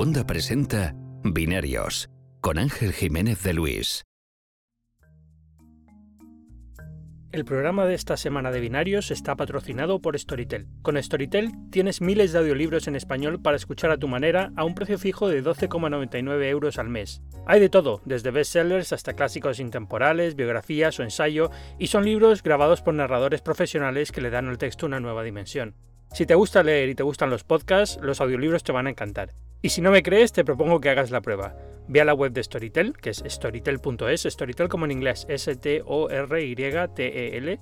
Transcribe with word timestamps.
Wanda 0.00 0.26
presenta 0.26 0.94
Binarios 1.24 2.08
con 2.40 2.56
Ángel 2.56 2.94
Jiménez 2.94 3.42
de 3.42 3.52
Luis. 3.52 4.02
El 7.32 7.44
programa 7.44 7.84
de 7.84 7.96
esta 7.96 8.16
semana 8.16 8.50
de 8.50 8.60
Binarios 8.60 9.10
está 9.10 9.36
patrocinado 9.36 10.00
por 10.00 10.18
Storytel. 10.18 10.68
Con 10.80 10.96
Storytel 11.02 11.52
tienes 11.70 12.00
miles 12.00 12.32
de 12.32 12.38
audiolibros 12.38 12.88
en 12.88 12.96
español 12.96 13.42
para 13.42 13.58
escuchar 13.58 13.90
a 13.90 13.98
tu 13.98 14.08
manera 14.08 14.52
a 14.56 14.64
un 14.64 14.74
precio 14.74 14.98
fijo 14.98 15.28
de 15.28 15.44
12,99 15.44 16.44
euros 16.48 16.78
al 16.78 16.88
mes. 16.88 17.20
Hay 17.46 17.60
de 17.60 17.68
todo, 17.68 18.00
desde 18.06 18.30
bestsellers 18.30 18.94
hasta 18.94 19.12
clásicos 19.12 19.60
intemporales, 19.60 20.34
biografías 20.34 20.98
o 20.98 21.02
ensayo, 21.02 21.50
y 21.78 21.88
son 21.88 22.06
libros 22.06 22.42
grabados 22.42 22.80
por 22.80 22.94
narradores 22.94 23.42
profesionales 23.42 24.12
que 24.12 24.22
le 24.22 24.30
dan 24.30 24.48
al 24.48 24.56
texto 24.56 24.86
una 24.86 24.98
nueva 24.98 25.22
dimensión. 25.24 25.74
Si 26.12 26.26
te 26.26 26.34
gusta 26.34 26.64
leer 26.64 26.88
y 26.88 26.96
te 26.96 27.04
gustan 27.04 27.30
los 27.30 27.44
podcasts, 27.44 27.98
los 28.02 28.20
audiolibros 28.20 28.64
te 28.64 28.72
van 28.72 28.88
a 28.88 28.90
encantar. 28.90 29.32
Y 29.62 29.68
si 29.68 29.80
no 29.80 29.92
me 29.92 30.02
crees, 30.02 30.32
te 30.32 30.44
propongo 30.44 30.80
que 30.80 30.90
hagas 30.90 31.12
la 31.12 31.20
prueba. 31.20 31.54
Ve 31.86 32.00
a 32.00 32.04
la 32.04 32.14
web 32.14 32.32
de 32.32 32.42
Storytel, 32.42 32.96
que 32.96 33.10
es 33.10 33.22
storytel.es, 33.24 34.22
Storytel 34.22 34.68
como 34.68 34.86
en 34.86 34.90
inglés, 34.90 35.24
S-T-O-R-Y-T-E-L. 35.28 35.90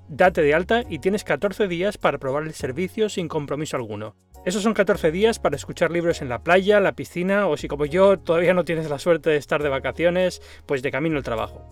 Date 0.08 0.42
de 0.42 0.54
alta 0.54 0.82
y 0.88 0.98
tienes 0.98 1.24
14 1.24 1.68
días 1.68 1.98
para 1.98 2.16
probar 2.18 2.44
el 2.44 2.54
servicio 2.54 3.10
sin 3.10 3.28
compromiso 3.28 3.76
alguno. 3.76 4.16
Esos 4.46 4.62
son 4.62 4.72
14 4.72 5.10
días 5.10 5.38
para 5.38 5.56
escuchar 5.56 5.90
libros 5.90 6.22
en 6.22 6.30
la 6.30 6.42
playa, 6.42 6.80
la 6.80 6.92
piscina 6.92 7.48
o 7.48 7.56
si 7.58 7.68
como 7.68 7.84
yo 7.84 8.18
todavía 8.18 8.54
no 8.54 8.64
tienes 8.64 8.88
la 8.88 8.98
suerte 8.98 9.28
de 9.30 9.36
estar 9.36 9.62
de 9.62 9.68
vacaciones, 9.68 10.40
pues 10.64 10.82
de 10.82 10.90
camino 10.90 11.18
al 11.18 11.24
trabajo. 11.24 11.66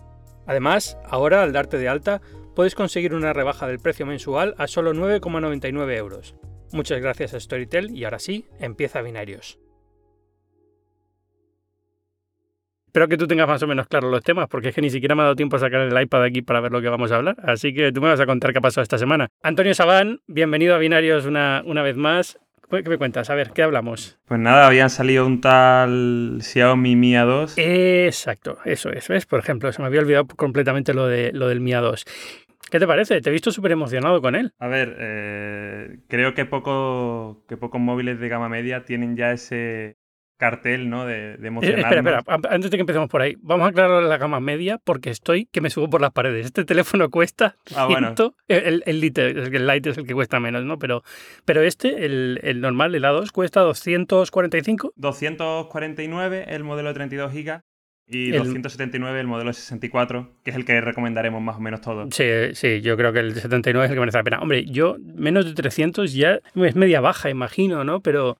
Además, 0.45 0.97
ahora 1.05 1.41
al 1.41 1.53
darte 1.53 1.77
de 1.77 1.89
alta, 1.89 2.21
puedes 2.55 2.75
conseguir 2.75 3.15
una 3.15 3.33
rebaja 3.33 3.67
del 3.67 3.79
precio 3.79 4.05
mensual 4.05 4.53
a 4.57 4.67
solo 4.67 4.93
9,99 4.93 5.97
euros. 5.97 6.35
Muchas 6.71 7.01
gracias 7.01 7.33
a 7.33 7.39
Storytel 7.39 7.91
y 7.91 8.03
ahora 8.03 8.19
sí, 8.19 8.45
empieza 8.59 9.01
Binarios. 9.01 9.59
Espero 12.87 13.07
que 13.07 13.17
tú 13.17 13.27
tengas 13.27 13.47
más 13.47 13.61
o 13.61 13.67
menos 13.67 13.87
claros 13.87 14.09
los 14.09 14.23
temas, 14.23 14.47
porque 14.49 14.69
es 14.69 14.75
que 14.75 14.81
ni 14.81 14.89
siquiera 14.89 15.13
me 15.13 15.21
ha 15.21 15.25
dado 15.25 15.35
tiempo 15.35 15.57
a 15.57 15.59
sacar 15.59 15.81
el 15.81 16.01
iPad 16.01 16.23
aquí 16.23 16.41
para 16.41 16.61
ver 16.61 16.71
lo 16.71 16.81
que 16.81 16.89
vamos 16.89 17.11
a 17.11 17.17
hablar. 17.17 17.37
Así 17.43 17.73
que 17.73 17.91
tú 17.91 18.01
me 18.01 18.07
vas 18.07 18.19
a 18.19 18.25
contar 18.25 18.53
qué 18.53 18.57
ha 18.57 18.61
pasado 18.61 18.81
esta 18.81 18.97
semana. 18.97 19.27
Antonio 19.43 19.73
Sabán, 19.75 20.21
bienvenido 20.25 20.73
a 20.73 20.79
Binarios 20.79 21.25
una, 21.25 21.61
una 21.65 21.83
vez 21.83 21.95
más. 21.95 22.39
¿Qué 22.69 22.89
me 22.89 22.97
cuentas? 22.97 23.29
A 23.29 23.35
ver, 23.35 23.51
¿qué 23.51 23.63
hablamos? 23.63 24.17
Pues 24.25 24.39
nada, 24.39 24.67
habían 24.67 24.89
salido 24.89 25.25
un 25.25 25.39
tal 25.39 26.39
Xiaomi 26.41 26.95
Mi 26.95 27.13
A2. 27.13 27.53
Exacto, 27.55 28.57
eso 28.65 28.89
es. 28.89 29.07
¿Ves? 29.07 29.25
Por 29.25 29.39
ejemplo, 29.39 29.71
se 29.71 29.81
me 29.81 29.87
había 29.87 30.01
olvidado 30.01 30.27
completamente 30.27 30.93
lo, 30.93 31.07
de, 31.07 31.31
lo 31.31 31.47
del 31.47 31.61
Mi 31.61 31.71
A2. 31.71 32.03
¿Qué 32.69 32.79
te 32.79 32.87
parece? 32.87 33.21
Te 33.21 33.29
he 33.29 33.33
visto 33.33 33.51
súper 33.51 33.71
emocionado 33.71 34.21
con 34.21 34.35
él. 34.35 34.53
A 34.59 34.67
ver, 34.67 34.95
eh, 34.99 35.99
creo 36.07 36.33
que, 36.33 36.45
poco, 36.45 37.43
que 37.47 37.57
pocos 37.57 37.79
móviles 37.81 38.19
de 38.19 38.29
gama 38.29 38.49
media 38.49 38.83
tienen 38.83 39.15
ya 39.15 39.31
ese, 39.31 39.97
cartel, 40.37 40.89
¿no? 40.89 41.05
De, 41.05 41.37
de 41.37 41.47
emocionarnos. 41.47 41.91
Eh, 41.91 41.97
espera, 41.97 42.19
espera, 42.19 42.39
antes 42.49 42.71
de 42.71 42.77
que 42.77 42.81
empecemos 42.81 43.09
por 43.09 43.21
ahí, 43.21 43.35
vamos 43.41 43.65
a 43.65 43.69
aclarar 43.69 44.03
la 44.03 44.17
gama 44.17 44.39
media 44.39 44.77
porque 44.77 45.09
estoy 45.09 45.47
que 45.47 45.61
me 45.61 45.69
subo 45.69 45.89
por 45.89 46.01
las 46.01 46.11
paredes. 46.11 46.45
Este 46.45 46.63
teléfono 46.63 47.09
cuesta 47.11 47.55
ah, 47.75 47.85
bueno. 47.85 48.13
el, 48.47 48.83
el, 48.85 49.01
Lite, 49.01 49.31
el 49.31 49.67
Lite 49.67 49.89
es 49.89 49.97
el 49.97 50.05
que 50.05 50.13
cuesta 50.13 50.39
menos, 50.39 50.63
¿no? 50.63 50.77
Pero, 50.77 51.03
pero 51.45 51.61
este, 51.61 52.05
el, 52.05 52.39
el 52.43 52.61
normal, 52.61 52.95
el 52.95 53.03
A2, 53.03 53.31
cuesta 53.31 53.61
245. 53.61 54.93
249 54.95 56.45
el 56.47 56.63
modelo 56.63 56.89
de 56.89 56.93
32 56.93 57.33
GB 57.33 57.61
y 58.07 58.31
el... 58.31 58.37
279 58.37 59.19
el 59.19 59.27
modelo 59.27 59.49
de 59.49 59.53
64, 59.53 60.31
que 60.43 60.51
es 60.51 60.55
el 60.55 60.65
que 60.65 60.79
recomendaremos 60.79 61.41
más 61.41 61.57
o 61.57 61.59
menos 61.59 61.81
todos. 61.81 62.13
Sí, 62.15 62.25
sí, 62.53 62.81
yo 62.81 62.95
creo 62.95 63.11
que 63.11 63.19
el 63.19 63.35
79 63.35 63.85
es 63.85 63.91
el 63.91 63.95
que 63.95 63.99
merece 63.99 64.17
la 64.17 64.23
pena. 64.23 64.39
Hombre, 64.39 64.65
yo 64.65 64.97
menos 64.99 65.45
de 65.45 65.53
300 65.53 66.13
ya 66.13 66.39
es 66.55 66.75
media 66.75 67.01
baja, 67.01 67.29
imagino, 67.29 67.83
¿no? 67.83 68.01
Pero 68.01 68.37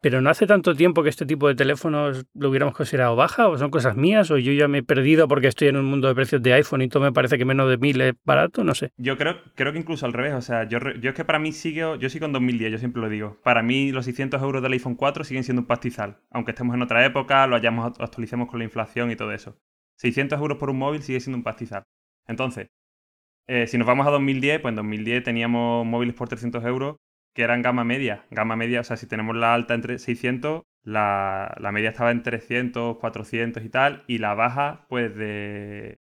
pero 0.00 0.20
no 0.20 0.30
hace 0.30 0.46
tanto 0.46 0.74
tiempo 0.74 1.02
que 1.02 1.10
este 1.10 1.26
tipo 1.26 1.46
de 1.48 1.54
teléfonos 1.54 2.24
lo 2.34 2.48
hubiéramos 2.48 2.74
considerado 2.74 3.16
baja, 3.16 3.48
o 3.48 3.58
son 3.58 3.70
cosas 3.70 3.96
mías, 3.96 4.30
o 4.30 4.38
yo 4.38 4.52
ya 4.52 4.66
me 4.66 4.78
he 4.78 4.82
perdido 4.82 5.28
porque 5.28 5.48
estoy 5.48 5.68
en 5.68 5.76
un 5.76 5.84
mundo 5.84 6.08
de 6.08 6.14
precios 6.14 6.42
de 6.42 6.54
iPhone 6.54 6.82
y 6.82 6.88
todo 6.88 7.02
me 7.02 7.12
parece 7.12 7.36
que 7.36 7.44
menos 7.44 7.68
de 7.68 7.76
mil 7.76 8.00
es 8.00 8.14
barato, 8.24 8.64
no 8.64 8.74
sé. 8.74 8.92
Yo 8.96 9.18
creo, 9.18 9.36
creo 9.54 9.72
que 9.72 9.78
incluso 9.78 10.06
al 10.06 10.12
revés, 10.12 10.34
o 10.34 10.40
sea, 10.40 10.64
yo, 10.64 10.78
es 10.78 11.14
que 11.14 11.24
para 11.24 11.38
mí 11.38 11.52
sigo, 11.52 11.96
yo 11.96 12.08
sigo 12.08 12.26
en 12.26 12.32
2010, 12.32 12.72
yo 12.72 12.78
siempre 12.78 13.02
lo 13.02 13.08
digo. 13.08 13.38
Para 13.42 13.62
mí 13.62 13.92
los 13.92 14.06
600 14.06 14.42
euros 14.42 14.62
del 14.62 14.72
iPhone 14.72 14.94
4 14.94 15.24
siguen 15.24 15.44
siendo 15.44 15.62
un 15.62 15.66
pastizal, 15.66 16.18
aunque 16.30 16.52
estemos 16.52 16.74
en 16.74 16.82
otra 16.82 17.04
época, 17.04 17.46
lo 17.46 17.56
hayamos 17.56 17.92
actualicemos 18.00 18.48
con 18.48 18.58
la 18.58 18.64
inflación 18.64 19.10
y 19.10 19.16
todo 19.16 19.32
eso. 19.32 19.58
600 19.96 20.38
euros 20.40 20.58
por 20.58 20.70
un 20.70 20.78
móvil 20.78 21.02
sigue 21.02 21.20
siendo 21.20 21.36
un 21.36 21.44
pastizal. 21.44 21.84
Entonces, 22.26 22.68
eh, 23.46 23.66
si 23.66 23.76
nos 23.76 23.86
vamos 23.86 24.06
a 24.06 24.10
2010, 24.10 24.60
pues 24.60 24.72
en 24.72 24.76
2010 24.76 25.24
teníamos 25.24 25.84
móviles 25.84 26.14
por 26.14 26.28
300 26.28 26.64
euros 26.64 26.96
que 27.34 27.42
eran 27.42 27.62
gama 27.62 27.84
media. 27.84 28.26
Gama 28.30 28.56
media, 28.56 28.80
o 28.80 28.84
sea, 28.84 28.96
si 28.96 29.06
tenemos 29.06 29.36
la 29.36 29.54
alta 29.54 29.74
entre 29.74 29.98
600, 29.98 30.62
la, 30.82 31.54
la, 31.58 31.72
media 31.72 31.90
estaba 31.90 32.10
en 32.10 32.22
300, 32.22 32.98
400 32.98 33.64
y 33.64 33.68
tal, 33.68 34.04
y 34.06 34.18
la 34.18 34.34
baja, 34.34 34.86
pues 34.88 35.14
de 35.14 35.98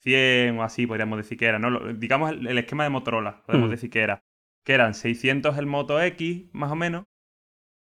100 0.00 0.58
o 0.58 0.62
así, 0.62 0.86
podríamos 0.86 1.18
decir 1.18 1.38
que 1.38 1.46
era, 1.46 1.58
¿no? 1.58 1.92
Digamos 1.94 2.30
el, 2.30 2.46
el 2.46 2.58
esquema 2.58 2.84
de 2.84 2.90
Motorola, 2.90 3.42
podemos 3.46 3.68
mm. 3.68 3.72
decir 3.72 3.90
que 3.90 4.00
era. 4.00 4.22
Que 4.64 4.74
eran 4.74 4.94
600 4.94 5.56
el 5.58 5.66
Moto 5.66 6.00
X, 6.00 6.48
más 6.52 6.70
o 6.70 6.76
menos, 6.76 7.04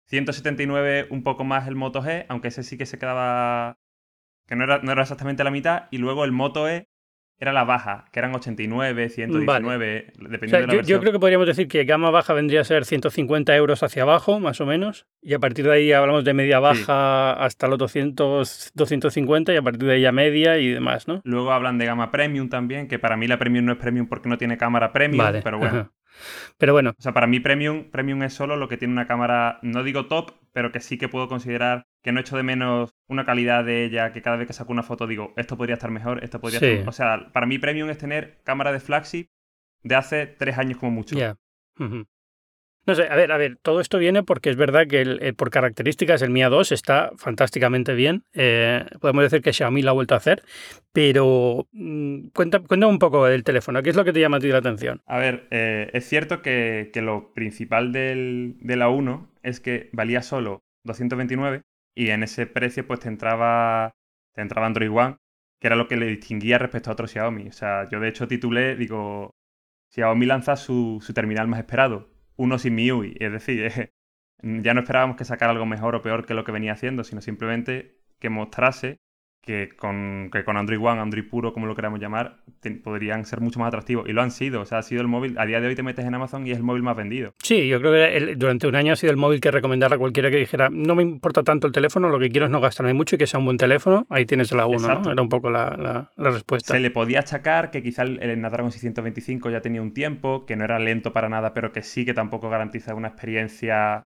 179 0.08 1.08
un 1.10 1.24
poco 1.24 1.44
más 1.44 1.68
el 1.68 1.76
Moto 1.76 2.02
G, 2.02 2.26
aunque 2.30 2.50
ese 2.50 2.64
sí 2.64 2.78
que 2.78 2.86
se 2.86 3.00
quedaba, 3.00 3.80
que 4.48 4.56
no 4.56 4.64
era, 4.66 4.80
no 4.80 4.92
era 4.92 5.04
exactamente 5.04 5.44
la 5.44 5.52
mitad, 5.52 5.88
y 5.92 5.98
luego 5.98 6.26
el 6.26 6.32
Moto 6.32 6.70
E, 6.70 6.88
era 7.44 7.54
la 7.54 7.64
baja, 7.64 8.06
que 8.12 8.20
eran 8.20 8.34
89, 8.34 9.10
119, 9.10 9.46
vale. 9.46 10.14
dependiendo 10.18 10.46
o 10.46 10.50
sea, 10.50 10.60
de 10.60 10.68
la 10.68 10.74
yo, 10.74 10.78
versión. 10.78 10.98
Yo 10.98 11.02
creo 11.02 11.14
que 11.14 11.20
podríamos 11.20 11.48
decir 11.48 11.68
que 11.68 11.84
gama 11.86 12.10
baja 12.10 12.34
vendría 12.34 12.62
a 12.62 12.64
ser 12.64 12.86
150 12.86 13.56
euros 13.56 13.84
hacia 13.84 14.04
abajo, 14.04 14.40
más 14.40 14.62
o 14.62 14.66
menos, 14.66 15.08
y 15.22 15.34
a 15.34 15.40
partir 15.40 15.66
de 15.66 15.74
ahí 15.74 15.92
hablamos 15.92 16.24
de 16.24 16.34
media 16.34 16.60
baja 16.60 17.36
sí. 17.38 17.44
hasta 17.46 17.68
los 17.68 17.78
200, 17.78 18.72
250 18.74 19.54
y 19.54 19.58
a 19.58 19.62
partir 19.62 19.88
de 19.88 19.94
ahí 19.94 20.02
ya 20.02 20.12
media 20.12 20.58
y 20.58 20.70
demás, 20.70 21.08
¿no? 21.08 21.22
Luego 21.24 21.52
hablan 21.52 21.78
de 21.78 21.86
gama 21.86 22.12
premium 22.12 22.50
también, 22.50 22.88
que 22.88 23.00
para 23.00 23.18
mí 23.18 23.28
la 23.28 23.38
premium 23.38 23.66
no 23.66 23.74
es 23.74 23.78
premium 23.78 24.08
porque 24.08 24.30
no 24.30 24.38
tiene 24.38 24.58
cámara 24.58 24.92
premium, 24.92 25.24
vale. 25.24 25.42
pero 25.44 25.60
bueno. 25.60 25.80
Ajá. 25.80 25.92
Pero 26.58 26.74
bueno. 26.74 26.94
O 26.98 27.02
sea, 27.02 27.14
para 27.14 27.28
mí 27.28 27.40
premium, 27.40 27.90
premium 27.92 28.24
es 28.24 28.34
solo 28.34 28.56
lo 28.56 28.68
que 28.68 28.78
tiene 28.78 28.94
una 28.94 29.08
cámara, 29.08 29.60
no 29.62 29.84
digo 29.84 30.08
top, 30.08 30.32
pero 30.52 30.72
que 30.72 30.80
sí 30.80 30.98
que 30.98 31.10
puedo 31.10 31.28
considerar 31.28 31.84
que 32.04 32.12
no 32.12 32.20
echo 32.20 32.38
de 32.38 32.44
menos 32.44 32.92
una 33.08 33.26
calidad 33.26 33.64
de 33.64 33.86
ella, 33.86 34.12
que 34.12 34.22
cada 34.22 34.38
vez 34.38 34.48
que 34.48 34.54
saco 34.54 34.72
una 34.72 34.84
foto 34.84 35.08
digo, 35.08 35.34
esto 35.38 35.58
podría 35.58 35.76
estar 35.76 35.92
mejor, 35.92 36.24
esto 36.24 36.40
podría 36.40 36.60
sí. 36.60 36.66
estar... 36.66 36.90
O 36.90 36.92
sea, 36.92 37.32
para 37.32 37.46
mí 37.46 37.58
premium 37.60 37.90
es 37.90 37.98
tener 37.98 38.42
cámara 38.44 38.72
de 38.72 38.80
flagship 38.80 39.28
de 39.84 39.96
hace 39.96 40.28
tres 40.28 40.58
años 40.58 40.78
como 40.78 40.92
mucho. 40.92 41.16
Ya. 41.16 41.20
Yeah. 41.20 41.38
Uh 41.88 41.90
-huh. 41.90 42.08
No 42.86 42.96
sé, 42.96 43.08
a 43.10 43.16
ver, 43.16 43.32
a 43.32 43.38
ver, 43.38 43.58
todo 43.62 43.80
esto 43.80 43.98
viene 43.98 44.24
porque 44.24 44.50
es 44.50 44.58
verdad 44.58 44.88
que 44.88 45.02
el, 45.02 45.24
el, 45.24 45.36
por 45.36 45.50
características 45.50 46.22
el 46.22 46.32
Mi 46.32 46.42
A2 46.42 46.74
está 46.74 47.12
fantásticamente 47.16 47.94
bien. 47.94 48.26
Eh, 48.34 48.86
podemos 49.00 49.24
decir 49.24 49.42
que 49.42 49.54
Xiaomi 49.54 49.82
lo 49.82 49.92
ha 49.92 49.94
vuelto 49.94 50.16
a 50.16 50.18
hacer, 50.18 50.44
pero 50.92 51.68
cuenta, 52.34 52.60
cuéntame 52.60 52.92
un 52.92 53.00
poco 53.00 53.26
del 53.26 53.46
teléfono. 53.46 53.82
¿Qué 53.82 53.90
es 53.90 53.96
lo 53.96 54.04
que 54.04 54.12
te 54.12 54.20
llama 54.20 54.38
a 54.38 54.40
ti 54.42 54.50
la 54.50 54.58
atención? 54.58 55.02
A 55.06 55.18
ver, 55.18 55.48
eh, 55.52 55.92
es 55.94 56.06
cierto 56.10 56.42
que, 56.42 56.90
que 56.94 57.02
lo 57.02 57.34
principal 57.34 57.94
del, 57.94 58.58
de 58.60 58.76
la 58.76 58.90
1 58.90 59.32
es 59.44 59.62
que 59.62 59.90
valía 59.94 60.22
solo 60.22 60.60
229 60.84 61.62
y 61.96 62.10
en 62.10 62.24
ese 62.24 62.48
precio 62.48 62.86
pues 62.86 63.00
te 63.00 63.08
entraba, 63.08 63.92
te 64.34 64.42
entraba 64.42 64.68
Android 64.68 64.92
One, 64.92 65.18
que 65.62 65.68
era 65.68 65.78
lo 65.78 65.88
que 65.88 65.96
le 65.96 66.08
distinguía 66.08 66.58
respecto 66.58 66.90
a 66.90 66.94
otros 66.94 67.12
Xiaomi. 67.12 67.48
O 67.48 67.54
sea, 67.54 67.88
yo 67.90 68.02
de 68.02 68.10
hecho 68.10 68.28
titulé, 68.28 68.76
digo, 68.76 69.32
Xiaomi 69.94 70.26
lanza 70.26 70.58
su, 70.58 71.00
su 71.02 71.14
terminal 71.14 71.48
más 71.48 71.60
esperado 71.60 72.13
uno 72.36 72.58
sin 72.60 72.76
MIUI. 72.76 73.18
Es 73.20 73.32
decir, 73.32 73.92
ya 74.42 74.74
no 74.74 74.82
esperábamos 74.82 75.18
que 75.18 75.26
sacara 75.26 75.52
algo 75.52 75.66
mejor 75.66 75.96
o 75.96 76.02
peor 76.02 76.26
que 76.26 76.34
lo 76.34 76.44
que 76.44 76.52
venía 76.52 76.74
haciendo, 76.74 77.04
sino 77.04 77.22
simplemente 77.22 77.98
que 78.20 78.30
mostrase 78.30 79.00
que 79.44 79.70
con, 79.76 80.30
que 80.32 80.46
con 80.46 80.56
Android 80.56 80.80
One, 80.80 81.02
Android 81.02 81.28
puro, 81.30 81.54
como 81.54 81.66
lo 81.66 81.76
queramos 81.76 82.00
llamar, 82.00 82.38
te, 82.62 82.72
podrían 82.72 83.26
ser 83.26 83.42
mucho 83.42 83.60
más 83.60 83.68
atractivos. 83.68 84.08
Y 84.08 84.14
lo 84.14 84.22
han 84.22 84.32
sido. 84.32 84.62
O 84.62 84.66
sea, 84.66 84.78
ha 84.78 84.84
sido 84.84 85.02
el 85.02 85.08
móvil. 85.10 85.38
A 85.38 85.46
día 85.46 85.60
de 85.60 85.68
hoy 85.68 85.76
te 85.76 85.84
metes 85.84 86.06
en 86.06 86.16
Amazon 86.16 86.48
y 86.48 86.52
es 86.52 86.58
el 86.58 86.64
móvil 86.64 86.82
más 86.82 86.96
vendido. 86.96 87.34
Sí, 87.44 87.68
yo 87.68 87.80
creo 87.80 87.92
que 87.92 88.18
el, 88.18 88.40
durante 88.40 88.68
un 88.68 88.76
año 88.76 88.94
ha 88.94 88.96
sido 88.96 89.12
el 89.12 89.18
móvil 89.18 89.42
que 89.42 89.52
recomendarle 89.52 89.96
a 89.96 90.00
cualquiera 90.00 90.32
que 90.32 90.38
dijera, 90.38 90.70
no 90.72 90.96
me 90.96 91.04
importa 91.04 91.44
tanto 91.44 91.68
el 91.68 91.74
teléfono, 91.74 92.08
lo 92.08 92.20
que 92.20 92.30
quiero 92.30 92.46
es 92.46 92.52
no 92.52 92.62
gastarme 92.62 92.94
mucho 92.94 93.16
y 93.16 93.20
que 93.20 93.28
sea 93.28 93.40
un 93.40 93.46
buen 93.46 93.58
teléfono. 93.58 94.08
Ahí 94.10 94.26
tienes 94.26 94.54
la 94.54 94.66
1, 94.66 94.80
¿no? 94.80 95.12
Era 95.12 95.22
un 95.22 95.30
poco 95.30 95.50
la, 95.50 95.76
la, 95.78 96.12
la, 96.16 96.32
respuesta. 96.32 96.74
Se 96.74 96.80
le 96.80 96.90
podía 96.90 97.20
achacar 97.20 97.70
que 97.70 97.84
quizá 97.84 98.04
el, 98.04 98.24
el 98.24 98.36
Snapdragon 98.38 98.72
625 98.72 99.50
ya 99.50 99.60
tenía 99.60 99.82
un 99.82 99.94
tiempo, 99.94 100.46
que 100.46 100.56
no 100.56 100.64
era 100.64 100.80
lento 100.80 101.12
para 101.12 101.28
nada, 101.28 101.54
pero 101.54 101.74
que 101.74 101.82
sí 101.82 102.06
que 102.06 102.14
tampoco 102.14 102.50
garantiza 102.50 102.96
una 102.96 103.10
experiencia 103.10 104.04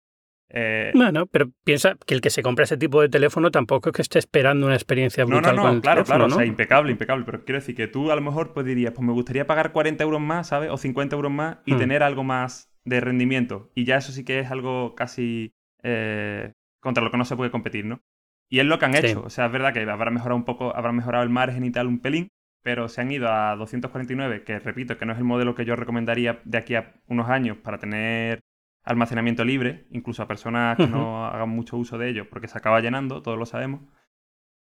eh... 0.54 0.92
Bueno, 0.94 1.26
pero 1.28 1.50
piensa 1.64 1.96
que 2.06 2.14
el 2.14 2.22
que 2.22 2.30
se 2.30 2.44
compra 2.44 2.66
ese 2.66 2.78
tipo 2.78 3.02
de 3.02 3.10
teléfono 3.10 3.52
tampoco 3.52 3.90
es 3.90 3.96
que 3.96 4.02
esté 4.02 4.20
esperando 4.20 4.66
una 4.66 4.76
experiencia 4.76 5.26
brutal 5.26 5.56
no, 5.56 5.62
no, 5.62 5.68
no, 5.68 5.74
con 5.74 5.82
claro, 5.82 6.04
teléfono, 6.04 6.18
claro, 6.18 6.28
¿no? 6.30 6.36
o 6.36 6.40
sea, 6.40 6.46
impecable, 6.46 6.92
impecable, 6.92 7.24
pero 7.26 7.44
quiero 7.46 7.60
decir 7.60 7.76
que 7.76 7.88
tú 7.88 8.12
a 8.12 8.16
lo 8.16 8.22
mejor 8.22 8.54
pues 8.54 8.66
dirías, 8.66 8.94
pues 8.94 9.06
me 9.06 9.14
gustaría 9.14 9.48
pagar 9.48 9.72
40 9.72 10.04
euros 10.04 10.22
más, 10.22 10.48
¿sabes? 10.48 10.70
O 10.70 10.78
50 10.78 11.16
euros 11.16 11.32
más 11.32 11.58
y 11.66 11.74
Hmm. 11.74 11.78
tener 11.78 12.04
algo 12.04 12.24
más 12.24 12.70
de 12.86 13.00
rendimiento. 13.00 13.72
Y 13.76 13.86
ya 13.86 13.98
eso 13.98 14.12
sí 14.12 14.24
que 14.26 14.40
es 14.40 14.52
algo 14.52 14.96
casi 14.96 15.54
eh, 15.84 16.52
contra 16.80 17.04
lo 17.04 17.12
que 17.12 17.18
no 17.18 17.26
se 17.26 17.36
puede 17.36 17.52
competir, 17.52 17.86
¿no? 17.86 18.02
Y 18.50 18.60
es 18.60 18.66
lo 18.66 18.78
que 18.80 18.86
han 18.86 18.94
Sí. 18.94 19.06
hecho, 19.06 19.24
o 19.24 19.30
sea, 19.30 19.46
es 19.48 19.52
verdad 19.52 19.74
que 19.74 19.82
habrá 19.90 20.12
mejorado 20.12 20.36
un 20.36 20.46
poco, 20.46 20.76
habrá 20.76 20.92
mejorado 20.92 21.24
el 21.24 21.30
margen 21.30 21.64
y 21.64 21.72
tal 21.72 21.88
un 21.88 22.00
pelín, 22.02 22.28
pero 22.64 22.88
se 22.90 23.02
han 23.02 23.12
ido 23.12 23.30
a 23.32 23.56
249, 23.56 24.44
que 24.44 24.60
repito, 24.60 24.98
que 24.98 25.06
no 25.06 25.14
es 25.14 25.18
el 25.18 25.24
modelo 25.24 25.56
que 25.56 25.66
yo 25.66 25.76
recomendaría 25.76 26.42
de 26.44 26.58
aquí 26.58 26.76
a 26.76 26.94
unos 27.08 27.30
años 27.30 27.58
para 27.58 27.80
tener 27.80 28.42
almacenamiento 28.84 29.44
libre, 29.44 29.86
incluso 29.92 30.24
a 30.24 30.28
personas 30.28 30.78
que 30.78 30.88
no 30.88 31.26
hagan 31.26 31.50
mucho 31.50 31.78
uso 31.78 31.98
de 31.98 32.10
ello, 32.10 32.30
porque 32.30 32.48
se 32.48 32.58
acaba 32.58 32.82
llenando, 32.82 33.22
todos 33.22 33.38
lo 33.38 33.46
sabemos. 33.46 33.82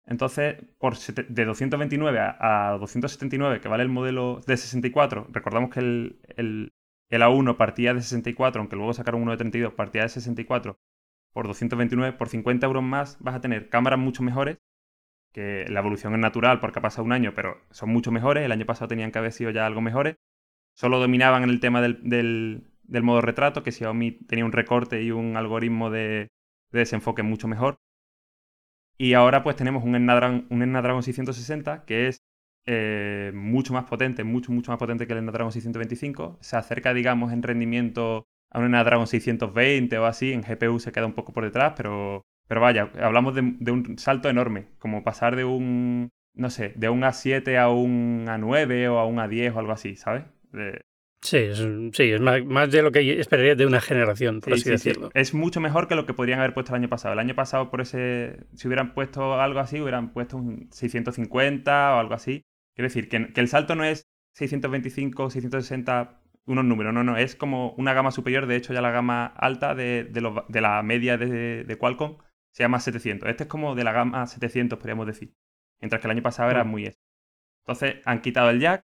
Entonces, 0.05 0.57
por 0.77 0.97
de 0.97 1.45
229 1.45 2.19
a, 2.19 2.77
279, 2.79 3.61
que 3.61 3.67
vale 3.67 3.83
el 3.83 3.89
modelo 3.89 4.41
de 4.45 4.57
64, 4.57 5.27
recordamos 5.31 5.69
que 5.69 5.79
el, 5.79 6.19
el, 6.37 6.73
el, 7.09 7.21
A1 7.21 7.55
partía 7.57 7.93
de 7.93 8.01
64, 8.01 8.61
aunque 8.61 8.75
luego 8.75 8.93
sacaron 8.93 9.21
uno 9.21 9.31
de 9.31 9.37
32, 9.37 9.73
partía 9.73 10.03
de 10.03 10.09
64 10.09 10.79
por 11.33 11.47
229, 11.47 12.17
por 12.17 12.29
50 12.29 12.65
euros 12.65 12.83
más 12.83 13.17
vas 13.19 13.35
a 13.35 13.41
tener 13.41 13.69
cámaras 13.69 13.99
mucho 13.99 14.23
mejores, 14.23 14.57
que 15.31 15.65
la 15.69 15.79
evolución 15.79 16.13
es 16.13 16.19
natural 16.19 16.59
porque 16.59 16.79
ha 16.79 16.81
pasado 16.81 17.05
un 17.05 17.13
año, 17.13 17.33
pero 17.35 17.61
son 17.71 17.89
mucho 17.89 18.11
mejores, 18.11 18.43
el 18.43 18.51
año 18.51 18.65
pasado 18.65 18.89
tenían 18.89 19.11
que 19.11 19.19
haber 19.19 19.31
sido 19.31 19.51
ya 19.51 19.65
algo 19.65 19.81
mejores, 19.81 20.17
solo 20.73 20.99
dominaban 20.99 21.43
en 21.43 21.49
el 21.49 21.59
tema 21.59 21.81
del, 21.81 21.99
del, 22.03 22.70
modo 23.03 23.21
retrato, 23.21 23.63
que 23.63 23.71
Xiaomi 23.71 24.11
tenía 24.11 24.45
un 24.45 24.51
recorte 24.51 25.01
y 25.01 25.11
un 25.11 25.37
algoritmo 25.37 25.89
de, 25.89 26.29
de 26.71 26.79
desenfoque 26.79 27.23
mucho 27.23 27.47
mejor. 27.47 27.79
Y 28.97 29.13
ahora 29.13 29.43
pues 29.43 29.55
tenemos 29.55 29.83
un 29.83 29.95
Snapdragon, 29.95 30.45
un 30.49 30.63
Snapdragon 30.63 31.03
660 31.03 31.85
que 31.85 32.07
es 32.07 32.21
eh, 32.65 33.31
mucho 33.33 33.73
más 33.73 33.85
potente, 33.85 34.23
mucho, 34.23 34.51
mucho 34.51 34.71
más 34.71 34.77
potente 34.77 35.07
que 35.07 35.13
el 35.13 35.19
Snapdragon 35.19 35.51
625. 35.51 36.37
Se 36.41 36.57
acerca, 36.57 36.93
digamos, 36.93 37.33
en 37.33 37.43
rendimiento 37.43 38.25
a 38.51 38.59
un 38.59 38.67
Snapdragon 38.67 39.07
620 39.07 39.97
o 39.97 40.05
así. 40.05 40.33
En 40.33 40.41
GPU 40.41 40.79
se 40.79 40.91
queda 40.91 41.05
un 41.05 41.13
poco 41.13 41.33
por 41.33 41.43
detrás, 41.43 41.73
pero, 41.75 42.21
pero 42.47 42.61
vaya, 42.61 42.91
hablamos 43.01 43.33
de, 43.35 43.41
un 43.71 43.97
salto 43.97 44.29
enorme. 44.29 44.67
Como 44.79 45.03
pasar 45.03 45.35
de 45.35 45.45
un, 45.45 46.09
no 46.35 46.49
sé, 46.49 46.73
de 46.75 46.89
un 46.89 47.01
A7 47.01 47.57
a 47.57 47.69
un 47.69 48.25
A9 48.27 48.89
o 48.89 48.99
a 48.99 49.05
un 49.07 49.17
A10 49.17 49.55
o 49.55 49.59
algo 49.59 49.71
así, 49.71 49.95
¿sabes? 49.95 50.25
Sí, 51.21 51.37
es, 51.37 51.57
sí, 51.93 52.11
es 52.11 52.19
más, 52.19 52.71
de 52.71 52.81
lo 52.81 52.91
que 52.91 53.19
esperaría 53.19 53.53
de 53.53 53.67
una 53.67 53.79
generación, 53.79 54.41
por 54.41 54.53
así 54.53 54.69
decirlo. 54.69 55.11
Es 55.13 55.35
mucho 55.35 55.61
mejor 55.61 55.87
que 55.87 55.93
lo 55.93 56.07
que 56.07 56.15
podrían 56.15 56.39
haber 56.39 56.55
puesto 56.55 56.73
el 56.73 56.81
año 56.81 56.89
pasado. 56.89 57.13
El 57.13 57.19
año 57.19 57.35
pasado, 57.35 57.69
por 57.69 57.81
ese, 57.81 58.39
si 58.55 58.67
hubieran 58.67 58.95
puesto 58.95 59.39
algo 59.39 59.59
así, 59.59 59.79
hubieran 59.79 60.13
puesto 60.13 60.37
un 60.37 60.67
650 60.71 61.95
o 61.95 61.99
algo 61.99 62.15
así. 62.15 62.43
Quiero 62.75 62.87
decir, 62.87 63.07
que, 63.07 63.31
el 63.39 63.47
salto 63.47 63.75
no 63.75 63.83
es 63.83 64.07
625, 64.33 65.29
660, 65.29 66.21
unos 66.47 66.65
números, 66.65 66.91
no, 66.91 67.03
no, 67.03 67.17
es 67.17 67.35
como 67.35 67.73
una 67.73 67.93
gama 67.93 68.09
superior. 68.09 68.47
De 68.47 68.55
hecho, 68.55 68.73
ya 68.73 68.81
la 68.81 68.91
gama 68.91 69.27
alta 69.27 69.75
de, 69.75 70.05
de, 70.05 70.61
la 70.61 70.81
media 70.81 71.17
de, 71.17 71.63
de, 71.63 71.77
Qualcomm 71.77 72.17
se 72.51 72.63
llama 72.63 72.79
700. 72.79 73.29
Este 73.29 73.43
es 73.43 73.49
como 73.49 73.75
de 73.75 73.83
la 73.83 73.91
gama 73.91 74.25
700, 74.25 74.79
podríamos 74.79 75.05
decir. 75.05 75.35
Mientras 75.79 76.01
que 76.01 76.07
el 76.07 76.11
año 76.11 76.23
pasado 76.23 76.49
era 76.49 76.63
muy 76.63 76.87
eso. 76.87 76.97
Entonces, 77.63 78.01
han 78.05 78.21
quitado 78.21 78.49
el 78.49 78.59
jack, 78.59 78.83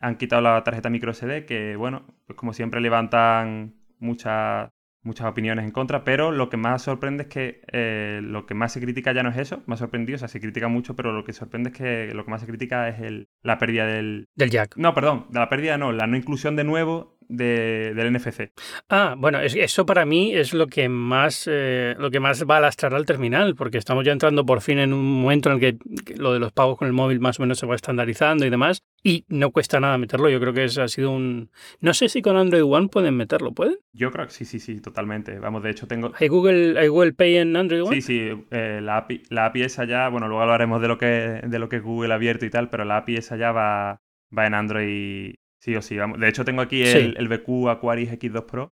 han 0.00 0.16
quitado 0.16 0.42
la 0.42 0.62
tarjeta 0.64 0.90
micro 0.90 1.12
SD, 1.12 1.46
que 1.46 1.76
bueno, 1.76 2.06
pues 2.26 2.36
como 2.36 2.52
siempre 2.52 2.80
levantan 2.80 3.74
muchas 3.98 4.70
muchas 5.06 5.28
opiniones 5.28 5.64
en 5.64 5.70
contra, 5.70 6.04
pero 6.04 6.32
lo 6.32 6.50
que 6.50 6.56
más 6.56 6.82
sorprende 6.82 7.22
es 7.22 7.28
que 7.28 7.62
eh, 7.72 8.20
lo 8.22 8.44
que 8.44 8.54
más 8.54 8.72
se 8.72 8.80
critica 8.80 9.12
ya 9.12 9.22
no 9.22 9.30
es 9.30 9.36
eso, 9.38 9.62
ha 9.66 9.76
sorprendido, 9.76 10.16
o 10.16 10.18
sea, 10.18 10.28
se 10.28 10.40
critica 10.40 10.68
mucho, 10.68 10.96
pero 10.96 11.12
lo 11.12 11.24
que 11.24 11.32
sorprende 11.32 11.70
es 11.70 11.76
que 11.76 12.12
lo 12.12 12.24
que 12.24 12.30
más 12.30 12.40
se 12.40 12.46
critica 12.46 12.88
es 12.88 13.00
el, 13.00 13.28
la 13.42 13.56
pérdida 13.58 13.86
del... 13.86 14.26
Del 14.34 14.50
jack. 14.50 14.76
No, 14.76 14.92
perdón, 14.94 15.26
de 15.30 15.38
la 15.38 15.48
pérdida 15.48 15.78
no, 15.78 15.92
la 15.92 16.06
no 16.06 16.16
inclusión 16.16 16.56
de 16.56 16.64
nuevo 16.64 17.15
de, 17.28 17.92
del 17.94 18.12
NFC. 18.12 18.52
Ah, 18.88 19.14
bueno, 19.16 19.40
eso 19.40 19.86
para 19.86 20.04
mí 20.04 20.34
es 20.34 20.54
lo 20.54 20.66
que 20.66 20.88
más 20.88 21.48
eh, 21.50 21.94
lo 21.98 22.10
que 22.10 22.20
más 22.20 22.44
va 22.44 22.58
a 22.58 22.60
lastrar 22.60 22.94
al 22.94 23.06
terminal, 23.06 23.54
porque 23.54 23.78
estamos 23.78 24.04
ya 24.04 24.12
entrando 24.12 24.44
por 24.44 24.60
fin 24.60 24.78
en 24.78 24.92
un 24.92 25.22
momento 25.22 25.50
en 25.50 25.54
el 25.56 25.60
que, 25.60 26.14
lo 26.16 26.32
de 26.32 26.38
los 26.38 26.52
pagos 26.52 26.78
con 26.78 26.88
el 26.88 26.94
móvil 26.94 27.20
más 27.20 27.38
o 27.38 27.42
menos 27.42 27.58
se 27.58 27.66
va 27.66 27.74
estandarizando 27.74 28.46
y 28.46 28.50
demás, 28.50 28.82
y 29.02 29.24
no 29.28 29.50
cuesta 29.50 29.80
nada 29.80 29.98
meterlo. 29.98 30.28
Yo 30.28 30.40
creo 30.40 30.52
que 30.52 30.64
eso 30.64 30.82
ha 30.82 30.88
sido 30.88 31.10
un. 31.10 31.50
No 31.80 31.94
sé 31.94 32.08
si 32.08 32.22
con 32.22 32.36
Android 32.36 32.64
One 32.64 32.88
pueden 32.88 33.16
meterlo, 33.16 33.52
¿pueden? 33.52 33.76
Yo 33.92 34.10
creo 34.10 34.26
que 34.26 34.32
sí, 34.32 34.44
sí, 34.44 34.60
sí, 34.60 34.80
totalmente. 34.80 35.38
Vamos, 35.38 35.62
de 35.62 35.70
hecho 35.70 35.86
tengo. 35.86 36.12
¿Hay 36.18 36.28
Google, 36.28 36.78
hay 36.78 36.88
Google 36.88 37.12
Pay 37.12 37.36
en 37.36 37.56
Android 37.56 37.82
One? 37.82 38.00
Sí, 38.00 38.02
sí, 38.02 38.46
eh, 38.50 38.80
la, 38.82 38.98
API, 38.98 39.22
la 39.30 39.46
API 39.46 39.62
esa 39.62 39.84
ya, 39.84 40.08
bueno, 40.08 40.28
luego 40.28 40.42
hablaremos 40.42 40.80
de 40.80 40.88
lo 40.88 40.98
que 40.98 41.06
de 41.06 41.58
lo 41.58 41.68
que 41.68 41.80
Google 41.80 42.12
ha 42.12 42.16
abierto 42.16 42.46
y 42.46 42.50
tal, 42.50 42.70
pero 42.70 42.84
la 42.84 42.98
API 42.98 43.16
esa 43.16 43.36
ya 43.36 43.52
va, 43.52 44.00
va 44.36 44.46
en 44.46 44.54
Android 44.54 45.34
Sí 45.66 45.74
o 45.74 45.82
sí, 45.82 45.96
vamos. 45.96 46.20
De 46.20 46.28
hecho, 46.28 46.44
tengo 46.44 46.62
aquí 46.62 46.84
el, 46.84 47.16
el 47.18 47.26
BQ 47.26 47.70
Aquaris 47.70 48.12
X2 48.12 48.46
Pro, 48.46 48.72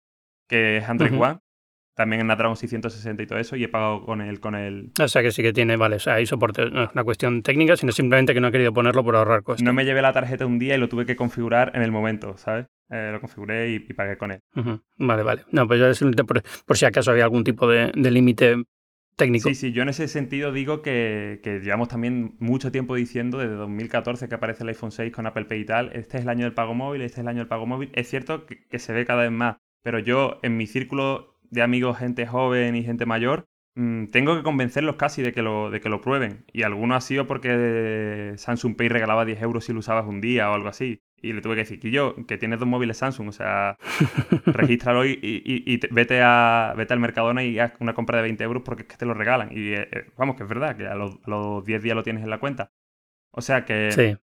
que 0.49 0.75
es 0.75 0.89
Android 0.89 1.13
One. 1.17 1.39
También 1.95 2.19
en 2.19 2.27
Snapdragon 2.27 2.57
660 2.57 3.23
y 3.23 3.27
todo 3.27 3.39
eso, 3.39 3.55
y 3.55 3.63
he 3.63 3.69
pagado 3.69 4.03
con 4.03 4.19
el, 4.19 4.41
con 4.41 4.55
el... 4.55 4.91
O 4.99 5.07
sea 5.07 5.21
que 5.21 5.31
sí 5.31 5.41
que 5.41 5.53
tiene, 5.53 5.77
vale, 5.77 5.97
o 5.97 5.99
sea, 5.99 6.15
hay 6.15 6.25
soporte, 6.25 6.69
no 6.69 6.83
es 6.83 6.89
una 6.93 7.03
cuestión 7.05 7.43
técnica, 7.43 7.77
sino 7.77 7.93
simplemente 7.93 8.33
que 8.33 8.41
no 8.41 8.47
he 8.47 8.51
querido 8.51 8.73
ponerlo 8.73 9.05
por 9.05 9.15
ahorrar 9.15 9.43
costos. 9.43 9.63
No 9.63 9.71
me 9.71 9.85
llevé 9.85 10.01
la 10.01 10.11
tarjeta 10.11 10.45
un 10.45 10.59
día 10.59 10.75
y 10.75 10.79
lo 10.79 10.89
tuve 10.89 11.05
que 11.05 11.15
configurar 11.15 11.71
en 11.73 11.81
el 11.81 11.91
momento, 11.91 12.37
¿sabes? 12.37 12.65
Eh, 12.89 13.09
lo 13.13 13.21
configuré 13.21 13.71
y, 13.71 13.79
pagué 13.93 14.17
con 14.17 14.31
él. 14.31 14.41
Vale, 14.97 15.23
vale. 15.23 15.43
No, 15.51 15.65
pues 15.67 15.79
ya 15.79 15.93
simplemente 15.93 16.25
por, 16.25 16.41
por, 16.65 16.77
si 16.77 16.85
acaso 16.85 17.11
había 17.11 17.23
algún 17.23 17.45
tipo 17.45 17.69
de, 17.69 17.91
de 17.93 18.11
límite 18.11 18.63
Sí, 19.49 19.55
sí, 19.55 19.71
yo 19.71 19.83
en 19.83 19.89
ese 19.89 20.07
sentido 20.07 20.51
digo 20.51 20.81
que, 20.81 21.39
llevamos 21.43 21.87
también 21.87 22.35
mucho 22.39 22.71
tiempo 22.71 22.95
diciendo, 22.95 23.37
desde 23.37 23.53
2014 23.53 24.27
que 24.27 24.35
aparece 24.35 24.63
el 24.63 24.69
iPhone 24.69 24.91
6 24.91 25.11
con 25.11 25.27
Apple 25.27 25.45
Pay 25.45 25.61
y 25.61 25.65
tal, 25.65 25.91
este 25.93 26.17
es 26.17 26.23
el 26.23 26.29
año 26.29 26.45
del 26.45 26.53
pago 26.53 26.73
móvil, 26.73 27.01
este 27.01 27.15
es 27.15 27.23
el 27.23 27.27
año 27.27 27.39
del 27.39 27.47
pago 27.47 27.65
móvil. 27.65 27.89
Es 27.93 28.09
cierto 28.09 28.45
que, 28.45 28.79
se 28.79 28.93
ve 28.93 29.05
cada 29.05 29.23
vez 29.23 29.31
más, 29.31 29.57
pero 29.83 29.99
yo 29.99 30.39
en 30.41 30.57
mi 30.57 30.65
círculo 30.67 31.37
de 31.49 31.61
amigos, 31.61 31.97
gente 31.97 32.25
joven 32.25 32.75
y 32.75 32.83
gente 32.83 33.05
mayor, 33.05 33.45
mm, 33.75 34.07
tengo 34.07 34.35
que 34.35 34.43
convencerlos 34.43 34.95
casi 34.95 35.21
de 35.21 35.33
que, 35.33 35.41
lo, 35.41 35.69
de 35.69 35.81
que 35.81 35.89
lo 35.89 36.01
prueben. 36.01 36.45
Y 36.51 36.63
alguno 36.63 36.95
ha 36.95 37.01
sido 37.01 37.27
porque 37.27 38.33
Samsung 38.37 38.75
Pay 38.75 38.89
regalaba 38.89 39.25
10 39.25 39.41
euros 39.41 39.65
si 39.65 39.73
lo 39.73 39.79
usabas 39.79 40.07
un 40.07 40.21
día 40.21 40.49
o 40.49 40.53
algo 40.53 40.69
así. 40.69 41.01
Y 41.21 41.33
le 41.33 41.41
tuve 41.41 41.55
que 41.55 41.61
decir, 41.61 41.79
que 41.79 41.91
yo, 41.91 42.15
que 42.25 42.37
tienes 42.37 42.59
dos 42.59 42.67
móviles 42.67 42.97
Samsung, 42.97 43.29
o 43.29 43.31
sea, 43.31 43.77
regístralo 44.45 45.05
y, 45.05 45.19
y, 45.21 45.79
vete, 45.91 46.21
a, 46.21 46.73
vete 46.75 46.93
al 46.93 46.99
Mercadona 46.99 47.43
y 47.43 47.59
haz 47.59 47.73
una 47.79 47.93
compra 47.93 48.17
de 48.17 48.23
20 48.23 48.43
euros 48.43 48.63
porque 48.63 48.83
es 48.83 48.87
que 48.87 48.97
te 48.97 49.05
lo 49.05 49.13
regalan. 49.13 49.49
Y 49.51 49.73
eh, 49.73 49.87
eh, 49.91 50.11
vamos, 50.17 50.35
que 50.35 50.43
es 50.43 50.49
verdad, 50.49 50.75
que 50.75 50.87
a 50.87 50.95
los, 50.95 51.19
a 51.23 51.29
los 51.29 51.65
10 51.65 51.83
días 51.83 51.95
lo 51.95 52.03
tienes 52.03 52.23
en 52.23 52.29
la 52.29 52.39
cuenta. 52.39 52.71
O 53.31 53.41
sea 53.41 53.65
que, 53.65 54.17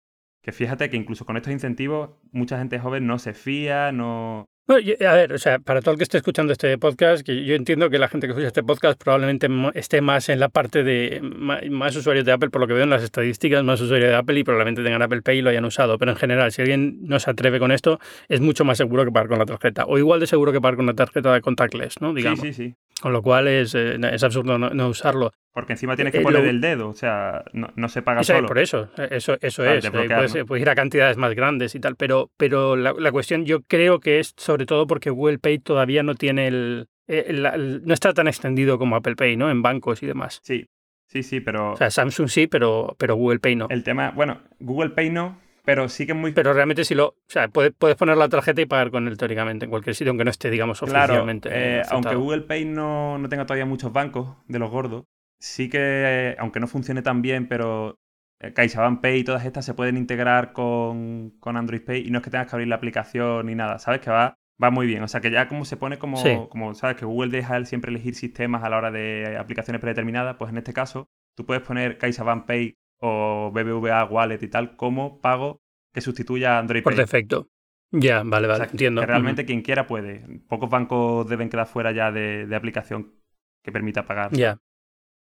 que 0.43 0.53
fíjate 0.53 0.91
que 0.91 0.97
incluso 0.97 1.27
con 1.27 1.37
estos 1.37 1.53
incentivos, 1.53 2.11
mucha 2.33 2.59
gente 2.59 2.79
joven 2.79 3.07
no 3.07 3.19
se 3.19 3.35
fía, 3.35 3.93
no, 3.93 4.49
bueno, 4.67 4.93
a 5.09 5.15
ver, 5.15 5.33
o 5.33 5.39
sea, 5.39 5.59
para 5.59 5.81
todo 5.81 5.93
el 5.93 5.99
que 5.99 6.05
esté 6.05 6.19
escuchando 6.19 6.53
este 6.53 6.77
podcast, 6.79 7.25
que 7.25 7.45
yo 7.45 7.55
entiendo 7.55 7.89
que 7.91 7.99
la 7.99 8.09
gente 8.09 8.27
que 8.27 8.33
escucha 8.33 8.49
este 8.49 8.63
podcast 8.63 9.03
probablemente 9.03 9.49
esté 9.75 10.01
más 10.01 10.29
en 10.29 10.41
la 10.41 10.49
parte 10.49 10.83
de 10.83 11.21
más, 11.23 11.95
usuarios 11.95 12.25
de 12.25 12.33
Apple, 12.33 12.51
por 12.51 12.61
lo 12.61 12.67
que 12.67 12.75
veo 12.75 12.85
en 12.85 12.91
las 12.91 13.03
estadísticas, 13.03 13.63
más 13.65 13.81
usuarios 13.81 14.11
de 14.11 14.17
Apple 14.17 14.39
y 14.39 14.45
probablemente 14.45 14.83
tengan 14.83 15.03
Apple 15.03 15.23
Pay 15.23 15.39
y 15.39 15.43
lo 15.43 15.51
hayan 15.51 15.65
usado. 15.65 15.99
Pero 15.99 16.13
en 16.13 16.17
general, 16.17 16.53
si 16.53 16.63
alguien 16.63 16.99
no 17.03 17.21
se 17.21 17.31
atreve 17.31 17.59
con 17.59 17.73
esto, 17.73 18.01
es 18.29 18.41
mucho 18.41 18.65
más 18.65 18.79
seguro 18.79 19.05
que 19.05 19.13
pagar 19.13 19.29
con 19.29 19.39
la 19.39 19.47
tarjeta. 19.47 19.85
O 19.87 19.99
igual 19.99 20.21
de 20.21 20.27
seguro 20.27 20.53
que 20.53 20.61
pagar 20.61 20.77
con 20.77 20.87
la 20.87 20.95
tarjeta 20.95 21.33
de 21.33 21.41
contactless, 21.41 22.01
¿no? 22.01 22.13
Digamos. 22.13 22.41
Sí, 22.41 22.53
sí, 22.53 22.71
sí. 22.71 22.75
Con 23.01 23.13
lo 23.13 23.23
cual 23.23 23.47
es, 23.47 23.75
eh, 23.75 23.99
es 24.11 24.23
absurdo 24.25 24.59
no, 24.59 24.89
usarlo. 24.89 25.33
Porque 25.53 25.75
encima 25.75 25.97
tienes 25.97 26.13
que 26.13 26.21
eh, 26.21 26.23
poner 26.23 26.47
el 26.47 26.61
dedo, 26.61 26.89
o 26.89 26.95
sea, 26.95 27.45
no, 27.53 27.89
se 27.89 28.03
paga 28.03 28.23
solo. 28.23 28.49
Por 28.49 28.59
eso, 28.59 28.89
eso, 29.11 29.37
eso 29.41 29.65
es. 29.65 29.91
Puedes, 29.91 30.35
ir 30.35 30.71
a 30.71 30.75
cantidades 30.75 31.17
más 31.17 31.35
grandes 31.35 31.75
y 31.75 31.81
tal, 31.81 31.97
pero, 31.97 32.31
pero 32.37 32.75
la, 32.75 32.95
la, 32.99 33.13
cuestión 33.13 33.45
yo 33.45 33.63
creo 33.63 34.01
que 34.01 34.19
es 34.19 34.35
sobre 34.37 34.65
todo 34.65 34.87
porque 34.87 35.11
Google 35.11 35.39
Pay 35.39 35.59
todavía 35.59 36.03
no 36.03 36.15
tiene 36.15 36.49
el, 36.49 36.89
eh, 37.09 37.81
no 37.85 37.95
está 37.95 38.13
tan 38.13 38.27
extendido 38.27 38.79
como 38.79 38.97
Apple 38.97 39.17
Pay, 39.17 39.37
¿no? 39.37 39.51
En 39.51 39.63
bancos 39.63 40.03
y 40.03 40.07
demás. 40.07 40.41
Sí, 40.43 40.67
sí, 41.07 41.23
sí, 41.23 41.41
pero... 41.41 41.73
O 41.73 41.77
sea, 41.77 41.91
Samsung 41.91 42.29
sí, 42.29 42.47
pero, 42.47 42.97
pero 42.99 43.15
Google 43.15 43.39
Pay 43.39 43.57
no. 43.57 43.69
El 43.71 43.85
tema, 43.85 44.11
bueno, 44.11 44.41
Google 44.59 44.91
Pay 44.91 45.11
no, 45.11 45.39
pero 45.67 45.89
sí 45.89 46.07
que 46.07 46.15
muy... 46.15 46.31
Pero 46.31 46.53
realmente 46.53 46.85
si 46.85 46.95
lo... 46.95 47.09
O 47.09 47.17
sea, 47.27 47.49
puedes, 47.49 47.73
puedes 47.77 47.97
poner 47.97 48.17
la 48.17 48.29
tarjeta 48.29 48.61
y 48.61 48.67
pagar 48.67 48.93
con 48.93 49.09
él 49.09 49.19
teóricamente 49.19 49.65
en 49.65 49.71
cualquier 49.71 49.97
sitio, 49.97 50.13
aunque 50.13 50.25
no 50.25 50.31
esté, 50.31 50.49
digamos, 50.49 50.81
oficialmente. 50.81 51.49
Claro, 51.49 51.65
eh, 51.65 51.83
aunque 51.91 52.15
Google 52.15 52.43
Pay 52.43 52.67
no, 52.67 53.19
no, 53.19 53.29
tenga 53.29 53.47
todavía 53.47 53.67
muchos 53.67 53.93
bancos 53.93 54.37
de 54.47 54.61
los 54.61 54.71
gordos, 54.71 55.07
sí 55.41 55.69
que, 55.69 56.37
aunque 56.39 56.61
no 56.61 56.69
funcione 56.69 57.03
tan 57.03 57.21
bien, 57.21 57.49
pero 57.49 57.99
eh, 58.39 58.53
CaixaBank 58.53 59.01
Pay 59.01 59.19
y 59.19 59.25
todas 59.25 59.45
estas 59.45 59.65
se 59.65 59.75
pueden 59.75 59.97
integrar 59.97 60.53
con, 60.53 61.31
con, 61.41 61.57
Android 61.57 61.83
Pay 61.85 62.07
y 62.07 62.13
no 62.13 62.19
es 62.19 62.25
que 62.25 62.31
tengas 62.31 62.47
que 62.47 62.55
abrir 62.55 62.69
la 62.69 62.77
aplicación 62.77 63.47
ni 63.47 63.57
nada, 63.57 63.81
¿sabes? 63.81 64.01
Que 64.01 64.11
va, 64.11 64.39
va 64.63 64.71
muy 64.71 64.87
bien. 64.87 65.03
O 65.03 65.09
sea, 65.09 65.21
que 65.21 65.33
ya 65.33 65.49
como 65.49 65.65
se 65.65 65.77
pone 65.77 65.99
como, 65.99 66.23
como, 66.49 66.75
¿sabes? 66.75 66.97
Que 66.97 67.07
Google 67.07 67.33
deja 67.33 67.65
siempre 67.65 67.91
elegir 67.91 68.15
sistemas 68.15 68.63
a 68.63 68.71
la 68.71 68.77
hora 68.77 68.93
de 68.93 69.37
aplicaciones 69.37 69.81
predeterminadas, 69.81 70.37
pues 70.37 70.49
en 70.53 70.59
este 70.59 70.73
caso 70.73 71.09
tú 71.35 71.45
puedes 71.45 71.65
poner 71.65 71.99
CaixaBank 71.99 72.47
Pay 72.47 72.77
o 73.01 73.51
BBVA 73.53 74.05
Wallet 74.05 74.43
y 74.43 74.49
tal 74.49 74.77
como 74.77 75.21
pago 75.21 75.61
que 75.93 76.01
sustituya 76.01 76.57
a 76.57 76.59
Android 76.59 76.83
Por 76.83 76.95
defecto. 76.95 77.49
Ya, 77.91 78.23
vale, 78.25 78.47
vale, 78.47 78.65
entiendo. 78.65 79.01
Que 79.01 79.07
realmente 79.07 79.45
quien 79.45 79.63
quiera 79.63 79.87
puede. 79.87 80.41
Pocos 80.49 80.69
bancos 80.69 81.29
deben 81.29 81.49
quedar 81.49 81.67
fuera 81.67 81.93
ya 81.93 82.11
de, 82.11 82.55
aplicación 82.55 83.15
que 83.63 83.73
permita 83.73 84.05
pagar. 84.05 84.33
Ya. 84.33 84.59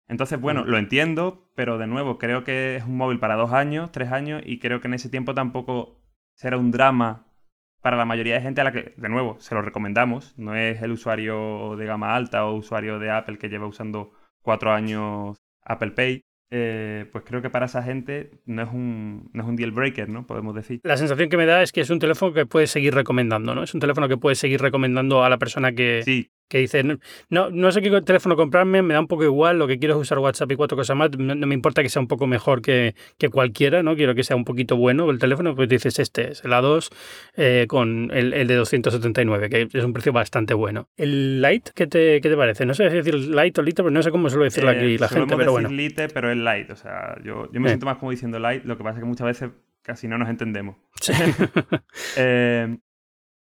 Entonces, 0.08 0.40
bueno, 0.40 0.66
lo 0.66 0.78
entiendo, 0.78 1.52
pero 1.56 1.78
de 1.78 1.88
nuevo, 1.88 2.18
creo 2.18 2.44
que 2.44 2.78
es 2.78 2.84
un 2.84 2.98
móvil 2.98 3.20
para 3.20 3.36
dos 3.36 3.54
años, 3.54 3.92
tres 3.92 4.12
años, 4.12 4.42
y 4.46 4.60
creo 4.60 4.82
que 4.82 4.88
en 4.88 4.96
ese 4.96 5.10
tiempo 5.10 5.34
tampoco 5.34 6.02
será 6.36 6.58
un 6.58 6.72
drama 6.72 7.28
para 7.82 7.96
la 7.96 8.06
mayoría 8.06 8.36
de 8.36 8.42
gente 8.42 8.62
a 8.62 8.66
la 8.66 8.72
que, 8.72 8.94
de 8.98 9.10
nuevo, 9.10 9.40
se 9.40 9.56
lo 9.56 9.62
recomendamos. 9.62 10.38
No 10.38 10.56
es 10.56 10.82
el 10.82 10.92
usuario 10.92 11.76
de 11.78 11.86
gama 11.86 12.16
alta 12.16 12.46
o 12.46 12.56
usuario 12.56 13.00
de 13.00 13.12
Apple 13.12 13.38
que 13.38 13.50
lleva 13.50 13.68
usando 13.68 14.12
cuatro 14.42 14.72
años 14.72 15.38
Apple 15.64 15.92
Pay. 15.92 16.24
Eh, 16.52 17.06
pues 17.12 17.24
creo 17.28 17.42
que 17.42 17.50
para 17.50 17.68
esa 17.68 17.84
gente 17.84 18.32
no 18.46 18.64
es, 18.64 18.70
un, 18.70 19.30
no 19.34 19.44
es 19.44 19.50
un 19.50 19.56
deal 19.56 19.72
breaker, 19.72 20.10
¿no? 20.10 20.26
Podemos 20.26 20.56
decir. 20.56 20.80
La 20.84 20.98
sensación 20.98 21.30
que 21.30 21.38
me 21.38 21.46
da 21.46 21.62
es 21.62 21.72
que 21.72 21.82
es 21.82 21.90
un 21.90 22.00
teléfono 22.00 22.34
que 22.34 22.46
puedes 22.46 22.72
seguir 22.72 22.96
recomendando, 22.96 23.54
¿no? 23.54 23.64
Es 23.64 23.74
un 23.74 23.80
teléfono 23.80 24.08
que 24.08 24.18
puedes 24.18 24.40
seguir 24.40 24.60
recomendando 24.62 25.24
a 25.24 25.30
la 25.30 25.38
persona 25.38 25.74
que, 25.74 26.02
que 26.50 26.58
dicen, 26.58 27.00
no, 27.30 27.52
no 27.52 27.72
sé 27.72 27.82
qué 27.82 28.02
teléfono 28.02 28.36
comprarme, 28.36 28.82
me 28.82 28.96
da 28.96 29.00
un 29.00 29.08
poco 29.08 29.24
igual, 29.24 29.60
lo 29.60 29.68
que 29.68 29.78
quiero 29.78 29.94
es 29.94 30.02
usar 30.02 30.18
WhatsApp 30.18 30.52
y 30.52 30.56
cuatro 30.56 30.76
cosas 30.76 30.98
más, 30.98 31.12
no, 31.18 31.36
me 31.36 31.54
importa 31.54 31.84
que 31.84 31.90
sea 31.90 32.02
un 32.02 32.08
poco 32.08 32.26
mejor 32.26 32.62
que, 32.62 32.96
que, 33.20 33.30
cualquiera, 33.30 33.84
¿no? 33.84 33.96
Quiero 33.96 34.16
que 34.16 34.24
sea 34.24 34.36
un 34.36 34.46
poquito 34.46 34.76
bueno 34.76 35.10
el 35.12 35.20
teléfono, 35.20 35.56
pues 35.56 35.70
dices, 35.70 36.00
este 36.00 36.32
es 36.32 36.44
el 36.44 36.52
A2 36.52 36.90
eh, 37.38 37.66
con 37.70 38.10
el, 38.12 38.34
el, 38.34 38.48
de 38.48 38.56
279, 38.56 39.50
que 39.50 39.68
es 39.72 39.84
un 39.84 39.94
precio 39.94 40.12
bastante 40.12 40.56
bueno. 40.56 40.90
¿El 40.98 41.42
Lite 41.42 41.72
qué 41.76 41.86
te, 41.86 42.20
qué 42.20 42.30
te 42.30 42.36
parece? 42.36 42.66
No 42.66 42.74
sé 42.74 42.90
decir 42.90 43.14
Lite 43.14 43.62
o 43.62 43.64
Lite, 43.64 43.84
pero 43.84 43.92
no 43.92 44.02
sé 44.02 44.10
cómo 44.10 44.30
suele 44.30 44.46
decirlo 44.46 44.72
aquí 44.72 44.98
la 44.98 45.08
gente, 45.08 45.38
pero 45.38 45.52
bueno. 45.52 45.70
Lite, 45.70 46.10
pero 46.10 46.32
es 46.32 46.38
Lite, 46.38 46.74
o 46.74 46.76
sea, 46.76 47.16
yo, 47.24 47.52
yo 47.52 47.62
me 47.62 47.70
siento 47.70 47.86
más 47.86 47.98
como 47.98 48.10
diciendo 48.10 48.40
Lite, 48.40 48.68
lo 48.68 48.76
que 48.76 48.84
pasa 48.84 48.98
es 48.98 49.04
que 49.04 49.08
muchas 49.08 49.28
veces 49.28 49.52
casi 49.84 50.08
no 50.08 50.18
nos 50.18 50.30
entendemos. 50.30 50.78
Sí. 51.00 51.14
eh, 52.18 52.76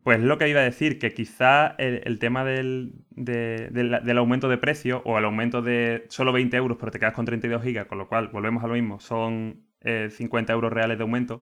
pues 0.03 0.21
lo 0.21 0.39
que 0.39 0.49
iba 0.49 0.61
a 0.61 0.65
decir, 0.65 0.99
que 0.99 1.13
quizá 1.13 1.75
el, 1.79 2.19
tema 2.19 2.45
del, 2.45 2.95
del, 3.11 4.19
aumento 4.19 4.49
de 4.49 4.59
precio 4.59 5.03
o 5.05 5.19
el 5.19 5.25
aumento 5.25 5.63
de 5.63 6.07
solo 6.09 6.33
20 6.33 6.57
euros, 6.57 6.79
pero 6.79 6.91
te 6.91 6.99
quedas 6.99 7.15
con 7.15 7.27
32 7.27 7.63
gigas, 7.63 7.87
con 7.87 7.99
lo 7.99 8.09
cual 8.09 8.29
volvemos 8.29 8.65
a 8.65 8.67
lo 8.67 8.75
mismo, 8.75 9.01
son 9.01 9.67
50 9.83 10.53
eh, 10.53 10.55
euros 10.55 10.73
reales 10.73 10.99
de 10.99 11.03
aumento, 11.03 11.43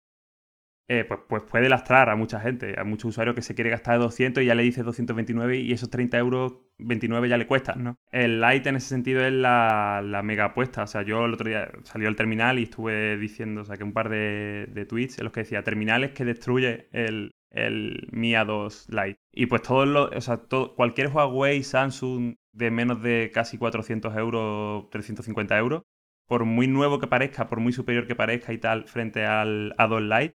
eh, 0.89 1.05
pues, 1.05 1.19
pues, 1.29 1.43
puede 1.43 1.69
lastrar 1.69 2.09
a 2.11 2.15
mucha 2.15 2.39
gente, 2.39 2.79
a 2.79 2.85
muchos 2.85 3.09
usuarios 3.11 3.35
que 3.35 3.43
se 3.43 3.57
quiere 3.57 3.71
gastar 3.71 3.99
200 3.99 4.43
y 4.43 4.47
ya 4.47 4.55
le 4.55 4.63
dices 4.63 4.85
229 4.85 5.59
y 5.59 5.73
esos 5.73 5.91
30 5.91 6.17
euros 6.19 6.59
29 6.79 7.29
ya 7.29 7.37
le 7.37 7.49
cuestan, 7.49 7.83
¿no? 7.83 7.99
El 8.13 8.41
Lite 8.41 8.69
en 8.69 8.77
ese 8.77 8.89
sentido 8.91 9.25
es 9.25 9.33
la, 9.33 10.01
mega 10.23 10.45
apuesta. 10.45 10.85
O 10.85 10.87
sea, 10.87 11.03
yo 11.03 11.25
el 11.25 11.35
otro 11.35 11.49
día 11.49 11.69
salió 11.83 12.07
al 12.07 12.15
terminal 12.15 12.61
y 12.61 12.65
estuve 12.65 13.17
diciendo, 13.17 13.63
o 13.63 13.65
sea, 13.65 13.77
que 13.77 13.83
un 13.83 13.93
par 13.93 14.09
de, 14.09 14.69
de 14.73 14.87
tweets 14.87 15.19
en 15.19 15.25
los 15.25 15.33
que 15.33 15.41
decía 15.41 15.65
terminales 15.65 16.13
que 16.13 16.25
destruye 16.25 16.89
el, 16.93 17.33
el 17.51 18.09
Mi 18.13 18.33
A2 18.33 18.89
Lite. 18.89 19.21
Y 19.33 19.47
pues 19.47 19.63
todos 19.63 19.89
los, 19.89 20.11
o 20.15 20.21
sea, 20.21 20.39
todo, 20.39 20.75
cualquier 20.75 21.09
Huawei, 21.09 21.63
Samsung 21.63 22.37
de 22.53 22.71
menos 22.71 23.03
de 23.03 23.31
casi 23.33 23.59
400 23.59 24.17
euros, 24.17 24.89
350 24.91 25.59
euros, 25.59 25.83
por 26.27 26.45
muy 26.45 26.67
nuevo 26.67 26.99
que 26.99 27.07
parezca, 27.07 27.49
por 27.49 27.61
muy 27.61 27.73
superior 27.73 28.07
que 28.07 28.15
parezca 28.15 28.53
y 28.53 28.59
tal, 28.59 28.87
frente 28.89 29.25
al 29.27 29.75
A2 29.77 30.01
Lite, 30.01 30.37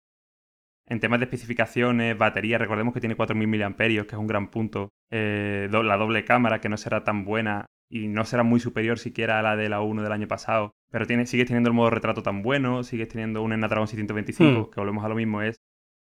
en 0.89 1.01
temas 1.01 1.21
de 1.21 1.25
especificaciones, 1.25 2.17
batería, 2.17 2.57
recordemos 2.57 2.95
que 2.95 3.01
tiene 3.01 3.17
4.000 3.17 3.47
mAh, 3.47 3.77
que 3.77 4.15
es 4.15 4.19
un 4.19 4.27
gran 4.27 4.51
punto. 4.51 4.89
Eh, 5.11 5.69
la 5.71 5.97
doble 5.99 6.25
cámara, 6.25 6.61
que 6.61 6.71
no 6.71 6.79
será 6.79 7.05
tan 7.05 7.25
buena 7.25 7.67
y 7.91 8.09
no 8.09 8.25
será 8.25 8.43
muy 8.43 8.59
superior 8.59 8.99
siquiera 8.99 9.39
a 9.39 9.43
la 9.43 9.57
de 9.57 9.69
la 9.69 9.83
1 9.83 10.03
del 10.03 10.13
año 10.13 10.29
pasado. 10.29 10.73
Pero 10.91 11.07
tiene, 11.07 11.27
sigues 11.27 11.47
teniendo 11.47 11.69
el 11.69 11.75
modo 11.75 11.91
retrato 11.91 12.23
tan 12.23 12.43
bueno, 12.43 12.85
sigues 12.85 13.09
teniendo 13.09 13.43
un 13.43 13.53
Snapdragon 13.53 13.87
625, 13.87 14.61
hmm. 14.61 14.71
que 14.71 14.81
volvemos 14.81 15.05
a 15.05 15.09
lo 15.09 15.15
mismo, 15.15 15.43
es 15.43 15.61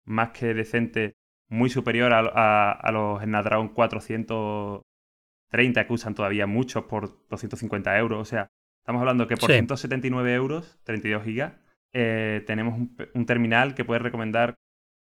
más 0.06 0.32
que 0.32 0.54
decente, 0.54 1.16
muy 1.50 1.70
superior 1.70 2.14
a, 2.14 2.90
los 2.92 3.22
Snapdragon 3.22 3.70
430 3.70 5.86
que 5.86 5.94
usan 5.94 6.16
todavía 6.16 6.48
muchos 6.48 6.86
por 6.86 7.28
250 7.30 7.98
euros. 7.98 8.20
O 8.20 8.26
sea, 8.26 8.48
estamos 8.82 9.02
hablando 9.02 9.28
que 9.28 9.38
por 9.38 9.52
179 9.52 10.34
euros, 10.34 10.80
32 10.84 11.24
gigas, 11.24 11.54
eh, 11.94 12.44
tenemos 12.48 12.80
un, 13.14 13.26
terminal 13.26 13.76
que 13.76 13.84
puedes 13.84 14.02
recomendar 14.02 14.56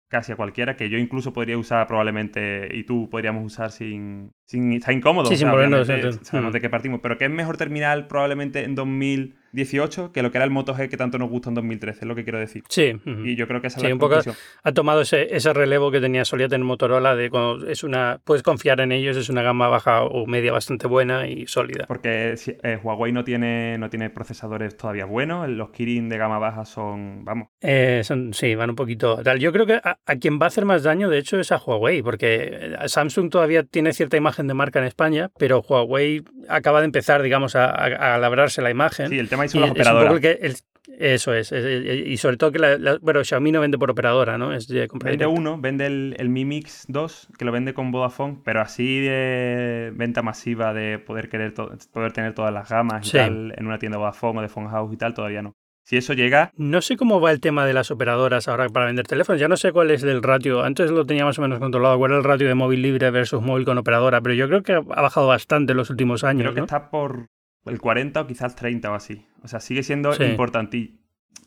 casi 0.09 0.31
a 0.33 0.35
cualquiera, 0.35 0.75
que 0.75 0.89
yo 0.89 0.97
incluso 0.97 1.31
podría 1.31 1.57
usar 1.57 1.87
probablemente 1.87 2.75
y 2.75 2.83
tú 2.83 3.09
podríamos 3.09 3.45
usar 3.45 3.71
sin, 3.71 4.31
sin 4.45 4.73
estar 4.73 4.93
incómodo. 4.93 5.27
Sí, 5.27 5.37
sin 5.37 5.47
sabemos 5.47 6.53
de 6.53 6.59
qué 6.59 6.69
partimos, 6.69 6.99
pero 7.01 7.17
que 7.17 7.25
es 7.25 7.31
mejor 7.31 7.55
terminal 7.55 8.07
probablemente 8.07 8.65
en 8.65 8.75
2000 8.75 9.37
18 9.53 10.11
que 10.11 10.21
lo 10.21 10.31
que 10.31 10.37
era 10.37 10.45
el 10.45 10.51
Moto 10.51 10.75
G 10.75 10.89
que 10.89 10.97
tanto 10.97 11.17
nos 11.17 11.29
gusta 11.29 11.49
en 11.49 11.55
2013, 11.55 11.99
es 12.01 12.07
lo 12.07 12.15
que 12.15 12.23
quiero 12.23 12.39
decir. 12.39 12.63
Sí. 12.69 12.93
Y 13.23 13.35
yo 13.35 13.47
creo 13.47 13.61
que 13.61 13.67
esa 13.67 13.77
es 13.77 13.83
la 13.83 13.93
un 13.93 13.99
poco 13.99 14.19
ha 14.63 14.71
tomado 14.71 15.01
ese, 15.01 15.35
ese, 15.35 15.53
relevo 15.53 15.91
que 15.91 15.99
tenía 15.99 16.25
solía 16.25 16.47
tener 16.47 16.65
Motorola 16.65 17.15
de 17.15 17.29
cuando 17.29 17.67
es 17.67 17.83
una 17.83 18.19
puedes 18.23 18.43
confiar 18.43 18.79
en 18.81 18.91
ellos, 18.91 19.17
es 19.17 19.29
una 19.29 19.41
gama 19.41 19.67
baja 19.67 20.03
o 20.03 20.25
media 20.25 20.51
bastante 20.51 20.87
buena 20.87 21.27
y 21.27 21.47
sólida. 21.47 21.85
Porque 21.87 22.35
eh, 22.63 22.79
Huawei 22.81 23.11
no 23.11 23.23
tiene, 23.23 23.77
no 23.77 23.89
tiene 23.89 24.09
procesadores 24.09 24.77
todavía 24.77 25.05
buenos, 25.05 25.49
los 25.49 25.71
Kirin 25.71 26.09
de 26.09 26.17
gama 26.17 26.39
baja 26.39 26.65
son, 26.65 27.25
vamos. 27.25 27.49
Eh, 27.61 28.01
son, 28.03 28.33
sí, 28.33 28.55
van 28.55 28.71
un 28.71 28.75
poquito 28.75 29.21
tal. 29.23 29.39
Yo 29.39 29.51
creo 29.51 29.65
que 29.65 29.81
a, 29.83 29.97
quien 30.19 30.39
va 30.39 30.45
a 30.45 30.47
hacer 30.47 30.65
más 30.65 30.83
daño, 30.83 31.09
de 31.09 31.17
hecho, 31.17 31.39
es 31.39 31.51
a 31.51 31.57
Huawei, 31.57 32.01
porque 32.01 32.77
Samsung 32.85 33.29
todavía 33.29 33.63
tiene 33.63 33.93
cierta 33.93 34.17
imagen 34.17 34.47
de 34.47 34.53
marca 34.53 34.79
en 34.79 34.85
España, 34.85 35.31
pero 35.37 35.61
Huawei 35.61 36.23
acaba 36.49 36.79
de 36.79 36.85
empezar, 36.85 37.21
digamos, 37.21 37.55
a, 37.55 37.65
a, 37.65 38.17
labrarse 38.17 38.61
la 38.61 38.69
imagen. 38.69 39.09
Sí, 39.09 39.19
el 39.19 39.29
tema 39.29 39.40
son 39.49 39.61
las 39.61 39.71
operadoras. 39.71 40.65
eso 40.99 41.33
es, 41.33 41.51
y 41.51 42.17
sobre 42.17 42.37
todo 42.37 42.51
que 42.51 42.59
la, 42.59 42.97
bueno, 43.01 43.23
Xiaomi 43.23 43.51
no 43.51 43.61
vende 43.61 43.77
por 43.77 43.91
operadora, 43.91 44.37
¿no? 44.37 44.53
Es 44.53 44.67
de 44.67 44.87
vende 45.03 45.25
uno, 45.25 45.59
vende 45.59 45.85
el, 45.85 46.29
Mi 46.29 46.45
Mix 46.45 46.85
2, 46.87 47.29
que 47.37 47.45
lo 47.45 47.51
vende 47.51 47.73
con 47.73 47.91
Vodafone, 47.91 48.39
pero 48.43 48.61
así 48.61 48.99
de 48.99 49.91
venta 49.95 50.21
masiva 50.21 50.73
de 50.73 50.99
poder 50.99 51.29
querer 51.29 51.53
poder 51.53 52.11
tener 52.13 52.33
todas 52.33 52.53
las 52.53 52.69
gamas 52.69 53.07
y 53.07 53.11
tal 53.11 53.53
en 53.57 53.65
una 53.65 53.79
tienda 53.79 53.97
Vodafone 53.97 54.39
o 54.39 54.41
de 54.41 54.49
Phone 54.49 54.69
House 54.69 54.93
y 54.93 54.97
tal, 54.97 55.13
todavía 55.13 55.41
no. 55.41 55.55
Si 55.83 55.97
eso 55.97 56.13
llega. 56.13 56.51
No 56.55 56.81
sé 56.81 56.95
cómo 56.95 57.19
va 57.19 57.31
el 57.31 57.39
tema 57.39 57.65
de 57.65 57.73
las 57.73 57.91
operadoras 57.91 58.47
ahora 58.47 58.69
para 58.69 58.85
vender 58.85 59.07
teléfonos. 59.07 59.39
Ya 59.41 59.47
no 59.47 59.57
sé 59.57 59.71
cuál 59.71 59.91
es 59.91 60.03
el 60.03 60.21
ratio. 60.21 60.63
Antes 60.63 60.91
lo 60.91 61.05
tenía 61.05 61.25
más 61.25 61.39
o 61.39 61.41
menos 61.41 61.59
controlado. 61.59 61.97
¿Cuál 61.97 62.11
es 62.11 62.17
el 62.19 62.23
ratio 62.23 62.47
de 62.47 62.55
móvil 62.55 62.81
libre 62.81 63.09
versus 63.11 63.41
móvil 63.41 63.65
con 63.65 63.77
operadora? 63.77 64.21
Pero 64.21 64.35
yo 64.35 64.47
creo 64.47 64.63
que 64.63 64.73
ha 64.73 64.79
bajado 64.79 65.27
bastante 65.27 65.71
en 65.71 65.77
los 65.77 65.89
últimos 65.89 66.23
años. 66.23 66.43
Creo 66.43 66.53
que 66.53 66.61
está 66.61 66.89
por 66.89 67.27
el 67.65 67.79
40 67.79 68.21
o 68.21 68.27
quizás 68.27 68.53
el 68.53 68.55
30 68.55 68.91
o 68.91 68.93
así. 68.93 69.25
O 69.43 69.47
sea, 69.47 69.59
sigue 69.59 69.83
siendo 69.83 70.13
importantillo 70.23 71.01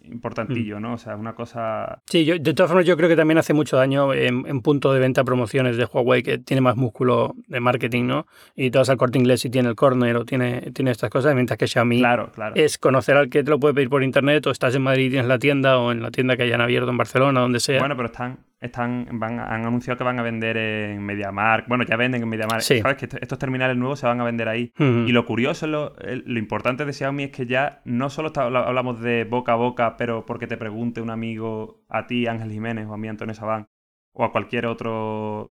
importantillo, 0.05 0.79
mm. 0.79 0.83
¿no? 0.83 0.95
O 0.95 0.99
sea, 0.99 1.17
una 1.17 1.35
cosa... 1.35 2.03
Sí, 2.07 2.25
yo, 2.25 2.39
de 2.39 2.55
todas 2.55 2.71
formas 2.71 2.87
yo 2.87 2.97
creo 2.97 3.09
que 3.09 3.17
también 3.17 3.39
hace 3.39 3.55
mucho 3.55 3.77
daño 3.77 4.13
en, 4.13 4.61
punto 4.63 4.93
de 4.93 5.01
venta 5.01 5.25
promociones 5.25 5.77
de 5.77 5.85
Huawei, 5.85 6.23
que 6.23 6.39
tiene 6.39 6.61
más 6.61 6.77
músculo 6.77 7.35
de 7.47 7.61
marketing, 7.61 8.05
¿no? 8.05 8.27
Y 8.55 8.71
todas 8.71 8.89
al 8.91 8.97
corte 8.97 9.19
inglés 9.19 9.45
y 9.45 9.51
tiene 9.51 9.69
el 9.69 9.75
corner 9.75 10.17
o 10.17 10.25
tiene, 10.25 10.71
tiene 10.73 10.91
estas 10.91 11.11
cosas, 11.11 11.35
mientras 11.35 11.59
que 11.59 11.67
Xiaomi 11.67 11.99
claro, 11.99 12.31
claro. 12.33 12.55
es 12.57 12.79
conocer 12.79 13.17
al 13.17 13.29
que 13.29 13.43
te 13.43 13.51
lo 13.51 13.59
puede 13.59 13.75
pedir 13.75 13.91
por 13.91 14.03
internet 14.03 14.47
o 14.47 14.51
estás 14.51 14.75
en 14.75 14.83
Madrid 14.83 15.07
y 15.07 15.11
tienes 15.11 15.29
la 15.29 15.39
tienda 15.39 15.79
o 15.79 15.93
en 15.93 16.03
la 16.03 16.11
tienda 16.11 16.37
que 16.37 16.45
hayan 16.45 16.61
abierto 16.61 16.91
en 16.91 16.97
Barcelona, 16.97 17.41
donde 17.41 17.61
sea. 17.61 17.79
Bueno, 17.79 17.97
pero 17.97 18.07
están 18.07 18.39
están, 18.65 19.07
van, 19.13 19.39
han 19.39 19.67
anunciado 19.67 19.99
que 19.99 20.05
van 20.05 20.19
a 20.19 20.23
vender 20.23 20.57
en 20.57 21.03
MediaMark. 21.05 21.69
Bueno, 21.69 21.85
ya 21.85 21.97
venden 21.97 22.23
en 22.23 22.29
MediaMark. 22.29 22.63
Sabes 22.63 22.97
que 22.97 23.09
estos 23.21 23.39
terminales 23.39 23.77
nuevos 23.77 24.01
se 24.01 24.07
van 24.07 24.21
a 24.21 24.25
vender 24.25 24.49
ahí. 24.49 24.73
Y 24.79 25.13
lo 25.13 25.27
curioso, 25.27 25.67
lo, 25.67 25.95
lo, 25.99 26.39
importante 26.39 26.85
de 26.85 26.93
Xiaomi 26.93 27.25
es 27.25 27.31
que 27.31 27.47
ya 27.47 27.83
no 27.85 28.09
solo 28.09 28.33
hablamos 28.35 29.01
de 29.01 29.25
boca 29.25 29.53
a 29.53 29.57
boca, 29.57 29.97
pero 29.99 30.25
porque 30.25 30.47
te 30.47 30.57
pregunte 30.57 31.03
un 31.03 31.11
amigo, 31.11 31.85
a 31.89 32.07
ti, 32.07 32.27
Ángel 32.27 32.51
Jiménez, 32.51 32.87
o 32.87 32.95
a 32.95 32.97
mí, 32.97 33.07
Antonio 33.07 33.35
Sabán, 33.35 33.69
o 34.13 34.25
a 34.25 34.33
cualquier 34.33 34.67
otro 34.67 35.53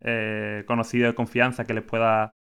eh, 0.00 0.62
conocido 0.66 1.08
de 1.08 1.14
confianza 1.14 1.64
que 1.64 1.74
les 1.74 1.84
pueda 1.84 2.32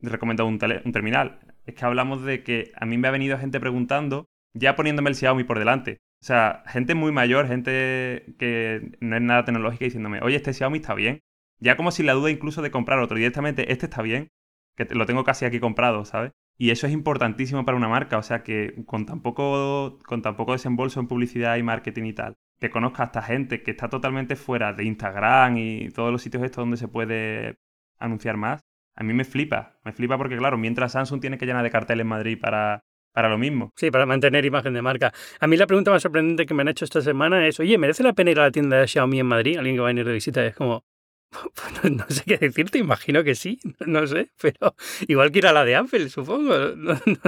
recomendar 0.00 0.46
un, 0.46 0.58
un 0.84 0.92
terminal. 0.92 1.38
Es 1.66 1.74
que 1.74 1.84
hablamos 1.84 2.24
de 2.24 2.42
que 2.42 2.72
a 2.76 2.86
mí 2.86 2.96
me 2.96 3.08
ha 3.08 3.10
venido 3.10 3.38
gente 3.38 3.60
preguntando, 3.60 4.26
ya 4.54 4.74
poniéndome 4.74 5.10
el 5.10 5.16
Xiaomi 5.16 5.44
por 5.44 5.58
delante. 5.58 5.98
O 6.20 6.24
sea, 6.26 6.62
gente 6.66 6.94
muy 6.94 7.12
mayor, 7.12 7.46
gente 7.46 8.34
que 8.38 8.96
no 9.00 9.16
es 9.16 9.22
nada 9.22 9.44
tecnológica 9.44 9.84
diciéndome, 9.84 10.20
oye, 10.22 10.36
este 10.36 10.52
Xiaomi 10.52 10.78
está 10.78 10.94
bien. 10.94 11.22
Ya 11.58 11.76
como 11.76 11.90
si 11.90 12.02
la 12.02 12.14
duda 12.14 12.30
incluso 12.30 12.62
de 12.62 12.70
comprar 12.70 12.98
otro 12.98 13.16
directamente, 13.16 13.72
este 13.72 13.86
está 13.86 14.02
bien, 14.02 14.28
que 14.76 14.86
lo 14.94 15.06
tengo 15.06 15.24
casi 15.24 15.44
aquí 15.44 15.60
comprado, 15.60 16.04
¿sabes? 16.04 16.32
Y 16.58 16.70
eso 16.70 16.86
es 16.86 16.92
importantísimo 16.92 17.64
para 17.64 17.76
una 17.76 17.88
marca, 17.88 18.18
o 18.18 18.22
sea 18.22 18.42
que 18.42 18.82
con 18.86 19.06
tan 19.06 19.20
poco, 19.20 19.98
con 20.06 20.22
tan 20.22 20.36
poco 20.36 20.52
desembolso 20.52 21.00
en 21.00 21.08
publicidad 21.08 21.56
y 21.56 21.62
marketing 21.62 22.04
y 22.04 22.12
tal, 22.14 22.36
que 22.58 22.70
conozca 22.70 23.02
a 23.02 23.06
esta 23.06 23.22
gente 23.22 23.62
que 23.62 23.72
está 23.72 23.88
totalmente 23.88 24.36
fuera 24.36 24.72
de 24.72 24.84
Instagram 24.84 25.58
y 25.58 25.90
todos 25.90 26.12
los 26.12 26.22
sitios 26.22 26.42
estos 26.42 26.62
donde 26.62 26.78
se 26.78 26.88
puede 26.88 27.58
anunciar 27.98 28.36
más, 28.36 28.62
a 28.94 29.02
mí 29.04 29.12
me 29.12 29.24
flipa. 29.24 29.78
Me 29.84 29.92
flipa 29.92 30.16
porque, 30.16 30.36
claro, 30.38 30.56
mientras 30.56 30.92
Samsung 30.92 31.20
tiene 31.20 31.38
que 31.38 31.46
llenar 31.46 31.62
de 31.62 31.70
carteles 31.70 32.02
en 32.02 32.08
Madrid 32.08 32.38
para 32.40 32.84
para 33.16 33.30
lo 33.30 33.38
mismo. 33.38 33.72
Sí, 33.76 33.90
para 33.90 34.04
mantener 34.04 34.44
imagen 34.44 34.74
de 34.74 34.82
marca. 34.82 35.10
A 35.40 35.46
mí 35.46 35.56
la 35.56 35.66
pregunta 35.66 35.90
más 35.90 36.02
sorprendente 36.02 36.44
que 36.44 36.52
me 36.52 36.60
han 36.60 36.68
hecho 36.68 36.84
esta 36.84 37.00
semana 37.00 37.46
es, 37.48 37.58
oye, 37.58 37.78
¿merece 37.78 38.02
la 38.02 38.12
pena 38.12 38.30
ir 38.30 38.38
a 38.38 38.42
la 38.42 38.50
tienda 38.50 38.76
de 38.76 38.86
Xiaomi 38.86 39.20
en 39.20 39.26
Madrid? 39.26 39.56
Alguien 39.56 39.76
que 39.76 39.80
va 39.80 39.86
a 39.86 39.88
venir 39.88 40.04
de 40.04 40.12
visita 40.12 40.44
es 40.44 40.54
como, 40.54 40.84
no 41.90 42.04
sé 42.08 42.22
qué 42.24 42.38
decirte, 42.38 42.78
imagino 42.78 43.24
que 43.24 43.34
sí, 43.34 43.58
no 43.86 44.06
sé, 44.06 44.30
pero 44.40 44.74
igual 45.08 45.30
que 45.30 45.38
ir 45.38 45.46
a 45.46 45.52
la 45.52 45.64
de 45.64 45.76
Apple, 45.76 46.08
supongo. 46.08 46.54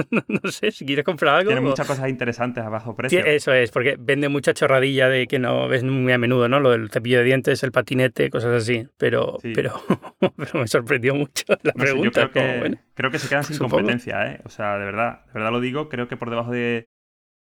No, 0.09 0.51
sé, 0.51 0.71
si 0.71 0.85
quieres 0.85 1.05
comprar 1.05 1.35
algo. 1.35 1.49
Tiene 1.49 1.61
muchas 1.61 1.85
cosas 1.85 2.09
interesantes 2.09 2.63
a 2.63 2.69
bajo 2.69 2.95
precio. 2.95 3.23
eso 3.25 3.53
es, 3.53 3.71
porque 3.71 3.95
vende 3.99 4.29
mucha 4.29 4.53
chorradilla 4.53 5.09
de 5.09 5.27
que 5.27 5.39
no 5.39 5.67
ves 5.67 5.83
muy 5.83 6.11
a 6.11 6.17
menudo, 6.17 6.47
¿no? 6.47 6.59
Lo 6.59 6.71
del 6.71 6.89
cepillo 6.89 7.19
de 7.19 7.25
dientes, 7.25 7.63
el 7.63 7.71
patinete, 7.71 8.29
cosas 8.29 8.63
así. 8.63 8.87
Pero, 8.97 9.37
pero, 9.41 9.81
me 10.53 10.67
sorprendió 10.67 11.15
mucho 11.15 11.45
la 11.63 11.73
pregunta. 11.73 12.03
yo 12.03 12.31
creo 12.31 12.31
que, 12.31 12.77
creo 12.93 13.11
que 13.11 13.19
se 13.19 13.27
quedan 13.27 13.43
sin 13.43 13.57
competencia, 13.57 14.31
¿eh? 14.31 14.41
O 14.45 14.49
sea, 14.49 14.77
de 14.77 14.85
verdad, 14.85 15.25
de 15.25 15.33
verdad 15.33 15.51
lo 15.51 15.59
digo, 15.59 15.89
creo 15.89 16.07
que 16.07 16.17
por 16.17 16.29
debajo 16.29 16.51
de 16.51 16.87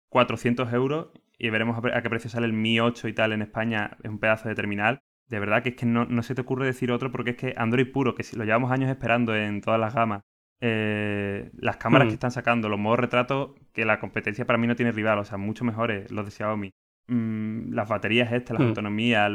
400 0.10 0.72
euros 0.74 1.08
y 1.38 1.50
veremos 1.50 1.78
a 1.84 2.02
qué 2.02 2.10
precio 2.10 2.30
sale 2.30 2.46
el 2.46 2.54
Mi 2.54 2.80
8 2.80 3.08
y 3.08 3.14
tal 3.14 3.34
en 3.34 3.42
España, 3.42 3.98
es 4.04 4.10
un 4.10 4.20
pedazo 4.20 4.50
de 4.50 4.56
terminal 4.56 5.02
de 5.28 5.40
verdad 5.40 5.64
que 5.64 5.70
es 5.70 5.76
que 5.76 5.86
no, 5.86 6.24
se 6.24 6.36
te 6.36 6.42
ocurre 6.42 6.66
decir 6.66 6.92
otro 6.92 7.12
porque 7.12 7.32
es 7.32 7.38
que 7.38 7.54
Android 7.58 7.92
puro, 7.92 8.16
que 8.16 8.24
si 8.24 8.36
lo 8.36 8.44
llevamos 8.44 8.72
años 8.72 8.90
esperando 8.90 9.36
en 9.36 9.62
todas 9.62 9.80
las 9.80 9.94
gamas, 9.94 10.22
eh, 10.62 11.52
las 11.58 11.78
cámaras 11.78 12.06
que 12.06 12.12
hmm. 12.12 12.14
están 12.14 12.32
sacando, 12.32 12.70
los 12.70 12.80
modos 12.80 13.00
retratos, 13.00 13.52
que 13.74 13.86
la 13.86 14.00
competencia 14.00 14.46
para 14.46 14.58
mí 14.58 14.68
no 14.68 14.76
tiene 14.76 14.92
rival, 14.92 15.20
o 15.20 15.26
sea, 15.26 15.38
mucho 15.38 15.66
mejores 15.66 16.12
los 16.12 16.26
de 16.26 16.32
Xiaomi. 16.32 16.72
Mm, 17.08 17.74
las 17.74 17.90
baterías 17.90 18.32
estas, 18.32 18.58
la 18.58 18.66
hmm. 18.66 18.68
autonomía, 18.70 19.30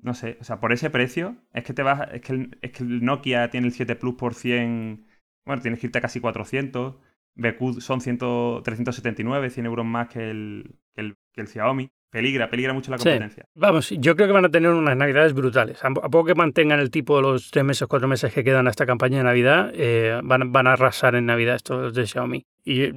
no 0.00 0.14
sé, 0.14 0.36
o 0.40 0.44
sea, 0.44 0.60
por 0.60 0.72
ese 0.72 0.90
precio, 0.90 1.36
es 1.54 1.64
que 1.64 1.72
te 1.72 1.82
vas, 1.82 2.08
es 2.12 2.20
que 2.20 2.32
el, 2.32 2.58
es 2.60 2.72
que 2.72 2.82
el 2.82 3.04
Nokia 3.04 3.48
tiene 3.50 3.68
el 3.68 3.72
7 3.72 3.96
Plus 3.96 4.14
por 4.16 4.34
100, 4.34 5.06
bueno, 5.46 5.62
tienes 5.62 5.80
que 5.80 5.86
irte 5.86 5.98
a 5.98 6.02
casi 6.02 6.20
400, 6.20 6.96
BQ 7.36 7.80
son 7.80 8.00
100, 8.00 8.18
379, 8.62 9.50
100 9.50 9.66
euros 9.66 9.86
más 9.86 10.08
que 10.08 10.30
el, 10.30 10.78
que 10.94 11.00
el, 11.00 11.16
que 11.32 11.40
el 11.40 11.48
Xiaomi. 11.48 11.90
Peligra, 12.10 12.48
peligra 12.48 12.72
mucho 12.72 12.90
la 12.90 12.98
Sí. 12.98 13.04
competencia. 13.04 13.44
Vamos, 13.54 13.90
yo 13.90 14.16
creo 14.16 14.26
que 14.28 14.32
van 14.32 14.46
a 14.46 14.48
tener 14.48 14.70
unas 14.70 14.96
navidades 14.96 15.34
brutales. 15.34 15.84
A 15.84 15.88
a 15.88 16.08
poco 16.08 16.24
que 16.24 16.34
mantengan 16.34 16.80
el 16.80 16.90
tipo 16.90 17.16
de 17.16 17.22
los 17.22 17.50
tres 17.50 17.64
meses, 17.64 17.86
cuatro 17.86 18.08
meses 18.08 18.32
que 18.32 18.42
quedan 18.42 18.66
a 18.66 18.70
esta 18.70 18.86
campaña 18.86 19.18
de 19.18 19.24
Navidad, 19.24 19.70
eh, 19.74 20.18
van, 20.24 20.50
van 20.52 20.66
a 20.66 20.72
arrasar 20.72 21.14
en 21.16 21.26
Navidad 21.26 21.56
estos 21.56 21.92
de 21.92 22.06
Xiaomi. 22.06 22.46
Y 22.68 22.82
el, 22.82 22.94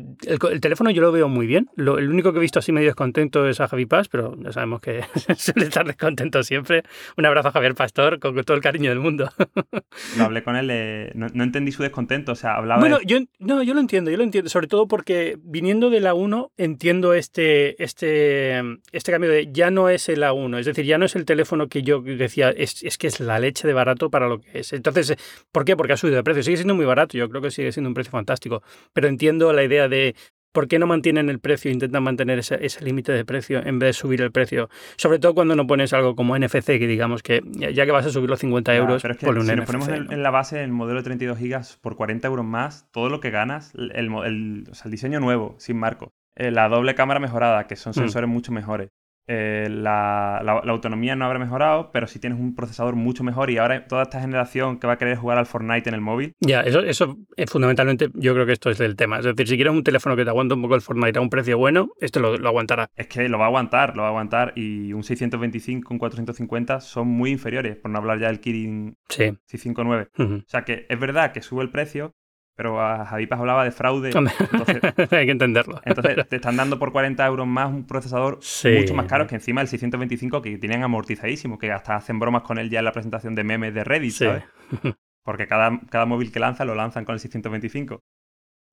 el 0.51 0.59
teléfono 0.61 0.89
yo 0.91 1.01
lo 1.01 1.11
veo 1.11 1.29
muy 1.29 1.47
bien. 1.47 1.69
Lo- 1.75 1.97
el 1.97 2.09
único 2.09 2.31
que 2.33 2.39
he 2.39 2.41
visto 2.41 2.59
así 2.59 2.71
medio 2.71 2.87
descontento 2.87 3.47
es 3.47 3.59
a 3.61 3.67
Javi 3.67 3.85
Paz, 3.85 4.09
pero 4.09 4.35
ya 4.41 4.51
sabemos 4.51 4.81
que 4.81 5.01
suele 5.37 5.65
estar 5.67 5.85
descontento 5.85 6.43
siempre. 6.43 6.83
Un 7.17 7.25
abrazo 7.25 7.47
a 7.49 7.51
Javier 7.51 7.73
Pastor 7.75 8.19
con 8.19 8.35
todo 8.43 8.55
el 8.57 8.61
cariño 8.63 8.89
del 8.89 8.99
mundo. 8.99 9.29
Lo 10.17 10.25
hablé 10.25 10.43
con 10.43 10.55
él, 10.55 10.69
eh, 10.71 11.11
no, 11.15 11.27
no 11.33 11.43
entendí 11.43 11.71
su 11.71 11.83
descontento, 11.83 12.33
o 12.33 12.35
sea, 12.35 12.55
hablaba 12.55 12.79
Bueno, 12.81 12.99
de... 12.99 13.05
yo, 13.05 13.19
no, 13.39 13.63
yo 13.63 13.73
lo 13.73 13.79
entiendo, 13.79 14.11
yo 14.11 14.17
lo 14.17 14.23
entiendo, 14.23 14.49
sobre 14.49 14.67
todo 14.67 14.87
porque 14.87 15.37
viniendo 15.41 15.89
de 15.89 15.99
la 16.01 16.13
1 16.13 16.51
entiendo 16.57 17.13
este, 17.13 17.81
este, 17.83 18.61
este 18.91 19.11
cambio 19.11 19.29
de 19.29 19.51
ya 19.51 19.71
no 19.71 19.89
es 19.89 20.09
el 20.09 20.23
A1, 20.23 20.59
es 20.59 20.65
decir, 20.65 20.85
ya 20.85 20.97
no 20.97 21.05
es 21.05 21.15
el 21.15 21.25
teléfono 21.25 21.67
que 21.67 21.81
yo 21.83 22.01
decía, 22.01 22.49
es, 22.49 22.83
es 22.83 22.97
que 22.97 23.07
es 23.07 23.19
la 23.19 23.39
leche 23.39 23.67
de 23.67 23.73
barato 23.73 24.09
para 24.09 24.27
lo 24.27 24.39
que 24.39 24.59
es. 24.59 24.73
Entonces, 24.73 25.15
¿por 25.51 25.63
qué? 25.65 25.75
Porque 25.77 25.93
ha 25.93 25.97
subido 25.97 26.17
de 26.17 26.23
precio, 26.23 26.43
sigue 26.43 26.57
siendo 26.57 26.75
muy 26.75 26.85
barato, 26.85 27.17
yo 27.17 27.29
creo 27.29 27.41
que 27.41 27.51
sigue 27.51 27.71
siendo 27.71 27.89
un 27.89 27.93
precio 27.93 28.11
fantástico, 28.11 28.63
pero 28.93 29.07
entiendo 29.07 29.53
la 29.53 29.60
idea 29.63 29.87
de... 29.87 30.15
¿Por 30.53 30.67
qué 30.67 30.79
no 30.79 30.85
mantienen 30.85 31.29
el 31.29 31.39
precio 31.39 31.71
intentan 31.71 32.03
mantener 32.03 32.37
ese, 32.39 32.57
ese 32.65 32.83
límite 32.83 33.13
de 33.13 33.23
precio 33.23 33.65
en 33.65 33.79
vez 33.79 33.87
de 33.87 33.93
subir 33.93 34.21
el 34.21 34.33
precio? 34.33 34.69
Sobre 34.97 35.17
todo 35.17 35.33
cuando 35.33 35.55
no 35.55 35.65
pones 35.65 35.93
algo 35.93 36.13
como 36.13 36.37
NFC, 36.37 36.65
que 36.77 36.87
digamos 36.87 37.23
que 37.23 37.41
ya 37.55 37.85
que 37.85 37.91
vas 37.93 38.05
a 38.05 38.09
subir 38.09 38.29
los 38.29 38.39
50 38.41 38.73
Ya, 38.73 38.77
euros, 38.79 39.01
pero 39.01 39.13
es 39.13 39.17
que 39.21 39.25
ponle 39.27 39.39
un 39.39 39.45
si 39.47 39.51
NFC. 39.53 39.57
nos 39.59 39.65
ponemos 39.67 39.87
en, 39.87 40.05
¿no? 40.07 40.11
en 40.11 40.23
la 40.23 40.29
base, 40.29 40.61
el 40.61 40.71
modelo 40.73 40.99
de 40.99 41.05
32 41.05 41.37
gigas 41.37 41.77
por 41.81 41.95
40 41.95 42.27
euros 42.27 42.43
más, 42.45 42.85
todo 42.91 43.07
lo 43.07 43.21
que 43.21 43.29
ganas, 43.29 43.73
el, 43.75 43.91
el 43.95 44.65
o 44.69 44.73
sea, 44.75 44.85
el 44.87 44.91
diseño 44.91 45.21
nuevo, 45.21 45.55
sin 45.57 45.77
marco, 45.77 46.11
eh, 46.35 46.51
la 46.51 46.67
doble 46.67 46.95
cámara 46.95 47.21
mejorada, 47.21 47.65
que 47.67 47.77
son 47.77 47.91
Mm. 47.91 47.93
sensores 47.93 48.29
mucho 48.29 48.51
mejores, 48.51 48.89
eh, 49.27 49.67
la, 49.69 50.41
la- 50.43 50.61
la 50.63 50.71
autonomía 50.71 51.15
no 51.15 51.25
habrá 51.25 51.39
mejorado, 51.39 51.91
pero 51.91 52.07
sí 52.07 52.19
tienes 52.19 52.39
un 52.39 52.55
procesador 52.55 52.95
mucho 52.95 53.23
mejor 53.23 53.49
y 53.49 53.57
ahora 53.57 53.87
toda 53.87 54.03
esta 54.03 54.19
generación 54.19 54.79
que 54.79 54.87
va 54.87 54.93
a 54.93 54.97
querer 54.97 55.17
jugar 55.17 55.37
al 55.37 55.45
Fortnite 55.45 55.89
en 55.89 55.95
el 55.95 56.01
móvil, 56.01 56.33
Ya, 56.39 56.61
eso, 56.61 56.81
eso 56.81 57.17
es 57.37 57.49
fundamentalmente, 57.49 58.09
yo 58.13 58.33
creo 58.33 58.45
que 58.45 58.51
esto 58.53 58.69
es 58.69 58.79
el 58.79 58.95
tema. 58.95 59.19
Es 59.19 59.25
decir, 59.25 59.47
si 59.47 59.55
quieres 59.55 59.73
un 59.73 59.83
teléfono 59.83 60.15
que 60.15 60.23
te 60.23 60.29
aguante 60.29 60.53
un 60.55 60.61
poco 60.61 60.75
el 60.75 60.81
Fortnite 60.81 61.19
a 61.19 61.21
un 61.21 61.29
precio 61.29 61.57
bueno, 61.57 61.89
esto 61.99 62.19
lo, 62.19 62.37
lo 62.37 62.47
aguantará. 62.49 62.89
es 62.95 63.07
que 63.07 63.29
lo 63.29 63.37
va 63.37 63.45
a 63.45 63.47
aguantar, 63.47 63.95
lo 63.95 64.01
va 64.01 64.07
a 64.07 64.11
aguantar 64.11 64.53
y 64.55 64.93
un 64.93 65.03
625, 65.03 65.93
un 65.93 65.99
450 65.99 66.79
son 66.81 67.07
muy 67.07 67.31
inferiores, 67.31 67.75
por 67.77 67.91
no 67.91 67.99
hablar 67.99 68.19
ya 68.19 68.27
del 68.27 68.39
Kirin 68.39 68.95
Sí. 69.09 69.25
659. 69.45 70.09
Ujú. 70.17 70.35
O 70.35 70.43
sea 70.49 70.63
que 70.63 70.85
es 70.89 70.99
verdad 70.99 71.31
que 71.31 71.41
sube 71.41 71.61
el 71.63 71.69
precio, 71.69 72.13
pero 72.61 72.79
a 72.79 73.03
Javi 73.07 73.25
Paz 73.25 73.39
hablaba 73.39 73.63
de 73.63 73.71
fraude, 73.71 74.11
entonces 74.13 74.79
Hay 75.11 75.25
que 75.25 75.31
entenderlo. 75.31 75.81
Entonces 75.83 76.27
te 76.29 76.35
están 76.35 76.55
dando 76.57 76.77
por 76.77 76.91
40 76.91 77.25
euros 77.25 77.47
más 77.47 77.71
un 77.71 77.87
procesador 77.87 78.37
Sí. 78.41 78.69
mucho 78.77 78.93
más 78.93 79.07
caro 79.07 79.25
que 79.25 79.33
encima 79.33 79.61
el 79.61 79.67
625 79.67 80.43
que 80.43 80.59
tienen 80.59 80.83
amortizadísimo, 80.83 81.57
que 81.57 81.71
hasta 81.71 81.95
hacen 81.95 82.19
bromas 82.19 82.43
con 82.43 82.59
él 82.59 82.69
ya 82.69 82.77
en 82.79 82.85
la 82.85 82.91
presentación 82.91 83.33
de 83.33 83.43
memes 83.43 83.73
de 83.73 83.83
Reddit, 83.83 84.11
Sí. 84.11 84.25
¿sabes? 84.25 84.43
Porque 85.25 85.47
cada, 85.47 85.79
cada 85.89 86.05
móvil 86.05 86.31
que 86.31 86.39
lanzan 86.39 86.67
lo 86.67 86.75
lanzan 86.75 87.03
con 87.03 87.13
el 87.13 87.19
625. 87.19 87.99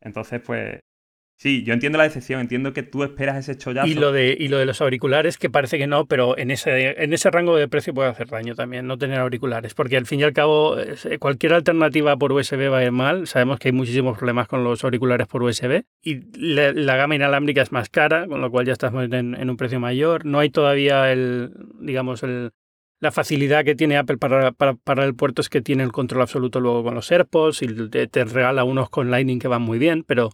Entonces, 0.03 0.43
pues... 0.45 0.81
Sí, 1.41 1.63
yo 1.63 1.73
entiendo 1.73 1.99
la 1.99 2.05
decepción, 2.05 2.41
entiendo 2.41 2.73
que 2.73 2.83
tú 2.83 3.05
esperas 3.05 3.37
ese 3.37 3.57
chollazo. 3.57 3.87
Y 3.87 3.95
lo, 3.95 4.11
de, 4.11 4.37
y 4.37 4.49
lo 4.49 4.59
de 4.59 4.67
los 4.67 4.81
auriculares, 4.81 5.39
que 5.39 5.49
parece 5.49 5.79
que 5.79 5.87
no, 5.87 6.05
pero 6.07 6.37
en 6.37 6.51
ese, 6.51 7.01
en 7.01 7.13
ese 7.13 7.31
rango 7.31 7.55
de 7.57 7.69
precio 7.69 7.95
puede 7.95 8.09
hacer 8.09 8.27
daño 8.27 8.57
también, 8.57 8.89
no 8.89 8.99
tener 8.99 9.21
auriculares. 9.21 9.73
Porque 9.73 9.97
al 9.97 10.05
fin 10.07 10.19
y 10.19 10.25
al 10.25 10.33
cabo, 10.33 10.77
es- 10.81 11.09
cualquier 11.21 11.53
alternativa 11.53 12.17
por 12.17 12.33
USB 12.33 12.69
va 12.73 12.79
a 12.79 12.85
ir 12.85 12.91
mal. 12.91 13.29
Sabemos 13.29 13.61
que 13.61 13.69
hay 13.69 13.73
muchísimos 13.73 14.19
problemas 14.19 14.49
con 14.49 14.65
los 14.65 14.83
auriculares 14.83 15.29
por 15.29 15.45
USB. 15.45 15.85
Y 16.03 16.23
la, 16.37 16.73
la 16.73 16.97
gama 16.97 17.15
inalámbrica 17.15 17.63
es 17.63 17.71
más 17.71 17.89
cara, 17.89 18.27
con 18.27 18.41
lo 18.41 18.51
cual 18.51 18.67
ya 18.67 18.73
estamos 18.73 19.05
en, 19.05 19.37
en 19.37 19.49
un 19.49 19.57
precio 19.57 19.79
mayor. 19.79 20.27
No 20.27 20.41
hay 20.41 20.51
todavía 20.51 21.13
el, 21.13 21.53
digamos, 21.81 22.25
el, 22.25 22.51
la 23.01 23.13
facilidad 23.13 23.65
que 23.65 23.75
tiene 23.75 23.97
Apple 23.97 24.19
para, 24.19 24.51
para, 24.53 24.75
para 24.75 25.05
el 25.05 25.15
puerto 25.15 25.41
es 25.41 25.49
que 25.49 25.61
tiene 25.61 25.85
el 25.85 25.93
control 25.93 26.23
absoluto 26.23 26.61
luego 26.61 26.83
con 26.83 26.95
los 26.95 27.11
AirPods 27.13 27.63
y 27.63 27.69
te, 27.89 28.25
regala 28.25 28.65
unos 28.65 28.91
con 28.91 29.11
Lightning 29.11 29.39
que 29.39 29.49
van 29.49 29.63
muy 29.63 29.79
bien, 29.79 30.03
pero 30.05 30.31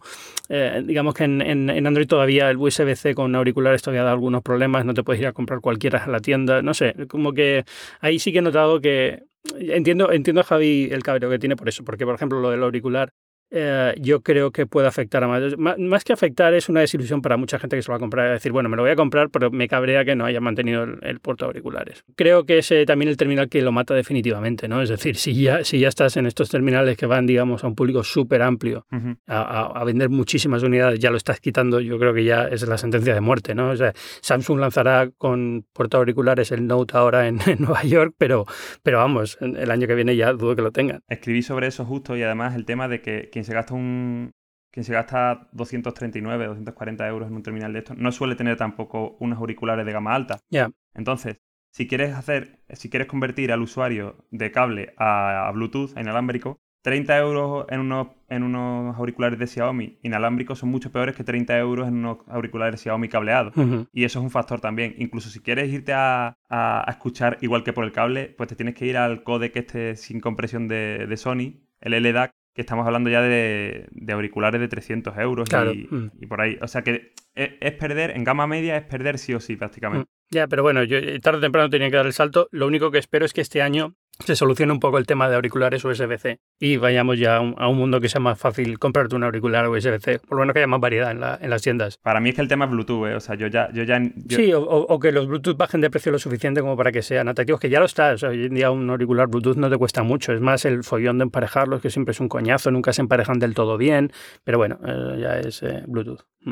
eh, 0.49 0.81
digamos 0.85 1.13
que 1.13 1.25
en, 1.25 1.41
en- 1.41 1.69
en 1.69 1.87
Android 1.87 2.07
todavía 2.07 2.49
el 2.49 2.57
USB-C 2.57 3.13
con 3.15 3.35
auriculares 3.35 3.81
todavía 3.81 4.03
da 4.03 4.11
algunos 4.11 4.41
problemas, 4.41 4.83
no 4.85 4.93
te 4.93 5.03
puedes 5.03 5.21
ir 5.21 5.27
a 5.27 5.33
comprar 5.33 5.61
cualquiera 5.61 6.03
a 6.03 6.07
la 6.09 6.19
tienda, 6.19 6.61
no 6.61 6.73
sé, 6.73 6.95
como 7.07 7.33
que 7.33 7.65
ahí 8.01 8.17
sí 8.19 8.31
que 8.31 8.39
he 8.39 8.41
notado 8.41 8.81
que 8.81 9.23
entiendo, 9.59 10.11
entiendo 10.11 10.41
a 10.41 10.43
Javi 10.43 10.89
el 10.91 11.03
cabreo 11.03 11.29
que 11.29 11.39
tiene 11.39 11.55
por 11.55 11.69
eso, 11.69 11.83
porque 11.83 12.05
por 12.05 12.15
ejemplo 12.15 12.39
lo 12.41 12.49
del 12.49 12.63
auricular 12.63 13.09
eh, 13.51 13.93
yo 13.99 14.21
creo 14.21 14.51
que 14.51 14.65
puede 14.65 14.87
afectar 14.87 15.23
a 15.23 15.27
más. 15.27 15.57
Má- 15.57 15.75
Más 15.77 16.03
que 16.03 16.13
afectar, 16.13 16.53
es 16.53 16.67
una 16.69 16.81
desilusión 16.81 17.21
para 17.21 17.37
mucha 17.37 17.59
gente 17.59 17.75
que 17.75 17.81
se 17.81 17.87
lo 17.89 17.93
va 17.93 17.97
a 17.97 17.99
comprar. 17.99 18.27
Es 18.27 18.33
decir, 18.41 18.51
bueno, 18.51 18.69
me 18.69 18.75
lo 18.75 18.81
voy 18.83 18.91
a 18.91 18.95
comprar, 18.95 19.29
pero 19.29 19.51
me 19.51 19.67
cabrea 19.67 20.03
que 20.05 20.15
no 20.15 20.25
haya 20.25 20.41
mantenido 20.41 20.83
el, 20.83 20.99
el 21.03 21.19
puerto 21.19 21.45
de 21.45 21.47
auriculares. 21.49 22.03
Creo 22.15 22.45
que 22.45 22.57
es 22.59 22.71
eh, 22.71 22.85
también 22.85 23.09
el 23.09 23.17
terminal 23.17 23.47
que 23.49 23.61
lo 23.61 23.71
mata 23.71 23.93
definitivamente, 23.93 24.67
¿no? 24.67 24.81
Es 24.81 24.89
decir, 24.89 25.15
si 25.15 25.33
ya, 25.41 25.63
si 25.63 25.79
ya 25.79 25.87
estás 25.87 26.17
en 26.17 26.25
estos 26.25 26.49
terminales 26.49 26.97
que 26.97 27.05
van, 27.05 27.25
digamos, 27.27 27.63
a 27.63 27.67
un 27.67 27.75
público 27.75 28.03
súper 28.03 28.41
amplio, 28.41 28.85
Ujú. 28.91 29.15
a, 29.27 29.41
a- 29.41 29.79
a 29.79 29.83
vender 29.83 30.09
muchísimas 30.09 30.63
unidades, 30.63 30.99
ya 30.99 31.11
lo 31.11 31.17
estás 31.17 31.39
quitando, 31.39 31.79
yo 31.79 31.97
creo 31.99 32.13
que 32.13 32.23
ya 32.23 32.47
es 32.47 32.67
la 32.67 32.77
sentencia 32.77 33.13
de 33.13 33.21
muerte, 33.21 33.55
¿no? 33.55 33.69
O 33.69 33.75
sea, 33.75 33.93
Samsung 34.21 34.59
lanzará 34.59 35.09
con 35.17 35.65
puerto 35.73 35.97
de 35.97 35.99
auriculares 36.01 36.51
el 36.51 36.65
Note 36.67 36.97
ahora 36.97 37.27
en, 37.27 37.39
en 37.47 37.59
Nueva 37.61 37.83
York, 37.83 38.13
pero, 38.17 38.45
pero 38.83 38.97
vamos, 38.99 39.37
el 39.41 39.69
año 39.71 39.87
que 39.87 39.95
viene 39.95 40.15
ya 40.15 40.33
dudo 40.33 40.55
que 40.55 40.61
lo 40.61 40.71
tengan. 40.71 41.01
Escribí 41.09 41.41
sobre 41.41 41.67
eso 41.67 41.85
justo 41.85 42.15
y 42.17 42.23
además 42.23 42.55
el 42.55 42.65
tema 42.65 42.87
de 42.87 43.01
que 43.01 43.29
quien 43.35 43.43
se 43.43 43.53
gasta 43.53 43.73
un... 43.73 44.31
Quien 44.71 44.85
se 44.85 44.93
gasta 44.93 45.49
239, 45.51 46.47
240 46.47 47.05
euros 47.07 47.27
en 47.27 47.35
un 47.35 47.43
terminal 47.43 47.73
de 47.73 47.79
estos 47.79 47.97
no 47.97 48.13
suele 48.13 48.35
tener 48.35 48.55
tampoco 48.55 49.17
unos 49.19 49.39
auriculares 49.39 49.85
de 49.85 49.91
gama 49.91 50.15
alta. 50.15 50.39
Ya. 50.49 50.69
Entonces, 50.93 51.37
si 51.73 51.85
quieres 51.85 52.13
hacer, 52.15 52.61
si 52.69 52.89
quieres 52.89 53.09
convertir 53.09 53.51
al 53.51 53.61
usuario 53.61 54.15
de 54.31 54.51
cable 54.51 54.93
a, 54.97 55.49
a 55.49 55.51
Bluetooth, 55.51 55.97
a 55.97 56.01
inalámbrico, 56.01 56.59
30 56.81 57.17
euros 57.17 57.65
en 57.69 57.79
unos, 57.81 58.07
en 58.29 58.43
unos 58.43 58.95
auriculares 58.97 59.37
de 59.39 59.47
Xiaomi 59.47 59.97
inalámbricos 60.03 60.59
son 60.59 60.69
mucho 60.69 60.91
peores 60.91 61.15
que 61.15 61.23
30 61.25 61.57
euros 61.57 61.87
en 61.89 61.95
unos 61.95 62.19
auriculares 62.27 62.79
Xiaomi 62.81 63.09
cableados. 63.09 63.53
Y 63.91 64.03
eso 64.05 64.19
es 64.19 64.23
un 64.23 64.29
factor 64.31 64.61
también. 64.61 64.95
Incluso 64.99 65.29
si 65.29 65.39
quieres 65.41 65.69
irte 65.73 65.91
a, 65.93 66.37
a- 66.49 66.83
a 66.87 66.91
escuchar 66.91 67.37
igual 67.41 67.63
que 67.63 67.73
por 67.73 67.83
el 67.85 67.91
cable, 67.91 68.27
pues 68.37 68.47
te 68.49 68.55
tienes 68.55 68.75
que 68.75 68.85
ir 68.85 68.97
al 68.97 69.23
codec 69.23 69.55
este 69.57 69.95
sin 69.97 70.19
compresión 70.21 70.67
de, 70.67 71.07
de 71.07 71.17
Sony, 71.17 71.61
el 71.81 71.93
LDAC, 71.93 72.31
que 72.55 72.61
estamos 72.61 72.85
hablando 72.87 73.09
ya 73.09 73.21
de, 73.21 73.85
de 73.91 74.13
auriculares 74.13 74.61
de 74.61 74.67
300 74.69 75.15
euros 75.17 75.49
Claro. 75.49 75.73
y, 75.73 75.87
Mm. 75.91 76.11
y 76.21 76.25
por 76.25 76.39
ahí. 76.41 76.57
O 76.61 76.67
sea 76.67 76.81
que 76.83 77.11
es, 77.35 77.49
es 77.59 77.71
perder, 77.73 78.11
en 78.11 78.23
gama 78.23 78.47
media 78.47 78.77
es 78.77 78.83
perder 78.83 79.17
sí 79.19 79.33
o 79.33 79.39
sí 79.41 79.55
prácticamente. 79.57 80.09
Ya, 80.31 80.47
pero 80.47 80.63
bueno, 80.63 80.83
yo 80.83 80.97
eh, 80.97 81.19
tarde 81.19 81.39
o 81.39 81.41
temprano 81.41 81.69
tenía 81.69 81.89
que 81.91 81.97
dar 81.97 82.05
el 82.05 82.13
salto. 82.13 82.47
Lo 82.51 82.65
único 82.65 82.89
que 82.91 82.97
espero 82.97 83.25
es 83.25 83.33
que 83.33 83.41
este 83.41 83.61
año 83.61 83.93
se 84.23 84.35
solucione 84.35 84.71
un 84.71 84.79
poco 84.79 84.97
el 84.97 85.05
tema 85.05 85.27
de 85.29 85.35
auriculares 85.35 85.83
USB-C 85.83 86.39
y 86.59 86.77
vayamos 86.77 87.19
ya 87.19 87.37
a 87.37 87.41
un, 87.41 87.53
a 87.57 87.67
un 87.67 87.77
mundo 87.77 87.99
que 87.99 88.07
sea 88.07 88.21
más 88.21 88.39
fácil 88.39 88.79
comprarte 88.79 89.15
un 89.15 89.23
auricular 89.23 89.67
USB-C. 89.67 90.19
Por 90.19 90.37
lo 90.37 90.39
menos 90.41 90.53
que 90.53 90.59
haya 90.59 90.67
más 90.67 90.79
variedad 90.79 91.11
en, 91.11 91.19
la- 91.19 91.37
en 91.41 91.49
las 91.49 91.61
tiendas. 91.61 91.97
Para 91.97 92.19
mí 92.21 92.29
es 92.29 92.35
que 92.35 92.41
el 92.41 92.47
tema 92.47 92.65
es 92.65 92.71
Bluetooth, 92.71 93.07
¿eh? 93.07 93.15
O 93.15 93.19
sea, 93.19 93.35
yo 93.35 93.47
ya... 93.47 93.69
Yo 93.73 93.83
ya 93.83 93.99
yo- 94.01 94.37
Sí, 94.37 94.53
o, 94.53 94.61
o- 94.61 94.99
que 94.99 95.11
los 95.11 95.27
Bluetooth 95.27 95.57
bajen 95.57 95.81
de 95.81 95.89
precio 95.89 96.11
lo 96.11 96.19
suficiente 96.19 96.61
como 96.61 96.77
para 96.77 96.91
que 96.91 97.01
sean 97.01 97.27
atractivos, 97.27 97.59
que 97.59 97.69
ya 97.69 97.79
lo 97.79 97.85
está. 97.85 98.13
O 98.13 98.17
sea, 98.17 98.29
hoy 98.29 98.45
en 98.45 98.53
día 98.53 98.71
un 98.71 98.89
auricular 98.89 99.27
Bluetooth 99.27 99.57
no 99.57 99.69
te 99.69 99.77
cuesta 99.77 100.01
mucho. 100.03 100.31
Es 100.31 100.39
más 100.39 100.63
el 100.65 100.83
follón 100.83 101.17
de 101.17 101.23
emparejarlos, 101.23 101.81
que 101.81 101.89
siempre 101.89 102.13
es 102.13 102.19
un 102.21 102.29
coñazo, 102.29 102.71
nunca 102.71 102.93
se 102.93 103.01
emparejan 103.01 103.39
del 103.39 103.53
todo 103.53 103.77
bien. 103.77 104.11
Pero 104.43 104.57
bueno, 104.57 104.79
eh, 104.85 105.17
ya 105.19 105.39
es 105.39 105.61
eh, 105.63 105.83
Bluetooth. 105.87 106.21
Mm. 106.41 106.51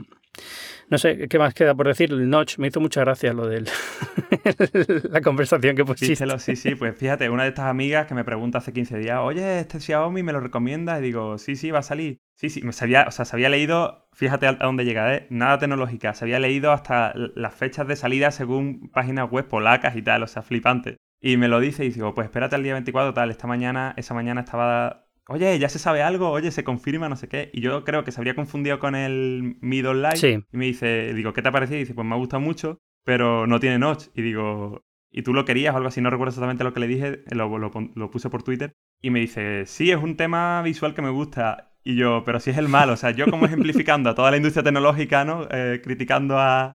No 0.90 0.98
sé, 0.98 1.28
¿qué 1.28 1.40
más 1.40 1.54
queda 1.54 1.74
por 1.76 1.88
decir? 1.88 2.12
El 2.12 2.30
notch, 2.30 2.58
me 2.58 2.68
hizo 2.68 2.80
mucha 2.80 3.02
gracia 3.02 3.34
lo 3.34 3.48
de 3.48 3.64
la 5.10 5.22
conversación 5.22 5.76
que 5.76 5.86
pusiste. 5.86 6.12
Díselo, 6.12 6.40
sí, 6.40 6.56
sí, 6.56 6.76
pues 6.76 6.96
fíjate, 6.96 7.30
una 7.30 7.44
de 7.44 7.50
estas 7.50 7.66
amigas 7.66 8.06
que 8.08 8.14
me 8.14 8.24
pregunta 8.24 8.60
hace 8.60 8.74
15 8.74 8.98
días, 8.98 9.20
oye, 9.22 9.60
este 9.60 9.80
Xiaomi 9.80 10.24
me 10.24 10.34
lo 10.34 10.40
recomiendas, 10.40 11.00
y 11.00 11.04
digo, 11.04 11.38
sí, 11.38 11.56
sí, 11.56 11.72
va 11.72 11.80
a 11.80 11.84
salir. 11.84 12.20
Sí, 12.36 12.50
sí, 12.50 12.62
me 12.64 12.74
sabía, 12.74 13.06
o 13.08 13.12
sea, 13.12 13.26
se 13.26 13.36
había 13.36 13.50
leído, 13.50 14.10
fíjate 14.14 14.48
a 14.48 14.54
dónde 14.54 14.86
llega, 14.86 15.14
¿eh? 15.16 15.28
Nada 15.30 15.60
tecnológica, 15.60 16.14
se 16.14 16.26
había 16.26 16.40
leído 16.40 16.72
hasta 16.72 17.14
las 17.16 17.54
fechas 17.54 17.88
de 17.88 17.96
salida 17.96 18.32
según 18.32 18.90
páginas 18.92 19.30
web 19.30 19.48
polacas 19.48 19.96
y 19.96 20.02
tal, 20.02 20.24
o 20.24 20.28
sea, 20.28 20.42
flipante. 20.42 20.98
Y 21.22 21.38
me 21.38 21.48
lo 21.48 21.62
dice 21.62 21.86
y 21.86 21.90
digo, 21.90 22.14
pues 22.14 22.26
espérate 22.26 22.56
al 22.56 22.64
día 22.64 22.74
24, 22.74 23.14
tal, 23.14 23.32
esta 23.32 23.48
mañana, 23.48 23.94
esa 23.96 24.14
mañana 24.14 24.42
estaba, 24.42 25.03
oye, 25.28 25.58
ya 25.60 25.70
se 25.70 25.80
sabe 25.80 26.02
algo, 26.04 26.30
oye, 26.30 26.52
se 26.52 26.64
confirma, 26.64 27.10
no 27.10 27.16
sé 27.16 27.28
qué. 27.28 27.50
Y 27.54 27.62
yo 27.62 27.84
creo 27.84 28.04
que 28.04 28.12
se 28.12 28.20
habría 28.20 28.36
confundido 28.36 28.80
con 28.80 28.96
el 28.96 29.58
Middle 29.62 29.96
Light. 29.96 30.16
Sí. 30.18 30.44
Y 30.52 30.58
me 30.58 30.66
dice, 30.66 31.14
digo, 31.14 31.34
¿qué 31.34 31.42
te 31.42 31.50
ha 31.50 31.52
parecido? 31.52 31.78
Y 31.78 31.82
dice, 31.82 31.94
pues 31.94 32.08
me 32.08 32.14
ha 32.16 32.18
gustado 32.18 32.42
mucho, 32.42 32.80
pero 33.04 33.48
no 33.48 33.60
tiene 33.60 33.80
notch. 33.80 34.06
Y 34.16 34.22
digo, 34.22 34.84
¿y 35.12 35.22
tú 35.24 35.34
lo 35.34 35.46
querías 35.46 35.74
o 35.74 35.78
algo 35.78 35.90
así? 35.90 36.02
No 36.02 36.10
recuerdo 36.10 36.30
exactamente 36.30 36.64
lo 36.64 36.74
que 36.74 36.80
le 36.80 36.88
dije, 36.88 37.24
lo, 37.32 37.58
lo 37.58 37.72
pon- 37.72 37.92
lo 37.96 38.10
puse 38.12 38.30
por 38.30 38.44
Twitter. 38.44 38.74
Y 39.02 39.10
me 39.10 39.20
dice, 39.20 39.66
sí, 39.66 39.92
es 39.92 39.98
un 40.02 40.16
tema 40.18 40.62
visual 40.62 40.94
que 40.94 41.02
me 41.02 41.10
gusta. 41.10 41.72
Y 41.84 41.96
yo, 41.96 42.24
pero 42.26 42.40
si 42.40 42.50
es 42.52 42.58
el 42.58 42.70
malo, 42.70 42.94
o 42.94 42.98
sea, 42.98 43.12
yo 43.12 43.26
como 43.28 43.46
ejemplificando 43.46 44.10
a 44.10 44.16
toda 44.16 44.32
la 44.32 44.38
industria 44.38 44.64
tecnológica, 44.64 45.26
¿no? 45.26 45.48
Eh, 45.52 45.82
criticando 45.84 46.40
a 46.40 46.74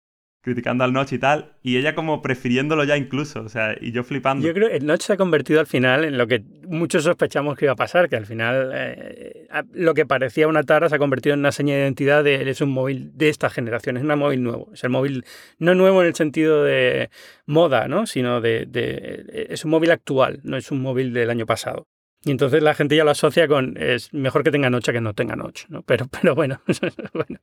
criticando 0.48 0.82
al 0.82 0.94
Notch 0.94 1.12
y 1.12 1.18
tal, 1.18 1.52
y 1.62 1.76
ella 1.76 1.94
como 1.94 2.22
prefiriéndolo 2.22 2.84
ya 2.84 2.96
incluso, 2.96 3.42
o 3.42 3.48
sea, 3.50 3.76
y 3.78 3.92
yo 3.92 4.02
flipando. 4.02 4.46
Yo 4.46 4.54
creo 4.54 4.70
que 4.70 4.76
el 4.76 4.86
Notch 4.86 5.02
se 5.02 5.12
ha 5.12 5.16
convertido 5.18 5.60
al 5.60 5.66
final 5.66 6.04
en 6.04 6.16
lo 6.16 6.26
que 6.26 6.42
muchos 6.66 7.04
sospechamos 7.04 7.58
que 7.58 7.66
iba 7.66 7.72
a 7.72 7.76
pasar, 7.76 8.08
que 8.08 8.16
al 8.16 8.24
final 8.24 8.70
eh, 8.74 9.46
lo 9.74 9.92
que 9.92 10.06
parecía 10.06 10.48
una 10.48 10.62
tara 10.62 10.88
se 10.88 10.94
ha 10.94 10.98
convertido 10.98 11.34
en 11.34 11.40
una 11.40 11.52
seña 11.52 11.74
de 11.74 11.82
identidad 11.82 12.24
de 12.24 12.48
es 12.48 12.60
un 12.62 12.70
móvil 12.70 13.10
de 13.14 13.28
esta 13.28 13.50
generación, 13.50 13.98
es 13.98 14.02
un 14.02 14.18
móvil 14.18 14.42
nuevo, 14.42 14.70
es 14.72 14.82
el 14.84 14.90
móvil 14.90 15.24
no 15.58 15.74
nuevo 15.74 16.00
en 16.00 16.08
el 16.08 16.14
sentido 16.14 16.64
de 16.64 17.10
moda, 17.44 17.88
¿no? 17.88 18.06
sino 18.06 18.40
de, 18.40 18.64
de 18.66 19.46
es 19.50 19.66
un 19.66 19.70
móvil 19.70 19.90
actual, 19.90 20.40
no 20.44 20.56
es 20.56 20.70
un 20.70 20.80
móvil 20.80 21.12
del 21.12 21.28
año 21.28 21.44
pasado. 21.44 21.86
Y 22.24 22.32
entonces 22.32 22.62
la 22.62 22.74
gente 22.74 22.96
ya 22.96 23.04
lo 23.04 23.12
asocia 23.12 23.46
con 23.46 23.76
es 23.76 24.12
mejor 24.12 24.42
que 24.42 24.50
tenga 24.50 24.70
noche 24.70 24.92
que 24.92 25.00
no 25.00 25.14
tenga 25.14 25.36
noche, 25.36 25.66
¿no? 25.68 25.82
Pero, 25.82 26.06
pero 26.08 26.34
bueno, 26.34 26.60
bueno. 27.14 27.40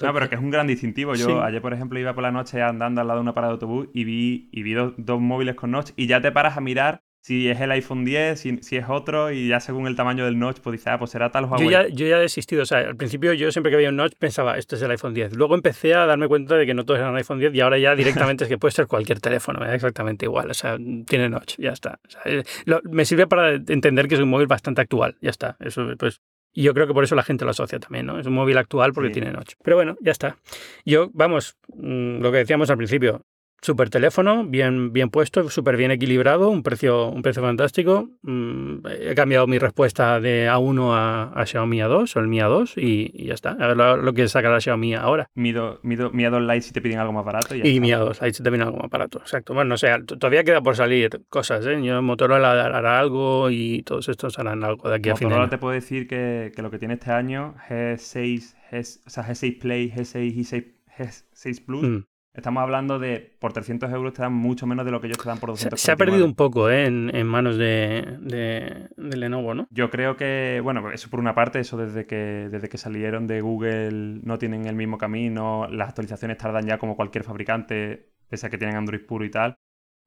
No, 0.00 0.14
pero 0.14 0.28
que 0.28 0.36
es 0.36 0.40
un 0.40 0.50
gran 0.50 0.66
distintivo. 0.66 1.14
Yo 1.14 1.42
ayer, 1.42 1.60
por 1.60 1.74
ejemplo, 1.74 1.98
iba 1.98 2.14
por 2.14 2.22
la 2.22 2.30
noche 2.30 2.62
andando 2.62 3.00
al 3.00 3.08
lado 3.08 3.18
de 3.18 3.22
una 3.22 3.34
parada 3.34 3.52
de 3.52 3.54
autobús 3.54 3.88
y 3.92 4.04
vi, 4.04 4.48
y 4.52 4.62
vi 4.62 4.74
dos, 4.74 4.94
dos 4.96 5.20
móviles 5.20 5.56
con 5.56 5.72
noche 5.72 5.92
y 5.96 6.06
ya 6.06 6.20
te 6.20 6.30
paras 6.30 6.56
a 6.56 6.60
mirar 6.60 7.02
si 7.22 7.48
es 7.48 7.60
el 7.60 7.70
iPhone 7.70 8.04
10, 8.04 8.38
si, 8.38 8.58
si, 8.58 8.76
es 8.76 8.86
otro, 8.88 9.30
y 9.30 9.46
ya 9.46 9.60
según 9.60 9.86
el 9.86 9.94
tamaño 9.94 10.24
del 10.24 10.40
notch, 10.40 10.58
pues 10.58 10.72
dices, 10.72 10.88
ah, 10.88 10.98
pues 10.98 11.12
será 11.12 11.30
tal 11.30 11.44
Huawei. 11.44 11.64
Yo 11.64 11.70
ya, 11.70 11.86
yo 11.86 12.06
ya 12.08 12.18
he 12.18 12.20
desistido, 12.20 12.62
o 12.62 12.66
sea, 12.66 12.78
al 12.78 12.96
principio 12.96 13.32
yo 13.32 13.52
siempre 13.52 13.70
que 13.70 13.76
veía 13.76 13.90
un 13.90 13.96
notch 13.96 14.14
pensaba, 14.18 14.58
esto 14.58 14.74
es 14.74 14.82
el 14.82 14.90
iPhone 14.90 15.14
10. 15.14 15.36
Luego 15.36 15.54
empecé 15.54 15.94
a 15.94 16.04
darme 16.04 16.26
cuenta 16.26 16.56
de 16.56 16.66
que 16.66 16.74
no 16.74 16.84
todos 16.84 16.98
eran 16.98 17.14
iPhone 17.14 17.38
10 17.38 17.54
y 17.54 17.60
ahora 17.60 17.78
ya 17.78 17.94
directamente 17.94 18.44
es 18.44 18.48
que 18.48 18.58
puede 18.58 18.72
ser 18.72 18.88
cualquier 18.88 19.20
teléfono, 19.20 19.60
me 19.60 19.68
da 19.68 19.74
exactamente 19.76 20.26
igual, 20.26 20.50
o 20.50 20.54
sea, 20.54 20.76
tiene 21.06 21.28
notch, 21.28 21.58
ya 21.58 21.70
está. 21.70 22.00
Eh, 22.24 22.42
me 22.90 23.04
sirve 23.04 23.28
para 23.28 23.52
entender 23.54 24.08
que 24.08 24.16
es 24.16 24.20
un 24.20 24.28
móvil 24.28 24.48
bastante 24.48 24.80
actual, 24.80 25.16
ya 25.20 25.30
está. 25.30 25.56
Eso, 25.60 25.86
pues, 25.96 26.20
y 26.52 26.64
yo 26.64 26.74
creo 26.74 26.88
que 26.88 26.92
por 26.92 27.04
eso 27.04 27.14
la 27.14 27.22
gente 27.22 27.44
lo 27.44 27.52
asocia 27.52 27.78
también, 27.78 28.06
¿no? 28.06 28.18
Es 28.18 28.26
un 28.26 28.34
móvil 28.34 28.58
actual 28.58 28.92
porque 28.92 29.10
tiene 29.10 29.30
notch. 29.30 29.54
Pero 29.62 29.76
bueno, 29.76 29.96
ya 30.00 30.10
está. 30.10 30.36
Yo, 30.84 31.08
vamos, 31.14 31.56
mm, 31.68 32.20
lo 32.20 32.32
que 32.32 32.38
decíamos 32.38 32.68
al 32.68 32.76
principio, 32.76 33.24
Super 33.64 33.90
teléfono, 33.90 34.44
bien, 34.44 34.92
bien 34.92 35.08
puesto, 35.08 35.48
súper 35.48 35.76
bien 35.76 35.92
equilibrado, 35.92 36.50
un 36.50 36.64
precio, 36.64 37.06
un 37.06 37.22
precio 37.22 37.42
fantástico. 37.42 38.10
Mm, 38.22 38.78
he 38.88 39.14
cambiado 39.14 39.46
mi 39.46 39.60
respuesta 39.60 40.18
de 40.18 40.50
A1 40.50 41.30
a, 41.32 41.46
Xiaomi 41.46 41.78
A2 41.78 42.16
o 42.16 42.18
el 42.18 42.26
Mi 42.26 42.38
A2 42.40 42.72
y, 42.76 43.24
ya 43.24 43.34
está. 43.34 43.52
A 43.52 43.68
ver 43.68 43.76
lo, 43.76 44.12
que 44.14 44.26
saca 44.26 44.50
la 44.50 44.60
Xiaomi 44.60 44.96
ahora. 44.96 45.30
Mi, 45.36 45.52
do, 45.52 45.78
Mi, 45.84 45.94
A2 45.94 46.40
Lite 46.40 46.62
si 46.62 46.72
te 46.72 46.82
piden 46.82 46.98
algo 46.98 47.12
más 47.12 47.24
barato. 47.24 47.54
Y, 47.54 47.78
Mi 47.78 47.90
A2 47.90 48.20
Lite 48.20 48.32
si 48.32 48.42
te 48.42 48.50
piden 48.50 48.66
algo 48.66 48.78
más 48.78 48.90
barato, 48.90 49.18
exacto. 49.18 49.54
Bueno, 49.54 49.68
no 49.68 49.76
sé, 49.76 49.92
todavía 50.06 50.42
queda 50.42 50.60
por 50.60 50.74
salir 50.74 51.22
cosas, 51.28 51.64
¿eh? 51.64 51.80
Yo 51.84 52.02
Motorola 52.02 52.64
hará 52.64 52.98
algo 52.98 53.48
y 53.48 53.84
todos 53.84 54.08
estos 54.08 54.40
harán 54.40 54.64
algo 54.64 54.88
de 54.88 54.96
aquí 54.96 55.08
a 55.10 55.14
fin 55.14 55.28
Motorola 55.28 55.48
te 55.48 55.58
puedo 55.58 55.74
decir 55.74 56.08
que, 56.08 56.50
que, 56.52 56.62
lo 56.62 56.70
que 56.72 56.80
tiene 56.80 56.94
este 56.94 57.12
año, 57.12 57.54
G6, 57.68 58.56
G, 58.72 59.00
o 59.06 59.10
sea, 59.10 59.22
G6 59.22 59.60
Play, 59.60 59.92
G6 59.92 60.34
y 60.34 60.42
6, 60.42 60.64
G6 60.98 61.64
Plus, 61.64 61.82
mm. 61.84 62.11
Estamos 62.34 62.62
hablando 62.62 62.98
de, 62.98 63.36
por 63.38 63.52
300 63.52 63.92
euros 63.92 64.14
te 64.14 64.22
dan 64.22 64.32
mucho 64.32 64.66
menos 64.66 64.86
de 64.86 64.90
lo 64.90 65.02
que 65.02 65.08
ellos 65.08 65.18
te 65.18 65.28
dan 65.28 65.38
por 65.38 65.50
200 65.50 65.78
Se, 65.78 65.84
se 65.84 65.92
ha 65.92 65.96
perdido 65.96 66.24
un 66.24 66.34
poco 66.34 66.70
¿eh? 66.70 66.86
en, 66.86 67.26
manos 67.26 67.58
de, 67.58 68.16
de, 68.20 69.16
Lenovo, 69.16 69.54
¿no? 69.54 69.66
Yo 69.70 69.90
creo 69.90 70.16
que, 70.16 70.60
bueno, 70.62 70.90
eso 70.92 71.10
por 71.10 71.20
una 71.20 71.34
parte, 71.34 71.60
eso 71.60 71.76
desde 71.76 72.06
que, 72.06 72.48
desde 72.50 72.70
que 72.70 72.78
salieron 72.78 73.26
de 73.26 73.42
Google 73.42 74.20
no 74.22 74.38
tienen 74.38 74.66
el 74.66 74.76
mismo 74.76 74.96
camino, 74.96 75.68
las 75.68 75.90
actualizaciones 75.90 76.38
tardan 76.38 76.64
ya 76.64 76.78
como 76.78 76.96
cualquier 76.96 77.22
fabricante, 77.22 78.08
pese 78.30 78.46
a 78.46 78.50
que 78.50 78.56
tienen 78.56 78.76
Android 78.76 79.04
puro 79.04 79.26
y 79.26 79.30
tal, 79.30 79.56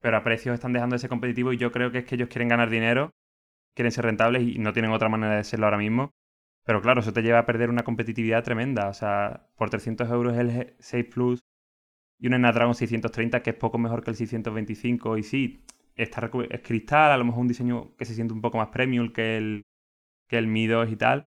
pero 0.01 0.17
a 0.17 0.23
precios 0.23 0.55
están 0.55 0.73
dejando 0.73 0.95
de 0.95 0.99
ser 0.99 1.11
competitivos 1.11 1.53
y 1.53 1.57
yo 1.57 1.71
creo 1.71 1.91
que 1.91 1.99
es 1.99 2.05
que 2.05 2.15
ellos 2.15 2.29
quieren 2.29 2.47
ganar 2.47 2.71
dinero, 2.71 3.11
quieren 3.75 3.91
ser 3.91 4.05
rentables 4.05 4.41
y 4.41 4.57
no 4.57 4.73
tienen 4.73 4.91
otra 4.91 5.09
manera 5.09 5.35
de 5.35 5.43
serlo 5.43 5.67
ahora 5.67 5.77
mismo. 5.77 6.15
Pero 6.65 6.81
claro, 6.81 7.01
eso 7.01 7.13
te 7.13 7.21
lleva 7.21 7.37
a 7.37 7.45
perder 7.45 7.69
una 7.69 7.83
competitividad 7.83 8.43
tremenda. 8.43 8.89
O 8.89 8.93
sea, 8.93 9.45
por 9.55 9.69
300 9.69 10.09
euros 10.09 10.35
el 10.35 10.73
6 10.79 11.05
Plus 11.13 11.43
y 12.19 12.27
un 12.27 12.35
Snapdragon 12.35 12.75
630 12.75 13.41
que 13.43 13.51
es 13.51 13.55
poco 13.55 13.77
mejor 13.77 14.03
que 14.03 14.11
el 14.11 14.17
625 14.17 15.17
y 15.17 15.23
sí, 15.23 15.63
está, 15.95 16.29
es 16.49 16.61
cristal, 16.61 17.11
a 17.11 17.17
lo 17.17 17.25
mejor 17.25 17.41
un 17.41 17.47
diseño 17.47 17.95
que 17.97 18.05
se 18.05 18.15
siente 18.15 18.33
un 18.33 18.41
poco 18.41 18.57
más 18.57 18.69
premium 18.69 19.11
que 19.11 19.37
el, 19.37 19.65
que 20.27 20.37
el 20.37 20.47
Mi 20.47 20.67
2 20.67 20.91
y 20.91 20.95
tal, 20.95 21.27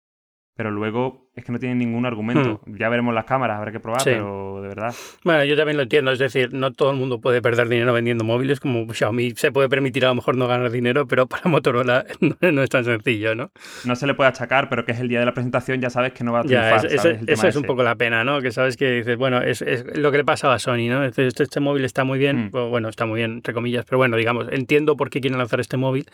pero 0.56 0.70
luego 0.70 1.28
es 1.36 1.44
que 1.44 1.52
no 1.52 1.58
tiene 1.58 1.74
ningún 1.74 2.06
argumento. 2.06 2.62
Hmm. 2.64 2.76
Ya 2.78 2.88
veremos 2.88 3.14
las 3.14 3.26
cámaras, 3.26 3.58
habrá 3.58 3.70
que 3.70 3.78
probar, 3.78 4.00
pero 4.02 4.62
de 4.62 4.68
verdad. 4.68 4.94
Bueno, 5.22 5.44
yo 5.44 5.54
también 5.54 5.76
lo 5.76 5.82
entiendo, 5.82 6.10
es 6.10 6.18
decir, 6.18 6.54
no 6.54 6.72
todo 6.72 6.90
el 6.92 6.96
mundo 6.96 7.20
puede 7.20 7.42
perder 7.42 7.68
dinero 7.68 7.92
vendiendo 7.92 8.24
móviles, 8.24 8.58
como 8.58 8.90
Xiaomi 8.90 9.32
se 9.32 9.52
puede 9.52 9.68
permitir 9.68 10.06
a 10.06 10.08
lo 10.08 10.14
mejor 10.14 10.38
no 10.38 10.48
ganar 10.48 10.70
dinero, 10.70 11.06
pero 11.06 11.26
para 11.26 11.50
Motorola 11.50 12.06
no, 12.40 12.62
es 12.62 12.70
tan 12.70 12.86
sencillo, 12.86 13.34
¿no? 13.34 13.50
No 13.84 13.96
se 13.96 14.06
le 14.06 14.14
puede 14.14 14.30
achacar, 14.30 14.70
pero 14.70 14.86
que 14.86 14.92
es 14.92 15.00
el 15.00 15.08
día 15.08 15.20
de 15.20 15.26
la 15.26 15.34
presentación, 15.34 15.78
ya 15.82 15.90
sabes 15.90 16.14
que 16.14 16.24
no 16.24 16.32
va 16.32 16.40
a 16.40 16.44
triunfar. 16.44 16.88
Ya, 16.88 17.10
eso 17.26 17.46
es 17.46 17.56
un 17.56 17.64
poco 17.64 17.82
la 17.82 17.96
pena, 17.96 18.24
¿no? 18.24 18.40
Que 18.40 18.50
sabes 18.50 18.78
que 18.78 18.90
dices, 18.90 19.18
bueno, 19.18 19.42
es, 19.42 19.62
lo 19.94 20.10
que 20.10 20.16
le 20.16 20.24
pasaba 20.24 20.54
a 20.54 20.58
Sony, 20.58 20.88
¿no? 20.88 21.04
Este, 21.04 21.26
este, 21.26 21.60
móvil 21.60 21.84
está 21.84 22.04
muy 22.04 22.18
bien, 22.18 22.46
hmm. 22.46 22.70
bueno, 22.70 22.88
está 22.88 23.04
muy 23.04 23.18
bien, 23.18 23.32
entre 23.32 23.52
comillas, 23.52 23.84
pero 23.84 23.98
bueno, 23.98 24.16
digamos, 24.16 24.46
entiendo 24.50 24.96
por 24.96 25.10
qué 25.10 25.20
quieren 25.20 25.38
lanzar 25.38 25.60
este 25.60 25.76
móvil 25.76 26.06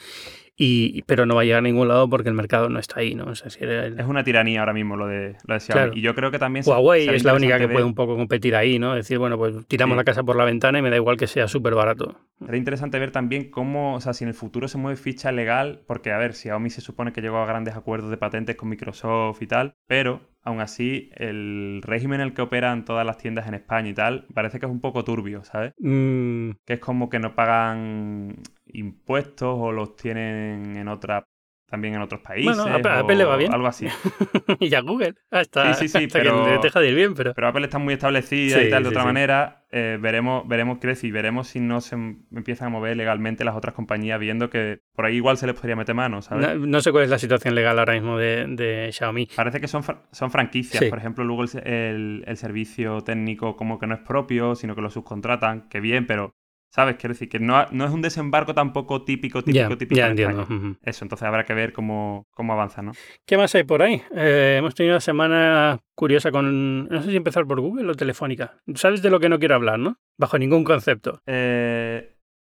y, 0.57 1.03
pero 1.03 1.25
no 1.27 1.35
va 1.35 1.43
a 1.43 1.45
llegar 1.45 1.59
a 1.59 1.63
ningún 1.63 1.89
lado 1.89 2.09
porque 2.09 2.29
el 2.29 2.35
mercado 2.35 2.69
no 2.69 2.79
está 2.79 3.01
ahí, 3.01 3.15
¿no? 3.15 3.33
Es, 3.33 3.43
es 3.45 4.07
una 4.07 4.23
tiranía 4.23 4.61
ahora 4.61 4.73
mismo 4.73 4.97
lo 4.97 5.07
de, 5.07 5.37
lo 5.47 5.55
de 5.55 5.61
Xiaomi. 5.61 5.99
Y 5.99 6.03
yo 6.03 6.15
creo 6.15 6.31
que 6.31 6.39
también... 6.39 6.65
Huawei 6.67 7.09
es 7.09 7.25
la 7.25 7.35
única 7.35 7.59
que 7.59 7.69
puede 7.69 7.85
un 7.85 7.95
poco 7.95 8.17
competir 8.17 8.55
ahí, 8.55 8.79
¿no? 8.79 8.95
Decir, 8.95 9.19
bueno, 9.19 9.39
pues 9.39 9.67
tiramos 9.67 9.97
la 9.97 10.05
casa 10.05 10.23
por 10.23 10.37
la 10.37 10.45
ventana 10.45 10.79
y 10.79 10.83
me 10.83 10.91
da 10.91 10.97
igual 10.97 11.17
que 11.17 11.27
sea 11.27 11.49
súper 11.49 11.75
barato. 11.75 12.21
Sería 12.39 12.59
interesante 12.59 12.99
ver 12.99 13.13
también 13.13 13.51
cómo, 13.51 13.95
o 13.95 14.01
sea, 14.01 14.13
si 14.13 14.25
en 14.25 14.29
el 14.29 14.35
futuro 14.35 14.69
se 14.69 14.79
mueve 14.79 14.97
ficha 14.97 15.33
legal, 15.33 15.83
porque 15.87 16.13
a 16.13 16.19
ver, 16.19 16.35
Xiaomi 16.35 16.71
se 16.71 16.81
supone 16.81 17.13
que 17.13 17.23
llegó 17.23 17.39
a 17.39 17.47
grandes 17.47 17.75
acuerdos 17.75 18.11
de 18.11 18.17
patentes 18.17 18.57
con 18.57 18.69
Microsoft 18.69 19.41
y 19.43 19.47
tal, 19.47 19.75
pero 19.87 20.21
aún 20.45 20.61
así, 20.61 21.11
el 21.15 21.81
régimen 21.83 22.21
en 22.21 22.29
el 22.29 22.35
que 22.35 22.43
operan 22.43 22.85
todas 22.85 23.07
las 23.07 23.17
tiendas 23.17 23.47
en 23.47 23.55
España 23.55 23.89
y 23.89 23.95
tal, 23.95 24.27
parece 24.35 24.59
que 24.59 24.67
es 24.67 24.73
un 24.73 24.81
poco 24.81 25.05
turbio, 25.05 25.45
¿sabes? 25.45 25.73
Mm. 25.79 26.51
Que 26.65 26.75
es 26.75 26.81
como 26.81 27.09
que 27.09 27.21
no 27.21 27.35
pagan 27.35 28.37
impuestos 28.73 29.57
o 29.59 29.73
los 29.73 29.97
tienen 29.97 30.77
en 30.77 30.89
otra 30.89 31.25
también 31.73 31.95
en 31.95 32.03
otros 32.03 32.21
países. 32.21 32.55
Bueno, 32.55 32.91
Apple, 32.91 33.17
le 33.17 33.25
va 33.25 33.35
bien. 33.39 33.51
Algo 33.51 33.67
así. 33.67 33.87
y 34.61 34.69
ya 34.69 34.83
Google. 34.83 35.15
Hasta, 35.31 35.73
sí, 35.73 35.89
sí, 35.89 36.01
sí, 36.01 36.07
pero, 36.13 36.45
que 36.45 36.59
deja 36.63 36.81
de 36.81 36.91
ir 36.91 36.95
bien, 36.95 37.15
pero... 37.15 37.33
Pero 37.33 37.49
Apple 37.49 37.65
está 37.65 37.79
muy 37.79 37.95
establecida 37.95 38.63
y 38.63 38.69
tal, 38.69 38.83
de 38.83 38.91
otra 38.91 39.07
manera. 39.07 39.65
Eh, 39.71 39.97
veremos, 39.99 40.47
veremos 40.47 40.81
qué 40.81 40.89
decir, 40.89 41.11
veremos 41.15 41.49
si 41.49 41.61
no 41.61 41.81
se 41.81 41.95
empiezan 41.95 42.67
a 42.67 42.71
mover 42.73 42.95
legalmente 42.99 43.43
las 43.43 43.57
otras 43.57 43.75
compañías, 43.75 44.21
viendo 44.21 44.51
que 44.51 44.81
por 44.95 45.07
ahí 45.07 45.17
igual 45.17 45.39
se 45.39 45.47
les 45.47 45.57
podría 45.57 45.75
meter 45.75 45.95
mano, 45.95 46.21
¿sabes? 46.21 46.59
No, 46.59 46.83
sé 46.83 46.93
cuál 46.93 47.05
es 47.05 47.11
la 47.11 47.19
situación 47.19 47.55
legal 47.55 47.79
ahora 47.79 47.95
mismo 47.95 48.19
de, 48.19 48.91
Xiaomi. 48.93 49.31
Parece 49.35 49.59
que 49.59 49.67
son, 49.67 49.83
son 50.11 50.31
franquicias. 50.31 50.85
Por 50.91 50.99
ejemplo, 50.99 51.25
luego 51.25 51.45
el, 51.45 52.23
el 52.27 52.37
servicio 52.37 53.01
técnico 53.01 53.57
como 53.57 53.79
que 53.79 53.87
no 53.87 53.95
es 53.95 54.01
propio, 54.03 54.57
sino 54.57 54.75
que 54.75 54.83
lo 54.83 54.91
subcontratan, 54.91 55.71
que 55.71 55.81
bien, 55.81 56.07
pero 56.07 56.35
¿Sabes? 56.73 56.97
Quiero 56.97 57.13
decir 57.13 57.29
que 57.29 57.39
no, 57.39 57.67
no, 57.71 57.85
es 57.85 57.91
un 57.91 58.01
desembarco 58.01 58.55
tampoco 58.55 59.05
típico, 59.05 59.45
típico, 59.45 59.77
típico. 59.77 59.99
Ya 59.99 60.09
entiendo. 60.09 60.47
Eso, 60.81 61.05
entonces 61.05 61.29
habrá 61.29 61.45
que 61.45 61.53
ver 61.53 61.75
cómo, 61.75 62.27
cómo 62.31 62.55
avanza, 62.55 62.81
¿no? 62.81 62.93
¿Qué 63.27 63.37
más 63.37 63.55
hay 63.55 63.65
por 63.65 63.83
ahí? 63.83 64.01
Eh, 64.17 64.57
hemos 64.59 64.75
tenido 64.75 64.95
una 64.95 65.01
semana 65.01 65.81
curiosa 65.95 66.31
con. 66.31 66.89
No 66.89 67.03
sé 67.03 67.11
si 67.11 67.17
empezar 67.17 67.47
por 67.47 67.61
Google 67.61 67.91
o 67.91 67.95
Telefónica. 67.95 68.57
¿Sabes 68.75 69.03
de 69.03 69.11
lo 69.11 69.21
que 69.21 69.29
no 69.29 69.39
quiero 69.39 69.55
hablar, 69.55 69.79
no? 69.79 69.99
Bajo 70.17 70.39
ningún 70.39 70.65
concepto. 70.65 71.21
Eh, 71.27 72.17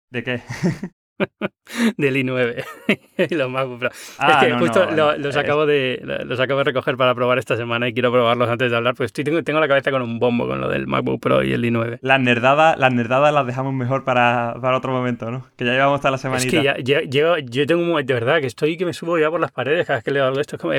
¿De 0.09 0.23
qué? 0.23 0.41
del 1.97 2.15
i9 2.15 2.63
y 3.29 3.35
los 3.35 3.49
MacBook 3.49 3.79
Pro. 3.79 3.89
Ah, 4.17 4.41
es 4.41 4.53
que 4.53 4.59
justo 4.59 4.87
los, 4.91 5.37
acabo 5.37 5.65
de, 5.65 6.01
los 6.25 6.39
acabo 6.39 6.59
de 6.59 6.65
recoger 6.65 6.97
para 6.97 7.15
probar 7.15 7.37
esta 7.37 7.55
semana 7.55 7.87
y 7.87 7.93
quiero 7.93 8.11
probarlos 8.11 8.49
antes 8.49 8.69
de 8.69 8.77
hablar, 8.77 8.95
pues 8.95 9.07
estoy, 9.07 9.23
tengo, 9.23 9.43
tengo 9.43 9.59
la 9.59 9.67
cabeza 9.67 9.91
con 9.91 10.01
un 10.01 10.19
bombo 10.19 10.47
con 10.47 10.61
lo 10.61 10.69
del 10.69 10.87
MacBook 10.87 11.21
Pro 11.21 11.43
y 11.43 11.53
el 11.53 11.63
i9. 11.63 11.99
Las 12.01 12.19
nerdadas 12.19 12.77
las, 12.77 12.93
nerdadas 12.93 13.33
las 13.33 13.47
dejamos 13.47 13.73
mejor 13.73 14.03
para, 14.03 14.55
para, 14.61 14.77
otro 14.77 14.91
momento, 14.91 15.31
¿no? 15.31 15.47
Que 15.55 15.65
ya 15.65 15.71
llevamos 15.71 15.95
hasta 15.95 16.11
la 16.11 16.17
semanita. 16.17 16.45
Es 16.45 16.75
que 16.77 16.83
ya, 16.83 17.01
yo, 17.03 17.37
yo 17.37 17.65
tengo 17.65 17.81
un 17.81 18.05
de 18.05 18.13
verdad 18.13 18.41
que 18.41 18.47
estoy 18.47 18.77
que 18.77 18.85
me 18.85 18.93
subo 18.93 19.17
ya 19.17 19.29
por 19.29 19.39
las 19.39 19.51
paredes 19.51 19.87
cada 19.87 19.97
vez 19.97 20.03
que 20.03 20.11
leo 20.11 20.25
algo 20.25 20.39
esto. 20.39 20.55
Es 20.55 20.61
como, 20.61 20.73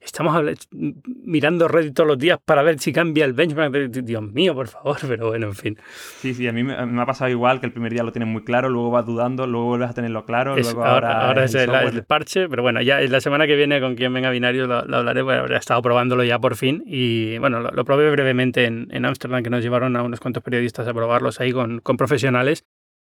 estamos 0.00 0.44
mirando 0.70 1.68
Reddit 1.68 1.94
todos 1.94 2.06
los 2.06 2.18
días 2.18 2.38
para 2.44 2.62
ver 2.62 2.78
si 2.78 2.92
cambia 2.92 3.24
el 3.24 3.32
benchmark. 3.32 3.90
Dios 3.90 4.22
mío, 4.22 4.54
por 4.54 4.68
favor, 4.68 4.98
pero 5.08 5.28
bueno, 5.28 5.46
en 5.46 5.54
fin. 5.54 5.78
Sí, 6.18 6.34
sí, 6.34 6.46
a 6.46 6.52
mí 6.52 6.62
me, 6.62 6.86
me 6.86 7.02
ha 7.02 7.06
pasado 7.06 7.30
igual 7.30 7.60
que 7.60 7.66
el 7.66 7.72
primer 7.72 7.92
día 7.92 8.02
lo 8.02 8.12
tienes 8.12 8.28
muy 8.28 8.44
claro, 8.44 8.68
luego 8.68 8.90
vas 8.90 9.04
dudando, 9.04 9.46
luego 9.46 9.79
a 9.88 9.92
tenerlo 9.94 10.24
claro. 10.24 10.54
ahora, 10.84 11.44
es, 11.44 11.54
el, 11.54 12.04
parche, 12.04 12.48
pero 12.48 12.62
bueno, 12.62 12.82
ya 12.82 13.00
la 13.00 13.20
semana 13.20 13.46
que 13.46 13.56
viene 13.56 13.80
con 13.80 13.94
quien 13.94 14.12
venga 14.12 14.30
binario 14.30 14.66
lo, 14.66 14.76
hablaré, 14.96 15.24
porque 15.24 15.54
he 15.54 15.56
estado 15.56 15.80
probándolo 15.80 16.24
ya 16.24 16.38
por 16.38 16.56
fin 16.56 16.82
y 16.86 17.38
bueno, 17.38 17.60
lo, 17.60 17.84
probé 17.84 18.10
brevemente 18.10 18.66
en 18.66 19.04
Ámsterdam, 19.04 19.42
que 19.42 19.50
nos 19.50 19.62
llevaron 19.62 19.96
a 19.96 20.02
unos 20.02 20.20
cuantos 20.20 20.42
periodistas 20.42 20.86
a 20.86 20.92
probarlos 20.92 21.40
ahí 21.40 21.52
con, 21.52 21.80
con 21.80 21.96
profesionales 21.96 22.64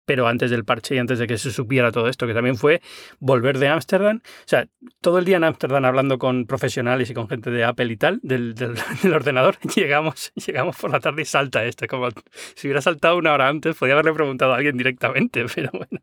pero 0.09 0.27
antes 0.27 0.49
del 0.49 0.65
parche 0.65 0.95
y 0.95 0.97
antes 0.97 1.19
de 1.19 1.27
que 1.27 1.37
se 1.37 1.51
supiera 1.51 1.91
todo 1.91 2.07
esto, 2.07 2.25
que 2.25 2.33
también 2.33 2.55
fue 2.55 2.81
volver 3.19 3.59
de 3.59 3.67
Ámsterdam, 3.67 4.21
o 4.23 4.47
sea, 4.47 4.67
todo 5.01 5.19
el 5.19 5.25
día 5.25 5.37
en 5.37 5.43
Ámsterdam 5.43 5.85
hablando 5.85 6.17
con 6.17 6.47
profesionales 6.47 7.11
y 7.11 7.13
con 7.13 7.29
gente 7.29 7.51
de 7.51 7.63
Apple 7.63 7.93
y 7.93 7.95
tal, 7.95 8.19
del, 8.23 8.55
del, 8.55 8.73
ordenador, 9.13 9.59
llegamos, 9.75 10.31
llegamos 10.33 10.77
por 10.77 10.89
la 10.89 10.99
tarde 10.99 11.21
y 11.21 11.25
salta 11.25 11.63
esto, 11.63 11.85
como 11.85 12.09
si 12.55 12.65
hubiera 12.65 12.81
saltado 12.81 13.17
una 13.17 13.33
hora 13.33 13.49
antes, 13.49 13.75
podía 13.75 13.93
haberle 13.93 14.13
preguntado 14.13 14.53
a 14.53 14.55
alguien 14.55 14.77
directamente, 14.77 15.45
pero 15.55 15.69
bueno, 15.73 16.01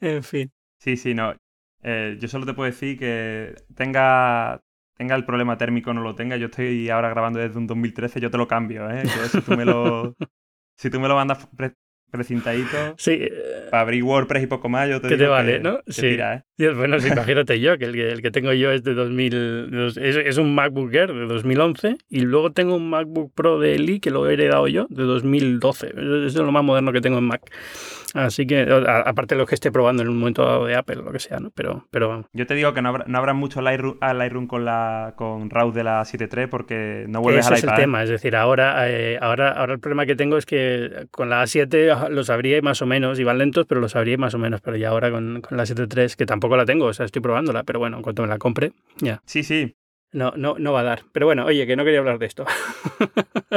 en 0.00 0.22
fin. 0.22 0.52
Sí, 0.78 0.96
sí, 0.96 1.14
no. 1.14 1.34
Eh, 1.82 2.16
yo 2.20 2.28
solo 2.28 2.46
te 2.46 2.54
puedo 2.54 2.70
decir 2.70 2.98
que 2.98 3.54
tenga, 3.74 4.60
tenga 4.96 5.14
el 5.14 5.24
problema 5.24 5.56
térmico 5.56 5.90
o 5.90 5.94
no 5.94 6.02
lo 6.02 6.14
tenga, 6.14 6.36
yo 6.36 6.46
estoy 6.46 6.88
ahora 6.90 7.10
grabando 7.10 7.38
desde 7.38 7.58
un 7.58 7.66
2013, 7.66 8.20
yo 8.20 8.30
te 8.30 8.38
lo 8.38 8.48
cambio, 8.48 8.90
¿eh? 8.90 9.02
Que 9.02 9.24
eso 9.24 9.42
tú 9.42 9.52
me 9.56 9.64
lo, 9.64 10.14
si 10.76 10.90
tú 10.90 11.00
me 11.00 11.08
lo 11.08 11.14
mandas 11.14 11.48
precintadito. 12.16 12.94
Sí. 12.96 13.12
Eh, 13.12 13.68
para 13.70 13.82
abrir 13.82 14.02
WordPress 14.02 14.44
y 14.44 14.46
poco 14.46 14.68
más, 14.68 14.88
yo 14.88 15.00
te 15.00 15.08
que 15.08 15.16
digo 15.16 15.26
te 15.26 15.30
vale, 15.30 15.52
que, 15.54 15.60
¿no? 15.60 15.78
que 15.84 15.92
sí. 15.92 16.00
tira, 16.02 16.34
¿eh? 16.58 16.70
Bueno, 16.74 16.98
sí, 17.00 17.08
imagínate 17.12 17.60
yo, 17.60 17.78
que 17.78 17.84
el, 17.84 17.92
que 17.92 18.10
el, 18.10 18.22
que 18.22 18.30
tengo 18.30 18.52
yo 18.52 18.70
es 18.70 18.82
de 18.82 18.94
2000, 18.94 19.92
es, 19.96 20.16
es, 20.16 20.38
un 20.38 20.54
MacBook 20.54 20.92
Air 20.94 21.12
de 21.12 21.26
2011 21.26 21.96
y 22.08 22.20
luego 22.20 22.52
tengo 22.52 22.76
un 22.76 22.88
MacBook 22.88 23.32
Pro 23.34 23.58
de 23.58 23.74
Eli 23.74 24.00
que 24.00 24.10
lo 24.10 24.28
he 24.28 24.32
heredado 24.34 24.66
yo 24.68 24.86
de 24.88 25.02
2012. 25.04 25.94
Es 26.26 26.34
lo 26.34 26.52
más 26.52 26.64
moderno 26.64 26.92
que 26.92 27.00
tengo 27.00 27.18
en 27.18 27.24
Mac. 27.24 27.42
Así 28.14 28.46
que, 28.46 28.66
aparte 28.86 29.34
de 29.34 29.38
lo 29.38 29.46
que 29.46 29.54
esté 29.54 29.70
probando 29.70 30.02
en 30.02 30.08
un 30.08 30.18
momento 30.18 30.44
dado 30.44 30.64
de 30.64 30.74
Apple 30.74 30.96
lo 30.96 31.12
que 31.12 31.18
sea, 31.18 31.38
¿no? 31.38 31.50
Pero, 31.50 31.86
pero 31.90 32.26
Yo 32.32 32.46
te 32.46 32.54
digo 32.54 32.72
que 32.72 32.80
no 32.80 32.88
habrá, 32.88 33.04
no 33.06 33.18
habrá 33.18 33.34
mucho 33.34 33.60
Lightroom, 33.60 33.98
a 34.00 34.14
Lightroom 34.14 34.46
con, 34.46 34.64
la, 34.64 35.12
con 35.16 35.50
RAW 35.50 35.72
de 35.72 35.84
la 35.84 36.00
7.3 36.00 36.48
porque 36.48 37.04
no 37.08 37.20
vuelves 37.20 37.44
Ese 37.44 37.54
al 37.54 37.58
es 37.58 37.64
iPad. 37.64 37.74
el 37.74 37.80
tema, 37.80 38.02
es 38.02 38.08
decir, 38.08 38.34
ahora, 38.36 38.90
eh, 38.90 39.18
ahora, 39.20 39.50
ahora 39.52 39.74
el 39.74 39.80
problema 39.80 40.06
que 40.06 40.16
tengo 40.16 40.38
es 40.38 40.46
que 40.46 41.08
con 41.10 41.28
la 41.28 41.42
A7 41.42 42.05
los 42.08 42.30
abría 42.30 42.60
más 42.62 42.82
o 42.82 42.86
menos, 42.86 43.18
iban 43.18 43.38
lentos, 43.38 43.66
pero 43.66 43.80
los 43.80 43.96
abría 43.96 44.16
más 44.18 44.34
o 44.34 44.38
menos, 44.38 44.60
pero 44.60 44.76
ya 44.76 44.88
ahora 44.90 45.10
con, 45.10 45.40
con 45.40 45.56
la 45.56 45.64
7.3, 45.64 46.16
que 46.16 46.26
tampoco 46.26 46.56
la 46.56 46.64
tengo, 46.64 46.86
o 46.86 46.92
sea, 46.92 47.06
estoy 47.06 47.22
probándola, 47.22 47.64
pero 47.64 47.78
bueno, 47.78 47.96
en 47.96 48.02
cuanto 48.02 48.22
me 48.22 48.28
la 48.28 48.38
compre, 48.38 48.72
ya. 48.98 49.20
Sí, 49.26 49.42
sí. 49.42 49.74
No, 50.12 50.32
no, 50.36 50.56
no 50.58 50.72
va 50.72 50.80
a 50.80 50.84
dar. 50.84 51.02
Pero 51.12 51.26
bueno, 51.26 51.44
oye, 51.44 51.66
que 51.66 51.76
no 51.76 51.84
quería 51.84 51.98
hablar 51.98 52.18
de 52.18 52.26
esto. 52.26 52.46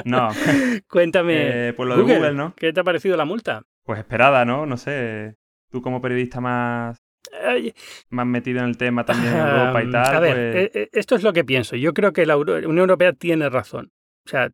No. 0.04 0.30
Cuéntame. 0.90 1.70
Eh, 1.70 1.74
pues 1.74 1.88
lo 1.88 1.96
de 1.96 2.02
Google, 2.02 2.34
¿no? 2.34 2.54
¿Qué 2.56 2.74
te 2.74 2.80
ha 2.80 2.84
parecido 2.84 3.16
la 3.16 3.24
multa? 3.26 3.64
Pues 3.84 4.00
esperada, 4.00 4.44
¿no? 4.46 4.66
No 4.66 4.76
sé. 4.76 5.36
Tú 5.72 5.82
como 5.82 6.02
periodista 6.02 6.42
más, 6.42 6.98
más 8.10 8.26
metido 8.26 8.60
en 8.60 8.66
el 8.66 8.78
tema 8.78 9.06
también 9.06 9.34
en 9.34 9.40
Europa 9.40 9.84
y 9.84 9.92
tal. 9.92 10.16
A 10.16 10.20
ver, 10.20 10.52
pues... 10.52 10.66
eh, 10.66 10.72
eh, 10.74 10.90
esto 10.92 11.16
es 11.16 11.24
lo 11.24 11.32
que 11.32 11.46
pienso. 11.46 11.76
Yo 11.76 11.94
creo 11.94 12.12
que 12.12 12.26
la 12.26 12.36
Unión 12.36 12.80
Europea 12.80 13.14
tiene 13.14 13.50
razón. 13.50 13.92
O 14.26 14.30
sea, 14.30 14.50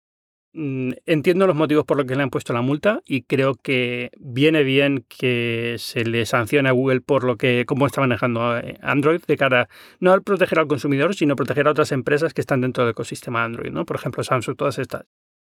entiendo 0.55 1.47
los 1.47 1.55
motivos 1.55 1.85
por 1.85 1.97
los 1.97 2.05
que 2.05 2.15
le 2.15 2.23
han 2.23 2.29
puesto 2.29 2.53
la 2.53 2.61
multa 2.61 3.01
y 3.05 3.23
creo 3.23 3.55
que 3.55 4.11
viene 4.17 4.63
bien 4.63 5.05
que 5.07 5.75
se 5.79 6.05
le 6.05 6.25
sancione 6.25 6.69
a 6.69 6.71
Google 6.71 7.01
por 7.01 7.25
lo 7.25 7.35
que 7.35 7.65
cómo 7.67 7.85
está 7.85 8.01
manejando 8.01 8.57
eh, 8.57 8.77
Android 8.81 9.21
de 9.27 9.37
cara 9.37 9.67
no 9.99 10.13
al 10.13 10.23
proteger 10.23 10.59
al 10.59 10.67
consumidor, 10.67 11.13
sino 11.13 11.35
proteger 11.35 11.67
a 11.67 11.71
otras 11.71 11.91
empresas 11.91 12.33
que 12.33 12.41
están 12.41 12.61
dentro 12.61 12.83
del 12.83 12.91
ecosistema 12.91 13.43
Android, 13.43 13.71
¿no? 13.71 13.85
Por 13.85 13.97
ejemplo, 13.97 14.23
Samsung, 14.23 14.55
todas 14.55 14.79
estas, 14.79 15.05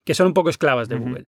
que 0.04 0.14
son 0.14 0.28
un 0.28 0.34
poco 0.34 0.50
esclavas 0.50 0.88
de. 0.88 0.96
Google. 0.96 1.24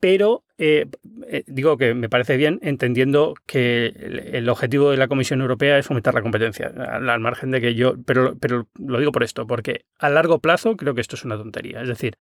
Pero 0.00 0.42
eh, 0.58 0.86
eh, 1.28 1.44
digo 1.46 1.76
que 1.76 1.94
me 1.94 2.08
parece 2.08 2.36
bien, 2.36 2.58
entendiendo 2.62 3.34
que 3.46 3.86
el, 3.86 4.18
el 4.34 4.48
objetivo 4.48 4.90
de 4.90 4.96
la 4.96 5.06
Comisión 5.06 5.40
Europea 5.40 5.78
es 5.78 5.86
fomentar 5.86 6.14
la 6.14 6.22
competencia, 6.22 6.72
al, 6.76 7.08
al 7.08 7.20
margen 7.20 7.52
de 7.52 7.60
que 7.60 7.76
yo, 7.76 7.94
pero, 8.04 8.36
pero 8.40 8.66
lo 8.80 8.98
digo 8.98 9.12
por 9.12 9.22
esto, 9.22 9.46
porque 9.46 9.84
a 10.00 10.08
largo 10.08 10.40
plazo 10.40 10.76
creo 10.76 10.94
que 10.94 11.00
esto 11.00 11.14
es 11.14 11.24
una 11.24 11.36
tontería. 11.36 11.82
Es 11.82 11.88
decir, 11.88 12.16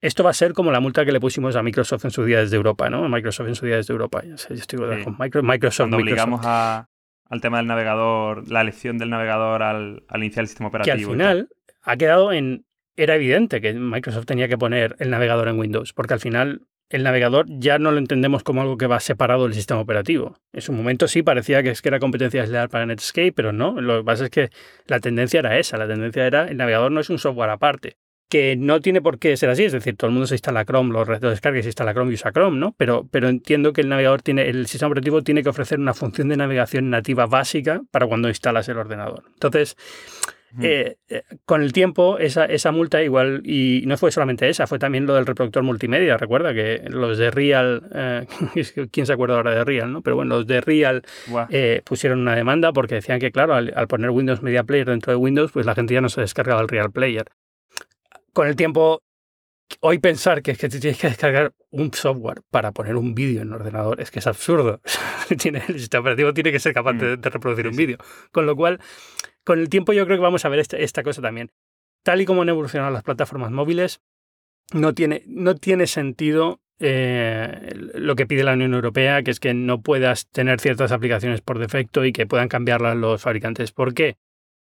esto 0.00 0.22
va 0.24 0.30
a 0.30 0.34
ser 0.34 0.52
como 0.52 0.70
la 0.70 0.80
multa 0.80 1.04
que 1.04 1.12
le 1.12 1.20
pusimos 1.20 1.56
a 1.56 1.62
Microsoft 1.62 2.04
en 2.04 2.10
su 2.10 2.24
día 2.24 2.40
desde 2.40 2.56
Europa, 2.56 2.90
¿no? 2.90 3.04
A 3.04 3.08
Microsoft 3.08 3.48
en 3.48 3.54
su 3.54 3.66
día 3.66 3.76
desde 3.76 3.92
Europa. 3.92 4.22
Yo 4.24 4.34
estoy 4.34 4.56
Sí. 4.58 4.76
con 5.04 5.16
Micro- 5.18 5.42
Microsoft. 5.42 5.88
Cuando 5.88 5.96
Microsoft. 5.98 6.22
obligamos 6.26 6.40
a, 6.44 6.88
al 7.28 7.40
tema 7.40 7.58
del 7.58 7.66
navegador, 7.66 8.48
la 8.50 8.60
elección 8.60 8.98
del 8.98 9.10
navegador 9.10 9.62
al, 9.62 10.02
al 10.08 10.22
iniciar 10.22 10.42
el 10.42 10.48
sistema 10.48 10.70
que 10.70 10.76
operativo. 10.76 10.94
al 11.12 11.16
y 11.16 11.18
tal. 11.18 11.36
final 11.36 11.48
ha 11.82 11.96
quedado 11.96 12.32
en... 12.32 12.64
Era 12.98 13.14
evidente 13.16 13.60
que 13.60 13.74
Microsoft 13.74 14.24
tenía 14.24 14.48
que 14.48 14.56
poner 14.56 14.96
el 15.00 15.10
navegador 15.10 15.48
en 15.48 15.58
Windows, 15.58 15.92
porque 15.92 16.14
al 16.14 16.20
final 16.20 16.62
el 16.88 17.02
navegador 17.02 17.44
ya 17.48 17.78
no 17.78 17.90
lo 17.90 17.98
entendemos 17.98 18.42
como 18.42 18.62
algo 18.62 18.78
que 18.78 18.86
va 18.86 19.00
separado 19.00 19.44
del 19.44 19.52
sistema 19.52 19.80
operativo. 19.80 20.38
En 20.54 20.62
su 20.62 20.72
momento 20.72 21.06
sí 21.08 21.22
parecía 21.22 21.62
que 21.62 21.70
es 21.70 21.82
que 21.82 21.88
era 21.90 21.98
competencia 21.98 22.40
desleal 22.40 22.68
para 22.70 22.86
Netscape, 22.86 23.32
pero 23.32 23.52
no. 23.52 23.78
Lo 23.82 23.98
que 23.98 24.04
pasa 24.04 24.24
es 24.24 24.30
que 24.30 24.48
la 24.86 24.98
tendencia 25.00 25.40
era 25.40 25.58
esa. 25.58 25.76
La 25.76 25.86
tendencia 25.86 26.26
era 26.26 26.46
el 26.48 26.56
navegador 26.56 26.90
no 26.90 27.00
es 27.00 27.10
un 27.10 27.18
software 27.18 27.50
aparte. 27.50 27.96
Que 28.28 28.56
no 28.56 28.80
tiene 28.80 29.00
por 29.00 29.18
qué 29.18 29.36
ser 29.36 29.50
así, 29.50 29.64
es 29.64 29.72
decir, 29.72 29.96
todo 29.96 30.08
el 30.08 30.14
mundo 30.14 30.26
se 30.26 30.34
instala 30.34 30.64
Chrome, 30.64 30.92
los 30.92 31.06
retos 31.06 31.28
de 31.28 31.30
descarga 31.30 31.58
y 31.58 31.62
se 31.62 31.68
instala 31.68 31.92
Chrome 31.92 32.10
y 32.10 32.14
usa 32.14 32.32
Chrome, 32.32 32.58
¿no? 32.58 32.74
Pero, 32.76 33.06
pero 33.10 33.28
entiendo 33.28 33.72
que 33.72 33.82
el 33.82 33.88
navegador 33.88 34.22
tiene, 34.22 34.48
el 34.48 34.66
sistema 34.66 34.88
operativo 34.88 35.22
tiene 35.22 35.42
que 35.42 35.48
ofrecer 35.48 35.78
una 35.78 35.94
función 35.94 36.28
de 36.28 36.36
navegación 36.36 36.90
nativa 36.90 37.26
básica 37.26 37.82
para 37.90 38.06
cuando 38.06 38.28
instalas 38.28 38.68
el 38.68 38.78
ordenador. 38.78 39.24
Entonces, 39.34 39.76
eh, 40.62 40.96
eh, 41.08 41.22
con 41.44 41.62
el 41.62 41.72
tiempo, 41.72 42.18
esa, 42.18 42.46
esa 42.46 42.72
multa 42.72 43.02
igual, 43.02 43.42
y 43.44 43.82
no 43.86 43.98
fue 43.98 44.10
solamente 44.10 44.48
esa, 44.48 44.66
fue 44.66 44.78
también 44.78 45.06
lo 45.06 45.14
del 45.14 45.26
reproductor 45.26 45.62
multimedia. 45.62 46.16
Recuerda 46.16 46.54
que 46.54 46.82
los 46.88 47.18
de 47.18 47.30
Real, 47.30 47.88
eh, 47.94 48.26
¿quién 48.90 49.06
se 49.06 49.12
acuerda 49.12 49.36
ahora 49.36 49.54
de 49.54 49.64
Real? 49.64 49.92
¿no? 49.92 50.02
Pero 50.02 50.16
bueno, 50.16 50.36
los 50.36 50.46
de 50.46 50.60
Real 50.60 51.02
pusieron 51.84 52.20
una 52.20 52.34
demanda 52.34 52.72
porque 52.72 52.96
decían 52.96 53.20
que, 53.20 53.32
claro, 53.32 53.54
al, 53.54 53.72
al 53.76 53.88
poner 53.88 54.10
Windows 54.10 54.42
Media 54.42 54.64
Player 54.64 54.86
dentro 54.86 55.12
de 55.12 55.16
Windows, 55.16 55.52
pues 55.52 55.66
la 55.66 55.74
gente 55.74 55.94
ya 55.94 56.00
no 56.00 56.08
se 56.08 56.22
descargaba 56.22 56.60
el 56.62 56.68
Real 56.68 56.90
Player. 56.90 57.26
Con 58.36 58.48
el 58.48 58.54
tiempo, 58.54 59.02
hoy 59.80 59.98
pensar 59.98 60.42
que 60.42 60.50
es 60.50 60.58
que 60.58 60.68
te 60.68 60.78
tienes 60.78 61.00
que 61.00 61.06
descargar 61.06 61.54
un 61.70 61.90
software 61.94 62.42
para 62.50 62.70
poner 62.70 62.94
un 62.96 63.14
vídeo 63.14 63.40
en 63.40 63.48
el 63.48 63.54
ordenador 63.54 63.98
es 63.98 64.10
que 64.10 64.18
es 64.18 64.26
absurdo. 64.26 64.82
El 65.30 65.78
sistema 65.80 66.02
operativo 66.02 66.34
tiene 66.34 66.52
que 66.52 66.60
ser 66.60 66.74
capaz 66.74 66.92
de, 66.92 67.16
Mm, 67.16 67.20
de 67.22 67.30
reproducir 67.30 67.66
un 67.66 67.74
vídeo. 67.76 67.96
Con 68.32 68.44
lo 68.44 68.54
cual, 68.54 68.78
con 69.42 69.58
el 69.58 69.70
tiempo 69.70 69.94
yo 69.94 70.04
creo 70.04 70.18
que 70.18 70.22
vamos 70.22 70.44
a 70.44 70.50
ver 70.50 70.58
este- 70.58 70.84
esta 70.84 71.02
cosa 71.02 71.22
también. 71.22 71.50
Tal 72.04 72.20
y 72.20 72.26
como 72.26 72.42
han 72.42 72.50
evolucionado 72.50 72.92
las 72.92 73.04
plataformas 73.04 73.50
móviles, 73.52 74.02
no 74.74 74.92
tiene, 74.92 75.22
no 75.26 75.54
tiene 75.54 75.86
sentido 75.86 76.60
eh, 76.78 77.70
lo 77.94 78.16
que 78.16 78.26
pide 78.26 78.44
la 78.44 78.52
Unión 78.52 78.74
Europea, 78.74 79.22
que 79.22 79.30
es 79.30 79.40
que 79.40 79.54
no 79.54 79.80
puedas 79.80 80.28
tener 80.28 80.60
ciertas 80.60 80.92
aplicaciones 80.92 81.40
por 81.40 81.58
defecto 81.58 82.04
y 82.04 82.12
que 82.12 82.26
puedan 82.26 82.48
cambiarlas 82.48 82.98
los 82.98 83.22
fabricantes. 83.22 83.72
¿Por 83.72 83.94
qué? 83.94 84.18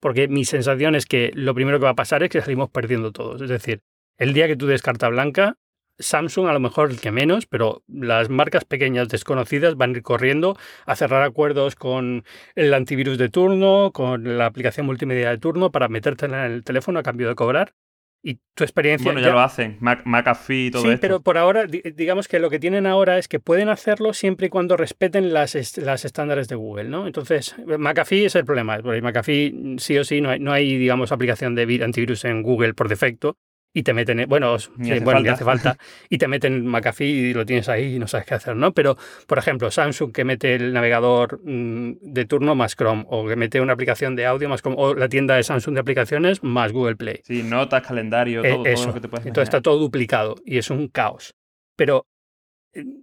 Porque 0.00 0.28
mi 0.28 0.44
sensación 0.44 0.94
es 0.94 1.06
que 1.06 1.30
lo 1.34 1.54
primero 1.54 1.78
que 1.78 1.84
va 1.84 1.90
a 1.90 1.94
pasar 1.94 2.22
es 2.22 2.30
que 2.30 2.40
salimos 2.40 2.70
perdiendo 2.70 3.12
todos. 3.12 3.40
Es 3.42 3.48
decir, 3.48 3.82
el 4.18 4.32
día 4.32 4.46
que 4.46 4.56
tú 4.56 4.66
des 4.66 4.82
carta 4.82 5.08
blanca, 5.08 5.56
Samsung 5.98 6.48
a 6.48 6.52
lo 6.52 6.60
mejor 6.60 6.90
el 6.90 7.00
que 7.00 7.10
menos, 7.10 7.46
pero 7.46 7.82
las 7.88 8.28
marcas 8.28 8.64
pequeñas 8.64 9.08
desconocidas 9.08 9.76
van 9.76 9.94
a 9.94 9.98
ir 9.98 10.02
corriendo 10.02 10.56
a 10.84 10.96
cerrar 10.96 11.22
acuerdos 11.22 11.74
con 11.74 12.24
el 12.54 12.74
antivirus 12.74 13.18
de 13.18 13.30
turno, 13.30 13.92
con 13.92 14.36
la 14.38 14.46
aplicación 14.46 14.86
multimedia 14.86 15.30
de 15.30 15.38
turno 15.38 15.72
para 15.72 15.88
meterte 15.88 16.26
en 16.26 16.34
el 16.34 16.64
teléfono 16.64 16.98
a 16.98 17.02
cambio 17.02 17.28
de 17.28 17.34
cobrar. 17.34 17.74
Y 18.22 18.40
tu 18.54 18.64
experiencia... 18.64 19.12
Bueno, 19.12 19.24
ya, 19.24 19.32
lo 19.32 19.40
hacen. 19.40 19.76
Mac, 19.80 20.02
McAfee 20.04 20.66
y 20.66 20.70
todo 20.72 20.82
sí, 20.82 20.88
esto. 20.88 21.00
pero 21.00 21.20
por 21.20 21.38
ahora, 21.38 21.66
di- 21.66 21.82
digamos 21.94 22.26
que 22.26 22.40
lo 22.40 22.50
que 22.50 22.58
tienen 22.58 22.84
ahora 22.86 23.18
es 23.18 23.28
que 23.28 23.38
pueden 23.38 23.68
hacerlo 23.68 24.12
siempre 24.14 24.48
y 24.48 24.50
cuando 24.50 24.76
respeten 24.76 25.32
las, 25.32 25.54
las 25.78 26.04
estándares 26.04 26.48
de 26.48 26.56
Google, 26.56 26.88
¿no? 26.88 27.06
Entonces, 27.06 27.54
McAfee 27.64 28.24
es 28.24 28.34
el 28.34 28.44
problema, 28.44 28.78
porque 28.82 29.00
McAfee 29.00 29.76
sí 29.78 29.96
o 29.98 30.04
sí 30.04 30.20
no 30.20 30.30
hay, 30.30 30.40
no 30.40 30.52
hay 30.52 30.76
digamos, 30.76 31.12
aplicación 31.12 31.54
de 31.54 31.66
vi- 31.66 31.82
antivirus 31.82 32.24
en 32.24 32.42
Google 32.42 32.74
por 32.74 32.88
defecto 32.88 33.36
y 33.78 33.82
te 33.82 33.92
meten, 33.92 34.20
en- 34.20 34.28
bueno, 34.28 34.56
Ni 34.78 34.90
hace 34.90 35.00
bueno, 35.04 35.20
ni 35.20 35.26
falta. 35.28 35.32
hace 35.34 35.44
falta, 35.44 35.78
y 36.08 36.16
te 36.16 36.28
meten 36.28 36.66
McAfee 36.66 37.04
y 37.30 37.34
lo 37.34 37.44
tienes 37.44 37.68
ahí 37.68 37.96
y 37.96 37.98
no 37.98 38.08
sabes 38.08 38.26
qué 38.26 38.32
hacer, 38.32 38.56
¿no? 38.56 38.72
Pero, 38.72 38.96
por 39.26 39.36
ejemplo, 39.38 39.70
Samsung 39.70 40.12
que 40.12 40.24
mete 40.24 40.54
el 40.54 40.72
navegador 40.72 41.40
mm, 41.44 41.92
de 42.00 42.24
turno 42.24 42.54
más 42.54 42.74
Chrome, 42.74 43.04
o 43.08 43.26
que 43.28 43.36
mete 43.36 43.60
una 43.60 43.74
aplicación 43.74 44.16
de 44.16 44.24
audio 44.24 44.48
más 44.48 44.62
Chrome, 44.62 44.76
o 44.78 44.94
la 44.94 45.08
tienda 45.10 45.36
de 45.36 45.42
Samsung 45.42 45.74
de 45.74 45.80
aplicaciones 45.80 46.42
más 46.42 46.72
Google 46.72 46.96
Play. 46.96 47.20
Sí, 47.24 47.42
notas, 47.42 47.86
calendario, 47.86 48.42
Eh, 48.42 48.48
todo, 48.52 48.62
todo 48.62 48.72
eso. 48.72 48.86
lo 48.86 48.94
que 48.94 49.00
te 49.00 49.08
puedes 49.08 49.26
Entonces 49.26 49.48
está 49.48 49.60
todo 49.60 49.76
duplicado 49.78 50.36
y 50.46 50.56
es 50.56 50.70
un 50.70 50.88
caos. 50.88 51.34
Pero, 51.76 52.06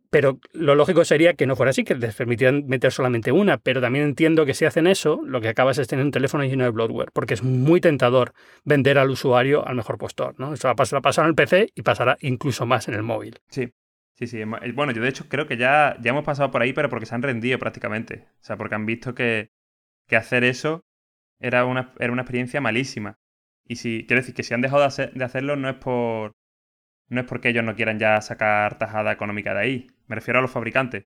pero 0.09 0.39
lo 0.53 0.75
lógico 0.75 1.05
sería 1.05 1.33
que 1.33 1.47
no 1.47 1.55
fuera 1.55 1.71
así, 1.71 1.83
que 1.83 1.95
les 1.95 2.15
permitieran 2.15 2.65
meter 2.67 2.91
solamente 2.91 3.31
una. 3.31 3.57
Pero 3.57 3.81
también 3.81 4.05
entiendo 4.05 4.45
que 4.45 4.53
si 4.53 4.65
hacen 4.65 4.88
eso, 4.88 5.21
lo 5.25 5.41
que 5.41 5.49
acabas 5.49 5.77
es 5.77 5.88
tener 5.88 6.05
un 6.05 6.12
teléfono 6.12 6.43
lleno 6.43 6.63
de 6.63 6.69
bloatware, 6.69 7.12
porque 7.12 7.33
es 7.33 7.43
muy 7.43 7.81
tentador 7.81 8.33
vender 8.63 8.97
al 8.97 9.09
usuario 9.09 9.65
al 9.67 9.75
mejor 9.75 9.97
postor. 9.97 10.36
¿no? 10.38 10.53
Eso 10.53 10.67
va 10.67 10.73
a 10.73 10.75
pasar, 10.75 11.01
pasar 11.01 11.25
en 11.25 11.29
el 11.29 11.36
PC 11.36 11.71
y 11.75 11.81
pasará 11.81 12.17
incluso 12.21 12.65
más 12.65 12.88
en 12.88 12.93
el 12.93 13.03
móvil. 13.03 13.39
Sí, 13.49 13.71
sí, 14.13 14.27
sí. 14.27 14.43
Bueno, 14.73 14.91
yo 14.91 15.01
de 15.01 15.09
hecho 15.09 15.25
creo 15.27 15.47
que 15.47 15.57
ya, 15.57 15.97
ya 16.01 16.12
hemos 16.12 16.23
pasado 16.23 16.51
por 16.51 16.62
ahí, 16.62 16.73
pero 16.73 16.89
porque 16.89 17.05
se 17.05 17.15
han 17.15 17.21
rendido 17.21 17.59
prácticamente. 17.59 18.27
O 18.41 18.43
sea, 18.43 18.57
porque 18.57 18.75
han 18.75 18.86
visto 18.86 19.15
que, 19.15 19.49
que 20.07 20.15
hacer 20.15 20.43
eso 20.43 20.83
era 21.39 21.65
una, 21.65 21.93
era 21.99 22.12
una 22.12 22.21
experiencia 22.21 22.62
malísima. 22.62 23.19
Y 23.67 23.77
si, 23.77 24.05
quiero 24.07 24.21
decir 24.21 24.36
que 24.36 24.43
si 24.43 24.53
han 24.53 24.62
dejado 24.62 24.88
de 24.88 25.23
hacerlo 25.23 25.55
no 25.55 25.69
es 25.69 25.75
por. 25.75 26.33
No 27.10 27.22
es 27.22 27.28
porque 27.28 27.50
ellos 27.50 27.63
no 27.63 27.76
quieran 27.76 28.00
ya 28.00 28.20
sacar 28.22 28.78
tajada 28.78 29.12
económica 29.12 29.54
de 29.54 29.60
ahí. 29.60 29.88
Me 30.08 30.16
refiero 30.16 30.39
a 30.39 30.42
los 30.42 30.52
fabricantes. 30.52 31.06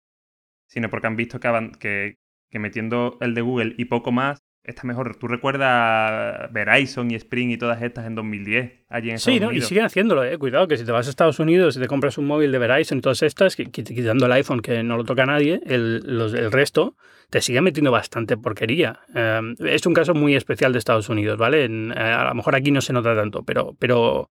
Sino 0.66 0.88
porque 0.90 1.06
han 1.06 1.16
visto 1.16 1.38
que, 1.40 1.48
avan- 1.48 1.72
que, 1.78 2.16
que 2.50 2.58
metiendo 2.58 3.18
el 3.20 3.34
de 3.34 3.40
Google 3.42 3.74
y 3.78 3.84
poco 3.86 4.12
más 4.12 4.42
está 4.64 4.84
mejor. 4.86 5.16
¿Tú 5.16 5.28
recuerdas 5.28 6.50
Verizon 6.52 7.10
y 7.10 7.14
Spring 7.16 7.50
y 7.50 7.58
todas 7.58 7.82
estas 7.82 8.06
en 8.06 8.14
2010 8.14 8.84
allí 8.88 9.10
en 9.10 9.18
Sí, 9.18 9.38
¿no? 9.40 9.52
y 9.52 9.60
siguen 9.60 9.84
haciéndolo. 9.84 10.24
¿eh? 10.24 10.38
Cuidado, 10.38 10.66
que 10.68 10.76
si 10.78 10.84
te 10.84 10.92
vas 10.92 11.06
a 11.06 11.10
Estados 11.10 11.38
Unidos 11.38 11.76
y 11.76 11.80
te 11.80 11.86
compras 11.86 12.16
un 12.18 12.26
móvil 12.26 12.50
de 12.50 12.58
Verizon 12.58 12.98
y 12.98 13.00
todas 13.02 13.22
estas, 13.22 13.58
qui- 13.58 13.70
qui- 13.70 13.84
quitando 13.94 14.26
el 14.26 14.32
iPhone 14.32 14.60
que 14.60 14.82
no 14.82 14.96
lo 14.96 15.04
toca 15.04 15.26
nadie, 15.26 15.60
el, 15.66 15.98
los- 16.04 16.32
el 16.34 16.50
resto 16.50 16.96
te 17.30 17.40
sigue 17.42 17.60
metiendo 17.60 17.90
bastante 17.90 18.36
porquería. 18.36 19.00
Eh, 19.14 19.40
es 19.66 19.84
un 19.86 19.92
caso 19.94 20.14
muy 20.14 20.34
especial 20.34 20.72
de 20.72 20.78
Estados 20.78 21.08
Unidos, 21.08 21.36
¿vale? 21.38 21.64
En- 21.64 21.92
eh, 21.92 22.00
a 22.00 22.24
lo 22.24 22.34
mejor 22.34 22.54
aquí 22.56 22.70
no 22.70 22.80
se 22.80 22.92
nota 22.94 23.14
tanto, 23.14 23.42
pero, 23.44 23.74
pero, 23.78 24.30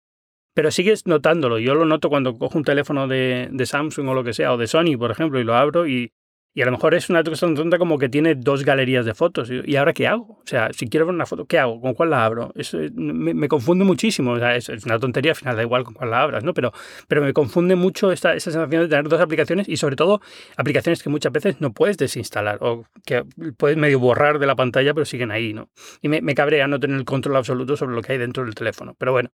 pero 0.54 0.72
sigues 0.72 1.08
notándolo. 1.08 1.60
Yo 1.60 1.76
lo 1.76 1.86
noto 1.86 2.10
cuando 2.10 2.38
cojo 2.38 2.58
un 2.58 2.64
teléfono 2.64 3.08
de, 3.08 3.50
Samsung 3.66 4.10
o 4.10 4.14
lo 4.14 4.24
que 4.24 4.34
sea, 4.34 4.54
o 4.54 4.58
de 4.58 4.68
Sony, 4.68 4.98
por 4.98 5.12
ejemplo, 5.12 5.40
y 5.40 5.44
lo 5.44 5.56
abro 5.56 5.88
y, 5.88 6.14
a 6.62 6.66
lo 6.66 6.72
mejor 6.72 6.94
es 6.96 7.10
una 7.10 7.24
cosa 7.24 7.46
tan 7.46 7.56
tonta 7.56 7.78
como 7.78 7.98
que 7.98 8.10
tiene 8.10 8.36
dos 8.36 8.66
galerías 8.66 9.06
de 9.06 9.14
fotos. 9.14 9.50
¿Y 9.50 9.76
ahora 9.78 9.94
qué 9.94 10.06
hago? 10.08 10.40
O 10.44 10.44
sea, 10.46 10.70
si 10.74 10.90
quiero 10.90 11.06
ver 11.06 11.16
una 11.16 11.26
foto, 11.26 11.46
¿qué 11.46 11.58
hago? 11.58 11.80
¿Con 11.80 11.94
cuál 11.94 12.10
la 12.10 12.26
abro? 12.26 12.52
Eso 12.56 12.78
me, 12.94 13.48
confunde 13.48 13.86
muchísimo. 13.86 14.32
O 14.32 14.38
sea, 14.38 14.58
es, 14.58 14.68
una 14.84 15.00
tontería, 15.00 15.32
al 15.32 15.38
final 15.38 15.56
da 15.56 15.62
igual 15.62 15.86
con 15.86 15.94
cuál 15.94 16.12
la 16.12 16.22
abras, 16.22 16.44
¿no? 16.44 16.54
Pero, 16.54 16.74
me 17.08 17.32
confunde 17.32 17.76
mucho 17.78 18.12
esta, 18.12 18.34
esa 18.34 18.52
sensación 18.52 18.82
de 18.82 18.90
tener 18.90 19.08
dos 19.08 19.22
aplicaciones 19.22 19.70
y 19.70 19.78
sobre 19.78 19.96
todo 19.96 20.20
aplicaciones 20.58 21.02
que 21.02 21.10
muchas 21.10 21.32
veces 21.32 21.62
no 21.62 21.72
puedes 21.72 21.96
desinstalar 21.96 22.58
o 22.60 22.84
que 23.06 23.24
puedes 23.56 23.78
medio 23.78 24.00
borrar 24.02 24.38
de 24.38 24.46
la 24.46 24.58
pantalla 24.58 24.94
pero 24.94 25.06
siguen 25.06 25.32
ahí, 25.32 25.54
¿no? 25.54 25.70
Y 26.02 26.10
me, 26.10 26.22
me 26.22 26.36
cabrea 26.36 26.68
no 26.68 26.82
tener 26.82 26.98
el 26.98 27.06
control 27.06 27.38
absoluto 27.38 27.78
sobre 27.78 27.96
lo 27.96 28.02
que 28.02 28.12
hay 28.12 28.18
dentro 28.18 28.44
del 28.44 28.56
teléfono. 28.56 28.94
Pero 28.98 29.14
bueno, 29.14 29.30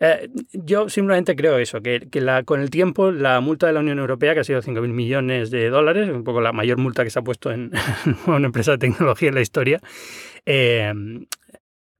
eh, 0.00 0.28
yo 0.52 0.88
simplemente 0.88 1.34
creo 1.34 1.58
eso, 1.58 1.80
que, 1.82 2.08
que 2.10 2.20
la, 2.20 2.44
con 2.44 2.60
el 2.60 2.70
tiempo 2.70 3.10
la 3.10 3.40
multa 3.40 3.66
de 3.66 3.72
la 3.72 3.80
Unión 3.80 3.98
Europea, 3.98 4.34
que 4.34 4.40
ha 4.40 4.44
sido 4.44 4.62
5.000 4.62 4.88
millones 4.88 5.50
de 5.50 5.70
dólares, 5.70 6.08
un 6.08 6.24
poco 6.24 6.40
la 6.40 6.52
mayor 6.52 6.78
multa 6.78 7.04
que 7.04 7.10
se 7.10 7.18
ha 7.18 7.22
puesto 7.22 7.50
en 7.52 7.72
una 8.26 8.46
empresa 8.46 8.72
de 8.72 8.78
tecnología 8.78 9.28
en 9.28 9.34
la 9.34 9.40
historia, 9.40 9.80
eh, 10.46 10.92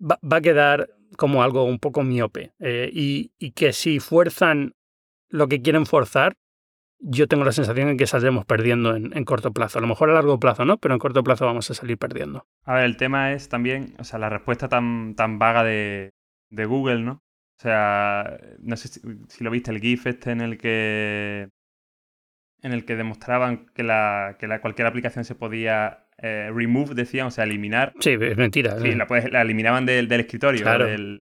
va, 0.00 0.18
va, 0.22 0.36
a 0.36 0.40
quedar 0.40 0.90
como 1.16 1.42
algo 1.42 1.64
un 1.64 1.78
poco 1.78 2.04
miope. 2.04 2.52
Eh, 2.60 2.88
y, 2.92 3.32
y, 3.38 3.50
que 3.52 3.72
si 3.72 3.98
fuerzan 3.98 4.74
lo 5.28 5.48
que 5.48 5.60
quieren 5.60 5.84
forzar, 5.84 6.36
yo 7.00 7.26
tengo 7.26 7.44
la 7.44 7.52
sensación 7.52 7.88
de 7.88 7.96
que 7.96 8.06
saldremos 8.06 8.44
perdiendo 8.44 8.94
en, 8.94 9.16
en, 9.16 9.24
corto 9.24 9.52
plazo. 9.52 9.78
A 9.78 9.82
lo 9.82 9.88
mejor 9.88 10.10
a 10.10 10.14
largo 10.14 10.38
plazo 10.40 10.64
no, 10.64 10.78
pero 10.78 10.94
en 10.94 11.00
corto 11.00 11.22
plazo 11.22 11.46
vamos 11.46 11.70
a 11.70 11.74
salir 11.74 11.98
perdiendo. 11.98 12.46
A 12.64 12.74
ver, 12.74 12.84
el 12.84 12.96
tema 12.96 13.32
es 13.32 13.48
también, 13.48 13.94
o 13.98 14.04
sea, 14.04 14.18
la 14.18 14.28
respuesta 14.28 14.68
tan, 14.68 15.14
tan 15.14 15.38
vaga 15.38 15.64
de, 15.64 16.10
de 16.50 16.64
Google, 16.64 17.00
¿no? 17.00 17.22
O 17.58 17.60
sea, 17.60 18.38
no 18.60 18.76
sé 18.76 18.88
si, 18.88 19.42
lo 19.44 19.50
viste, 19.50 19.72
el 19.72 19.80
GIF 19.80 20.06
este 20.06 20.30
en 20.30 20.40
el 20.40 20.58
que. 20.58 21.48
En 22.62 22.72
el 22.72 22.84
que 22.84 22.96
demostraban 22.96 23.66
que, 23.74 23.82
la, 23.82 24.36
que 24.38 24.46
la, 24.48 24.60
cualquier 24.60 24.86
aplicación 24.86 25.24
se 25.24 25.34
podía 25.34 26.06
eh, 26.18 26.50
remove, 26.52 26.94
decían, 26.94 27.28
o 27.28 27.30
sea, 27.30 27.44
eliminar. 27.44 27.92
Sí, 28.00 28.10
es 28.20 28.36
mentira. 28.36 28.78
Sí, 28.80 28.94
la, 28.94 29.06
la, 29.30 29.42
eliminaban 29.42 29.86
del, 29.86 30.08
del 30.08 30.20
escritorio, 30.20 30.62
claro. 30.62 30.86
del, 30.86 31.20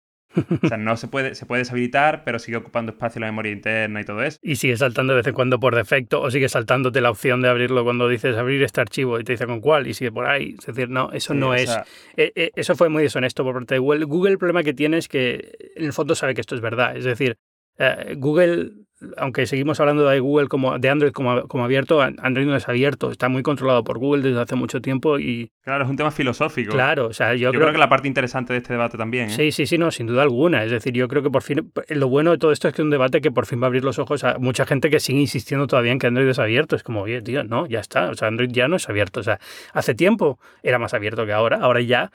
o 0.64 0.68
sea, 0.68 0.78
no 0.78 0.98
se 0.98 1.08
puede, 1.08 1.36
se 1.36 1.46
puede 1.46 1.60
deshabilitar, 1.60 2.24
pero 2.24 2.40
sigue 2.40 2.58
ocupando 2.58 2.92
espacio 2.92 3.20
en 3.20 3.22
la 3.22 3.28
memoria 3.28 3.52
interna 3.52 4.02
y 4.02 4.06
todo 4.06 4.24
eso. 4.24 4.38
Y 4.42 4.56
sigue 4.56 4.78
saltando 4.78 5.14
de 5.14 5.18
vez 5.18 5.28
en 5.28 5.34
cuando 5.34 5.60
por 5.60 5.76
defecto, 5.76 6.22
o 6.22 6.32
sigue 6.32 6.50
saltándote 6.50 7.02
la 7.02 7.12
opción 7.12 7.42
de 7.42 7.50
abrirlo 7.50 7.84
cuando 7.84 8.08
dices 8.08 8.36
abrir 8.38 8.64
este 8.64 8.82
archivo 8.82 9.20
y 9.20 9.24
te 9.24 9.34
dice 9.34 9.46
con 9.46 9.62
cuál, 9.62 9.88
y 9.88 9.94
sigue 9.94 10.12
por 10.12 10.26
ahí. 10.26 10.56
Es 10.60 10.66
decir, 10.66 10.90
no, 10.90 11.12
eso 11.12 11.34
no 11.34 11.54
es. 11.54 11.70
Eh, 12.18 12.32
eh, 12.36 12.52
eso 12.56 12.76
fue 12.76 12.90
muy 12.90 13.04
deshonesto 13.04 13.44
por 13.44 13.54
parte 13.54 13.76
de 13.76 13.80
Google. 13.80 14.06
Google, 14.06 14.32
el 14.32 14.38
problema 14.38 14.64
que 14.64 14.74
tiene 14.74 14.98
es 14.98 15.08
que 15.08 15.52
en 15.76 15.86
el 15.86 15.94
fondo 15.94 16.16
sabe 16.16 16.34
que 16.34 16.42
esto 16.42 16.56
es 16.56 16.62
verdad. 16.62 16.96
Es 16.98 17.04
decir, 17.04 17.38
eh, 17.78 18.16
Google 18.18 18.72
aunque 19.18 19.46
seguimos 19.46 19.80
hablando 19.80 20.08
de 20.08 20.20
Google 20.20 20.48
como 20.48 20.78
de 20.78 20.90
Android 20.90 21.12
como, 21.12 21.48
como, 21.48 21.64
abierto, 21.64 22.02
Android 22.02 22.46
no 22.46 22.56
es 22.56 22.68
abierto, 22.68 23.12
está 23.12 23.30
muy 23.30 23.44
controlado 23.44 23.84
por 23.84 24.00
Google 24.00 24.24
desde 24.24 24.42
hace 24.42 24.56
mucho 24.56 24.82
tiempo 24.82 25.20
y... 25.20 25.52
Claro, 25.64 25.86
es 25.86 25.90
un 25.90 25.96
tema 25.96 26.12
filosófico. 26.12 26.74
Claro, 26.74 27.08
o 27.08 27.14
sea, 27.14 27.36
yo, 27.36 27.52
creo, 27.52 27.72
que 27.72 27.78
la 27.78 27.90
parte 27.90 28.08
interesante 28.08 28.54
de 28.54 28.60
este 28.60 28.74
debate 28.74 28.98
también. 28.98 29.30
¿eh? 29.30 29.30
Sí, 29.30 29.52
sí, 29.52 29.66
sí, 29.66 29.78
no, 29.78 29.92
sin 29.92 30.08
duda 30.08 30.24
alguna. 30.24 30.64
Es 30.64 30.72
decir, 30.72 30.94
yo 30.94 31.08
creo 31.08 31.24
que 31.24 31.30
por 31.30 31.42
fin, 31.42 31.72
lo 31.88 32.10
bueno 32.10 32.32
de 32.32 32.38
todo 32.38 32.52
esto 32.52 32.68
es 32.68 32.74
que 32.74 32.82
es 32.82 32.84
un 32.84 32.90
debate 32.90 33.22
que 33.22 33.32
por 33.32 33.46
fin 33.46 33.62
va 33.62 33.66
a 33.66 33.68
abrir 33.68 33.84
los 33.84 33.98
ojos 33.98 34.24
a 34.24 34.38
mucha 34.40 34.66
gente 34.66 34.90
que 34.90 35.00
sigue 35.00 35.20
insistiendo 35.20 35.68
todavía 35.68 35.92
en 35.92 36.00
que 36.00 36.08
Android 36.08 36.28
es 36.28 36.40
abierto. 36.40 36.76
Es 36.76 36.84
como, 36.84 37.02
oye, 37.02 37.22
tío, 37.22 37.44
no, 37.44 37.66
ya 37.68 37.80
está, 37.80 38.10
o 38.10 38.16
sea, 38.16 38.28
Android 38.28 38.50
ya 38.52 38.68
no 38.68 38.76
es 38.76 38.90
abierto. 38.90 39.22
O 39.22 39.24
sea, 39.24 39.40
hace 39.72 39.96
tiempo 39.96 40.40
era 40.64 40.80
más 40.80 40.94
abierto 40.94 41.26
que 41.26 41.32
ahora, 41.32 41.60
ahora 41.62 41.80
ya 41.82 42.12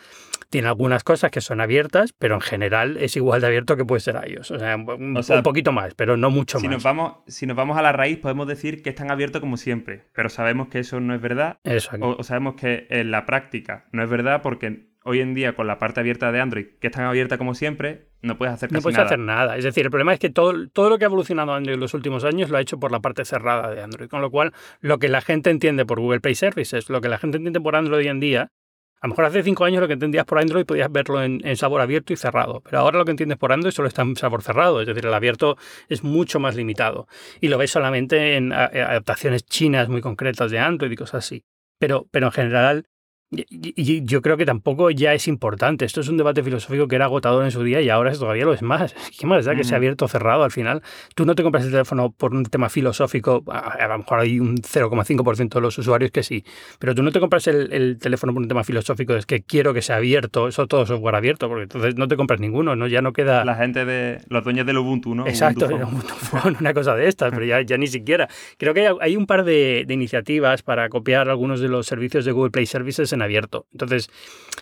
tiene 0.51 0.69
algunas 0.69 1.05
cosas 1.05 1.31
que 1.31 1.41
son 1.41 1.61
abiertas, 1.61 2.15
pero 2.19 2.35
en 2.35 2.41
general 2.41 2.97
es 2.97 3.17
igual 3.17 3.41
de 3.41 3.49
abierto 3.49 3.77
que 3.77 3.85
puede 3.85 4.01
ser 4.01 4.19
iOS. 4.27 4.51
O 4.51 4.59
sea, 4.59 4.77
un, 4.77 5.17
o 5.17 5.23
sea, 5.23 5.37
un 5.37 5.43
poquito 5.43 5.73
más, 5.73 5.95
pero 5.95 6.17
no 6.17 6.31
mucho 6.31 6.59
más. 6.59 6.78
Nos 6.79 6.85
vamos, 6.85 7.15
si 7.27 7.45
nos 7.45 7.57
vamos 7.57 7.77
a 7.77 7.83
la 7.83 7.91
raíz, 7.91 8.19
podemos 8.19 8.47
decir 8.47 8.83
que 8.83 8.91
están 8.91 9.11
abiertos 9.11 9.41
como 9.41 9.57
siempre, 9.57 10.05
pero 10.15 10.29
sabemos 10.29 10.69
que 10.69 10.79
eso 10.79 11.01
no 11.01 11.13
es 11.13 11.21
verdad. 11.21 11.59
Exacto. 11.65 12.07
O, 12.07 12.21
o, 12.21 12.23
sabemos 12.23 12.55
que 12.55 12.87
en 12.91 13.11
la 13.11 13.27
práctica 13.27 13.87
no 13.91 14.05
es 14.05 14.09
verdad 14.09 14.43
porque 14.43 14.87
hoy 15.03 15.19
en 15.19 15.35
día 15.35 15.55
con 15.55 15.67
la 15.67 15.79
parte 15.79 15.99
abierta 15.99 16.31
de 16.31 16.41
Android, 16.41 16.67
que 16.81 16.87
es 16.87 16.93
tan 16.93 17.05
abierta 17.05 17.37
como 17.37 17.55
siempre, 17.55 18.09
no 18.23 18.39
puedes 18.39 18.55
hacer 18.55 18.69
casi 18.69 18.75
No 18.77 18.83
puedes 18.83 18.97
nada. 18.97 19.07
hacer 19.07 19.19
nada. 19.19 19.57
Es 19.57 19.65
decir, 19.65 19.87
el 19.87 19.91
problema 19.91 20.13
es 20.13 20.21
que 20.21 20.31
todo, 20.31 20.69
todo 20.69 20.89
lo 20.89 20.99
que 20.99 21.05
ha 21.05 21.07
evolucionado 21.07 21.53
Android 21.53 21.75
en 21.75 21.81
los 21.81 21.95
últimos 21.95 22.23
años 22.25 22.49
lo 22.51 22.59
ha 22.59 22.61
hecho 22.61 22.79
por 22.79 22.93
la 22.93 23.01
parte 23.01 23.25
cerrada 23.25 23.75
de 23.75 23.83
Android. 23.83 24.09
Con 24.09 24.21
lo 24.21 24.31
cual, 24.31 24.53
lo 24.81 24.99
que 24.99 25.09
la 25.09 25.21
gente 25.21 25.51
entiende 25.51 25.85
por 25.85 25.99
Google 25.99 26.21
Play 26.21 26.37
Services, 26.37 26.91
lo 26.91 27.01
que 27.01 27.09
la 27.09 27.19
gente 27.19 27.39
entiende 27.39 27.61
por 27.61 27.75
Android 27.75 27.99
hoy 27.99 28.09
en 28.09 28.21
día, 28.21 28.53
a 29.01 29.07
lo 29.07 29.11
mejor 29.11 29.27
hace 29.27 29.43
cinco 29.43 29.65
años 29.65 29.81
lo 29.81 29.87
que 29.87 29.95
entendías 29.95 30.25
por 30.25 30.39
Android 30.39 30.67
podías 30.67 30.91
verlo 30.91 31.23
en, 31.23 31.57
sabor 31.57 31.81
abierto 31.81 32.13
y 32.13 32.17
cerrado, 32.17 32.61
pero 32.63 32.79
ahora 32.79 32.99
lo 32.99 33.05
que 33.05 33.13
entiendes 33.13 33.39
por 33.39 33.53
Android 33.53 33.73
solo 33.73 33.89
está 33.89 34.03
en 34.03 34.17
sabor 34.17 34.43
cerrado, 34.43 34.81
es 34.81 34.87
decir, 34.87 35.07
el 35.07 35.15
abierto 35.15 35.57
es 35.89 36.03
mucho 36.03 36.41
más 36.41 36.57
limitado 36.57 37.07
y 37.41 37.49
lo 37.49 37.59
ves 37.59 37.71
solamente 37.71 38.37
en 38.37 38.53
adaptaciones 38.53 39.45
chinas 39.45 39.89
muy 39.89 40.01
concretas 40.01 40.51
de 40.51 40.59
Android 40.59 40.91
y 40.91 40.97
cosas 40.97 41.25
así. 41.25 41.45
Pero, 41.79 42.09
pero 42.11 42.27
en 42.27 42.33
general 42.33 42.87
y, 43.31 44.05
yo 44.05 44.23
creo 44.23 44.37
que 44.37 44.47
tampoco 44.47 44.91
ya 44.91 45.13
es 45.13 45.29
importante. 45.29 45.85
Esto 45.85 46.01
es 46.01 46.09
un 46.09 46.17
debate 46.17 46.43
filosófico 46.43 46.89
que 46.89 46.97
era 46.97 47.05
agotador 47.07 47.45
en 47.45 47.51
su 47.51 47.63
día 47.63 47.81
y 47.83 47.91
ahora 47.91 48.13
todavía 48.13 48.45
lo 48.45 48.55
es 48.55 48.63
más. 48.63 48.95
¿Qué 49.19 49.27
más 49.27 49.45
da 49.45 49.55
que 49.55 49.65
sea 49.65 49.77
abierto 49.77 50.07
o 50.07 50.09
cerrado 50.09 50.45
al 50.45 50.51
final? 50.51 50.83
Tú 51.15 51.27
no 51.27 51.35
te 51.35 51.43
compras 51.43 51.65
el 51.65 51.71
teléfono 51.71 52.11
por 52.11 52.35
un 52.35 52.45
tema 52.45 52.69
filosófico, 52.69 53.45
a, 53.49 53.87
lo 53.87 53.99
mejor 53.99 54.21
hay 54.21 54.41
un 54.41 54.57
0,5% 54.57 55.55
de 55.55 55.61
los 55.61 55.77
usuarios 55.77 56.11
que 56.11 56.23
sí, 56.23 56.45
pero 56.79 56.95
tú 56.95 57.03
no 57.03 57.13
te 57.13 57.21
compras 57.21 57.47
el, 57.49 57.73
el, 57.73 57.99
teléfono 57.99 58.33
por 58.33 58.43
un 58.43 58.49
tema 58.49 58.65
filosófico, 58.65 59.15
es 59.15 59.27
que 59.27 59.43
quiero 59.43 59.75
que 59.75 59.83
sea 59.83 59.97
abierto, 59.97 60.49
eso 60.49 60.67
todo 60.67 60.87
software 60.87 61.15
abierto, 61.15 61.49
porque 61.49 61.65
entonces 61.65 61.97
no 61.97 62.09
te 62.09 62.17
compras 62.17 62.41
ninguno, 62.41 62.77
¿no? 62.77 62.87
ya 62.87 63.03
no 63.03 63.13
queda... 63.13 63.45
La 63.45 63.57
gente 63.57 63.85
de 63.85 64.21
los 64.29 64.45
dueños 64.45 64.67
del 64.67 64.79
Ubuntu, 64.79 65.15
¿no? 65.15 65.27
Exacto, 65.27 65.67
Ubuntu 65.67 66.15
Phone, 66.15 66.57
una 66.61 66.73
cosa 66.73 66.95
de 66.95 67.09
estas, 67.09 67.31
pero 67.33 67.45
ya, 67.45 67.61
ya 67.63 67.77
ni 67.77 67.87
siquiera. 67.87 68.29
Creo 68.57 68.73
que 68.73 68.87
hay, 68.87 68.95
hay 69.01 69.17
un 69.17 69.27
par 69.27 69.45
de, 69.45 69.85
de 69.87 69.95
iniciativas 69.95 70.63
para 70.63 70.89
copiar 70.89 71.29
algunos 71.29 71.61
de 71.61 71.69
los 71.69 71.87
servicios 71.87 72.25
de 72.25 72.33
Google 72.33 72.51
Play 72.51 72.67
Services 72.67 73.13
en 73.13 73.18
abierto. 73.23 73.67
Entonces, 73.73 74.11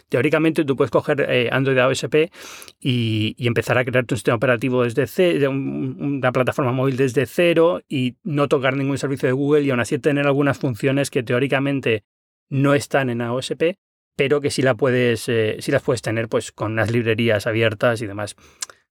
teóricamente 0.09 0.65
tú 0.65 0.77
puedes 0.77 0.91
coger 0.91 1.27
eh, 1.29 1.49
Android 1.51 1.79
AOSP 1.79 2.31
y, 2.81 3.35
y, 3.37 3.47
empezar 3.47 3.79
a 3.79 3.85
crearte 3.85 4.15
un 4.15 4.19
sistema 4.19 4.37
operativo 4.37 4.85
desde 4.85 5.07
cero, 5.07 5.51
un, 5.51 5.97
una 5.99 6.33
plataforma 6.33 6.73
móvil 6.73 6.97
desde 6.97 7.27
cero 7.27 7.81
y 7.89 8.17
no 8.23 8.49
tocar 8.49 8.77
ningún 8.77 8.99
servicio 8.99 9.27
de 9.29 9.33
Google 9.33 9.63
y 9.63 9.71
aún 9.71 9.81
así 9.81 9.99
tener 9.99 10.27
algunas 10.27 10.59
funciones 10.59 11.11
que 11.11 11.23
teóricamente 11.23 12.05
no 12.49 12.75
están 12.75 13.11
en 13.11 13.21
AOSP, 13.21 13.77
pero 14.17 14.41
que 14.41 14.51
sí, 14.51 14.63
la 14.63 14.75
puedes, 14.75 15.29
eh, 15.29 15.57
sí 15.61 15.73
las 15.73 15.83
puedes 15.83 16.03
tener 16.03 16.29
pues, 16.29 16.53
con 16.53 16.73
unas 16.73 16.91
librerías 16.91 17.47
abiertas 17.47 18.01
y 18.03 18.07
demás. 18.07 18.37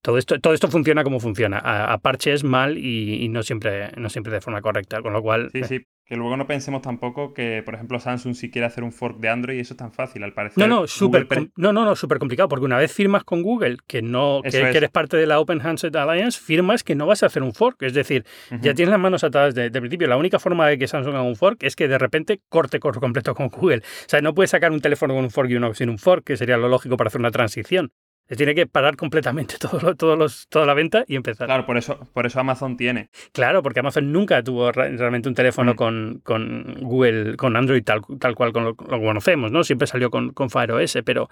Todo 0.01 0.19
esto, 0.19 0.39
todo 0.39 0.53
esto 0.53 0.67
funciona 0.67 1.03
como 1.03 1.19
funciona, 1.19 1.57
a, 1.57 1.91
a 1.91 1.97
parches 1.97 2.43
mal 2.43 2.77
y, 2.77 3.23
y, 3.23 3.29
no, 3.29 3.41
siempre, 3.41 3.91
no 3.97 4.09
siempre 4.09 4.33
de 4.33 4.41
forma 4.41 4.61
correcta, 4.61 5.01
con 5.01 5.13
lo 5.13 5.21
cual... 5.23 5.49
Sí, 5.51 5.63
sí, 5.63 5.87
que 6.05 6.15
luego 6.15 6.37
no 6.37 6.45
pensemos 6.45 6.83
tampoco 6.83 7.33
que, 7.33 7.63
por 7.63 7.73
ejemplo, 7.73 7.99
Samsung 7.99 8.35
si 8.35 8.51
quiere 8.51 8.67
hacer 8.67 8.83
un 8.83 8.91
fork 8.91 9.17
de 9.17 9.29
Android, 9.29 9.59
eso 9.59 9.73
es 9.73 9.77
tan 9.77 9.91
fácil, 9.91 10.23
al 10.23 10.33
parecer. 10.33 10.57
No, 10.57 10.67
no, 10.81 10.87
súper 10.87 11.27
no, 11.55 11.73
no, 11.73 11.83
no, 11.83 11.95
super 11.95 12.19
complicado, 12.19 12.47
porque 12.47 12.65
una 12.65 12.77
vez 12.77 12.93
firmas 12.93 13.23
con 13.23 13.41
Google 13.41 13.77
que 13.87 14.03
no 14.03 14.41
que, 14.43 14.49
es. 14.49 14.55
que, 14.55 14.77
eres 14.77 14.91
parte 14.91 15.17
de 15.17 15.25
la 15.25 15.39
Open 15.39 15.61
Handset 15.61 15.95
Alliance, 15.95 16.39
firmas 16.39 16.83
que 16.83 16.93
no 16.93 17.07
vas 17.07 17.23
a 17.23 17.25
hacer 17.25 17.41
un 17.41 17.53
fork. 17.53 17.81
Es 17.81 17.93
decir, 17.93 18.23
uh 18.51 18.55
-huh. 18.55 18.61
ya 18.61 18.73
tienes 18.75 18.91
las 18.91 18.99
manos 18.99 19.23
atadas 19.23 19.55
de, 19.55 19.71
de, 19.71 19.79
principio. 19.79 20.07
La 20.07 20.17
única 20.17 20.37
forma 20.37 20.67
de 20.67 20.77
que 20.77 20.87
Samsung 20.87 21.15
haga 21.15 21.23
un 21.23 21.35
fork 21.35 21.63
es 21.63 21.75
que 21.75 21.87
de 21.87 21.97
repente 21.97 22.39
corte 22.49 22.79
por 22.79 22.99
completo 22.99 23.33
con 23.33 23.49
Google. 23.49 23.77
O 23.79 24.09
sea, 24.09 24.21
no 24.21 24.35
puedes 24.35 24.51
sacar 24.51 24.71
un 24.71 24.81
teléfono 24.81 25.15
con 25.15 25.23
un 25.23 25.31
fork 25.31 25.49
y 25.49 25.55
uno 25.55 25.73
sin 25.73 25.89
un 25.89 25.97
fork, 25.97 26.23
que 26.23 26.37
sería 26.37 26.57
lo 26.57 26.69
lógico 26.69 26.97
para 26.97 27.07
hacer 27.07 27.19
una 27.19 27.31
transición. 27.31 27.91
Se 28.27 28.35
tiene 28.35 28.55
que 28.55 28.65
parar 28.65 28.95
completamente 28.95 29.55
todo, 29.59 29.95
todo 29.95 30.15
los, 30.15 30.47
toda 30.47 30.65
la 30.65 30.73
venta 30.73 31.05
y 31.07 31.15
empezar. 31.15 31.47
Claro, 31.47 31.65
por 31.65 31.77
eso, 31.77 31.99
por 32.13 32.25
eso 32.25 32.39
Amazon 32.39 32.77
tiene. 32.77 33.09
Claro, 33.31 33.61
porque 33.61 33.79
Amazon 33.81 34.11
nunca 34.11 34.41
tuvo 34.43 34.71
realmente 34.71 35.29
un 35.29 35.35
teléfono 35.35 35.73
mm. 35.73 35.75
con, 35.75 36.21
con, 36.23 36.75
Google, 36.81 37.37
con 37.37 37.55
Android 37.55 37.83
tal, 37.83 38.01
tal 38.19 38.35
cual 38.35 38.51
con 38.51 38.63
lo, 38.63 38.75
lo, 38.89 38.99
conocemos, 39.01 39.51
¿no? 39.51 39.63
Siempre 39.63 39.87
salió 39.87 40.09
con, 40.09 40.31
con 40.31 40.49
Fire 40.49 40.71
OS, 40.71 40.97
pero, 41.03 41.29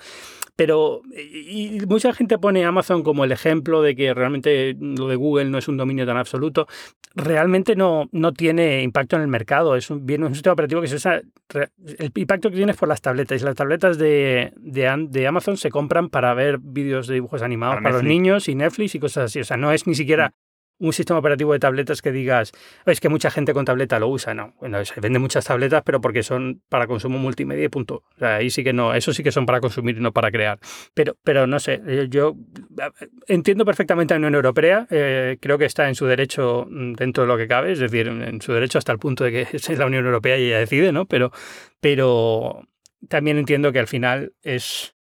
pero 0.55 1.01
y 1.15 1.81
mucha 1.87 2.13
gente 2.13 2.37
pone 2.37 2.65
Amazon 2.65 3.03
como 3.03 3.23
el 3.23 3.31
ejemplo 3.31 3.81
de 3.81 3.95
que 3.95 4.13
realmente 4.13 4.75
lo 4.79 5.07
de 5.07 5.15
Google 5.15 5.45
no 5.45 5.57
es 5.57 5.67
un 5.67 5.77
dominio 5.77 6.05
tan 6.05 6.17
absoluto. 6.17 6.67
Realmente 7.15 7.75
no, 7.75 8.09
no 8.11 8.33
tiene 8.33 8.81
impacto 8.81 9.15
en 9.15 9.21
el 9.21 9.27
mercado. 9.27 9.75
Es 9.75 9.89
un, 9.89 10.05
viene 10.05 10.25
un 10.25 10.33
sistema 10.33 10.53
operativo 10.53 10.81
que 10.81 10.87
se 10.87 10.95
usa. 10.95 11.21
El 11.99 12.11
impacto 12.15 12.49
que 12.49 12.57
tiene 12.57 12.71
es 12.71 12.77
por 12.77 12.89
las 12.89 13.01
tabletas. 13.01 13.41
Y 13.41 13.45
las 13.45 13.55
tabletas 13.55 13.97
de, 13.97 14.51
de, 14.57 15.07
de 15.09 15.27
Amazon 15.27 15.57
se 15.57 15.69
compran 15.69 16.09
para 16.09 16.33
ver 16.33 16.59
vídeos 16.83 17.07
de 17.07 17.15
dibujos 17.15 17.41
animados 17.41 17.75
para, 17.75 17.83
para 17.83 17.95
los 17.95 18.03
niños 18.03 18.47
y 18.49 18.55
Netflix 18.55 18.95
y 18.95 18.99
cosas 18.99 19.25
así. 19.25 19.39
O 19.39 19.43
sea, 19.43 19.57
no 19.57 19.71
es 19.71 19.87
ni 19.87 19.95
siquiera 19.95 20.33
un 20.79 20.93
sistema 20.93 21.19
operativo 21.19 21.53
de 21.53 21.59
tabletas 21.59 22.01
que 22.01 22.11
digas, 22.11 22.51
es 22.85 22.99
que 22.99 23.09
mucha 23.09 23.31
gente 23.31 23.53
con 23.53 23.65
tableta 23.65 23.99
lo 23.99 24.09
usa, 24.09 24.33
no. 24.33 24.53
Bueno, 24.59 24.83
se 24.83 24.99
venden 24.99 25.21
muchas 25.21 25.45
tabletas, 25.45 25.81
pero 25.85 26.01
porque 26.01 26.23
son 26.23 26.61
para 26.67 26.87
consumo 26.87 27.17
multimedia 27.17 27.63
y 27.63 27.69
punto. 27.69 28.03
O 28.15 28.19
sea, 28.19 28.35
ahí 28.35 28.49
sí 28.49 28.63
que 28.63 28.73
no, 28.73 28.93
eso 28.93 29.13
sí 29.13 29.23
que 29.23 29.31
son 29.31 29.45
para 29.45 29.61
consumir 29.61 29.97
y 29.97 30.01
no 30.01 30.11
para 30.11 30.31
crear. 30.31 30.59
Pero, 30.93 31.15
pero 31.23 31.47
no 31.47 31.59
sé, 31.59 31.81
yo 32.09 32.35
entiendo 33.27 33.65
perfectamente 33.65 34.13
a 34.13 34.17
la 34.17 34.27
Unión 34.27 34.35
Europea, 34.35 34.87
eh, 34.89 35.37
creo 35.39 35.57
que 35.57 35.65
está 35.65 35.87
en 35.87 35.95
su 35.95 36.05
derecho 36.05 36.67
dentro 36.69 37.23
de 37.23 37.27
lo 37.27 37.37
que 37.37 37.47
cabe, 37.47 37.71
es 37.71 37.79
decir, 37.79 38.07
en 38.07 38.41
su 38.41 38.51
derecho 38.53 38.77
hasta 38.77 38.91
el 38.91 38.99
punto 38.99 39.23
de 39.23 39.31
que 39.31 39.41
es 39.53 39.77
la 39.77 39.85
Unión 39.85 40.05
Europea 40.05 40.37
y 40.37 40.47
ella 40.47 40.59
decide, 40.59 40.91
¿no? 40.91 41.05
Pero, 41.05 41.31
pero 41.79 42.67
también 43.07 43.37
entiendo 43.37 43.71
que 43.71 43.79
al 43.79 43.87
final 43.87 44.33
es 44.41 44.95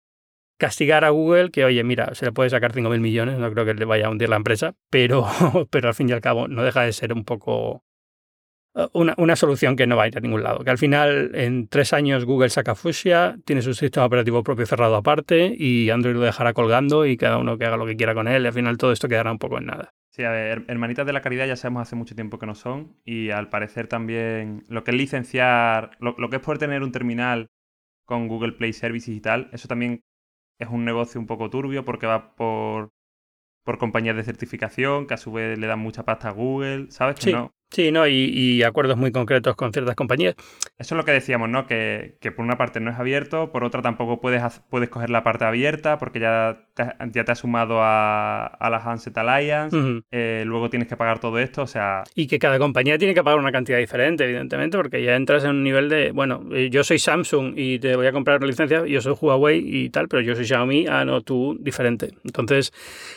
castigar 0.58 1.04
a 1.04 1.10
Google, 1.10 1.50
que 1.50 1.64
oye, 1.64 1.82
mira, 1.84 2.14
se 2.14 2.26
le 2.26 2.32
puede 2.32 2.50
sacar 2.50 2.72
5.000 2.72 3.00
millones, 3.00 3.38
no 3.38 3.50
creo 3.52 3.64
que 3.64 3.74
le 3.74 3.84
vaya 3.84 4.06
a 4.06 4.10
hundir 4.10 4.28
la 4.28 4.36
empresa, 4.36 4.74
pero, 4.90 5.26
pero 5.70 5.88
al 5.88 5.94
fin 5.94 6.08
y 6.08 6.12
al 6.12 6.20
cabo 6.20 6.48
no 6.48 6.62
deja 6.62 6.82
de 6.82 6.92
ser 6.92 7.12
un 7.12 7.24
poco... 7.24 7.84
una, 8.92 9.14
una, 9.16 9.36
solución 9.36 9.76
que 9.76 9.86
no 9.86 9.96
va 9.96 10.02
a 10.04 10.08
ir 10.08 10.18
a 10.18 10.20
ningún 10.20 10.42
lado. 10.42 10.64
Que 10.64 10.70
al 10.70 10.78
final, 10.78 11.30
en 11.34 11.68
tres 11.68 11.92
años, 11.92 12.24
Google 12.24 12.50
saca 12.50 12.74
Fuchsia, 12.74 13.38
tiene 13.44 13.62
su 13.62 13.72
sistema 13.72 14.06
operativo 14.06 14.42
propio 14.42 14.66
cerrado 14.66 14.96
aparte 14.96 15.54
y 15.56 15.90
Android 15.90 16.14
lo 16.14 16.20
dejará 16.20 16.52
colgando 16.52 17.06
y 17.06 17.16
cada 17.16 17.38
uno 17.38 17.56
que 17.56 17.64
haga 17.64 17.76
lo 17.76 17.86
que 17.86 17.96
quiera 17.96 18.14
con 18.14 18.28
él. 18.28 18.42
Y 18.42 18.46
al 18.46 18.52
final 18.52 18.76
todo 18.76 18.92
esto 18.92 19.08
quedará 19.08 19.30
un 19.30 19.38
poco 19.38 19.58
en 19.58 19.66
nada. 19.66 19.94
Sí, 20.10 20.24
a 20.24 20.32
ver, 20.32 20.64
hermanitas 20.66 21.06
de 21.06 21.12
la 21.12 21.20
caridad 21.20 21.46
ya 21.46 21.54
sabemos 21.54 21.82
hace 21.82 21.94
mucho 21.94 22.16
tiempo 22.16 22.40
que 22.40 22.46
no 22.46 22.56
son 22.56 22.96
y 23.04 23.30
al 23.30 23.48
parecer 23.50 23.86
también 23.86 24.64
lo 24.68 24.82
que 24.82 24.90
es 24.90 24.96
licenciar, 24.96 25.92
lo, 26.00 26.16
lo 26.18 26.28
que 26.28 26.36
es 26.36 26.42
poder 26.42 26.58
tener 26.58 26.82
un 26.82 26.90
terminal 26.90 27.46
con 28.04 28.26
Google 28.26 28.52
Play 28.52 28.72
Services 28.72 29.14
y 29.14 29.20
tal, 29.20 29.48
eso 29.52 29.68
también 29.68 30.00
es 30.58 30.68
un 30.68 30.84
negocio 30.84 31.20
un 31.20 31.26
poco 31.26 31.50
turbio 31.50 31.84
porque 31.84 32.06
va 32.06 32.34
por, 32.34 32.90
por 33.64 33.78
compañías 33.78 34.16
de 34.16 34.24
certificación 34.24 35.06
que 35.06 35.14
a 35.14 35.18
su 35.18 35.32
vez 35.32 35.58
le 35.58 35.66
dan 35.66 35.78
mucha 35.78 36.04
pasta 36.04 36.28
a 36.28 36.32
Google, 36.32 36.90
¿sabes? 36.90 37.16
Que 37.16 37.22
Sí. 37.22 37.32
no, 37.32 37.50
Sí, 37.70 37.92
¿no? 37.92 38.06
Y, 38.06 38.30
y 38.32 38.62
acuerdos 38.62 38.96
muy 38.96 39.12
concretos 39.12 39.54
con 39.54 39.72
ciertas 39.74 39.94
compañías. 39.94 40.34
Eso 40.78 40.94
es 40.94 40.96
lo 40.96 41.04
que 41.04 41.12
decíamos, 41.12 41.50
¿no? 41.50 41.66
Que, 41.66 42.16
que 42.20 42.32
por 42.32 42.44
una 42.44 42.56
parte 42.56 42.80
no 42.80 42.90
es 42.90 42.98
abierto, 42.98 43.52
por 43.52 43.62
otra 43.62 43.82
tampoco 43.82 44.20
puedes, 44.20 44.42
puedes 44.70 44.88
coger 44.88 45.10
la 45.10 45.22
parte 45.22 45.44
abierta 45.44 45.98
porque 45.98 46.18
ya 46.18 46.67
te, 46.78 47.10
ya 47.12 47.24
te 47.24 47.32
has 47.32 47.38
sumado 47.38 47.82
a, 47.82 48.46
a 48.46 48.70
la 48.70 48.78
Handset 48.78 49.16
Alliance, 49.18 49.76
eh, 50.10 50.44
luego 50.46 50.70
tienes 50.70 50.88
que 50.88 50.96
pagar 50.96 51.18
todo 51.18 51.38
esto, 51.38 51.62
o 51.62 51.66
sea, 51.66 52.04
Y 52.14 52.26
que 52.26 52.38
cada 52.38 52.58
compañía 52.58 52.98
tiene 52.98 53.14
que 53.14 53.22
pagar 53.22 53.38
una 53.38 53.52
cantidad 53.52 53.78
diferente, 53.78 54.24
evidentemente, 54.24 54.76
porque 54.76 55.02
ya 55.02 55.16
entras 55.16 55.44
en 55.44 55.50
un 55.50 55.64
nivel 55.64 55.88
de, 55.88 56.12
bueno, 56.12 56.44
eh, 56.52 56.70
yo 56.70 56.84
soy 56.84 56.98
Samsung 56.98 57.54
y 57.56 57.78
te 57.78 57.96
voy 57.96 58.06
a 58.06 58.12
comprar 58.12 58.38
una 58.38 58.46
licencia, 58.46 58.86
yo 58.86 59.00
soy 59.00 59.14
Huawei 59.20 59.58
y 59.58 59.90
tal, 59.90 60.08
pero 60.08 60.22
yo 60.22 60.34
soy 60.34 60.44
Xiaomi, 60.44 60.86
ah, 60.86 61.04
no, 61.04 61.22
tú 61.22 61.56
diferente. 61.60 62.10
Entonces, 62.24 62.72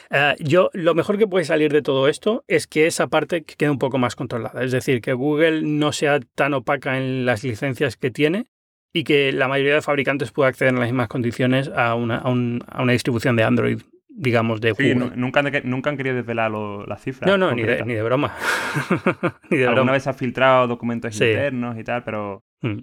eh, 0.10 0.36
yo 0.40 0.70
lo 0.74 0.94
mejor 0.96 1.18
que 1.18 1.28
puede 1.28 1.46
salir 1.46 1.72
de 1.72 1.82
todo 1.82 2.08
esto 2.08 2.44
es 2.48 2.68
que 2.68 2.88
esa 2.88 3.08
parte 3.08 3.44
quede 3.44 3.70
un 3.70 3.80
poco 3.80 3.98
más 3.98 4.16
controlada. 4.16 4.64
Es 4.64 4.72
decir, 4.72 5.02
que 5.02 5.14
Google 5.14 5.62
no 5.62 5.92
sea 5.92 6.20
tan 6.36 6.54
opaca 6.54 6.98
en 6.98 7.26
las 7.26 7.44
licencias 7.44 7.98
que 7.98 8.12
tiene 8.12 8.48
y 8.94 9.04
que 9.04 9.32
la 9.32 9.48
mayoría 9.48 9.76
de 9.76 9.82
fabricantes 9.82 10.32
pueda 10.32 10.50
acceder 10.50 10.74
en 10.74 10.80
las 10.80 10.90
mismas 10.90 11.08
condiciones 11.08 11.70
a 11.76 11.96
una, 11.96 12.18
a 12.18 12.30
un- 12.30 12.64
a 12.68 12.82
una 12.84 12.92
distribución 12.94 13.36
de 13.36 13.44
Android, 13.44 13.80
digamos, 14.10 14.60
de 14.62 14.74
sí, 14.76 14.94
nunca, 14.94 15.40
han, 15.40 15.52
nunca 15.64 15.90
han 15.90 15.98
querido 15.98 16.16
desvelar 16.16 16.52
lo- 16.52 16.86
las 16.86 17.02
cifras. 17.02 17.30
No, 17.30 17.38
no, 17.38 17.54
ni 17.56 17.64
de, 17.64 17.84
ni 17.86 17.94
de 17.94 18.04
broma. 18.04 18.36
ni 19.50 19.58
de 19.58 19.64
Alguna 19.64 19.82
broma. 19.84 19.92
vez 19.94 20.08
ha 20.08 20.14
filtrado 20.14 20.68
documentos 20.68 21.16
Sí. 21.16 21.26
internos 21.26 21.78
y 21.78 21.84
tal, 21.84 22.04
pero 22.04 22.44
Mm. 22.62 22.80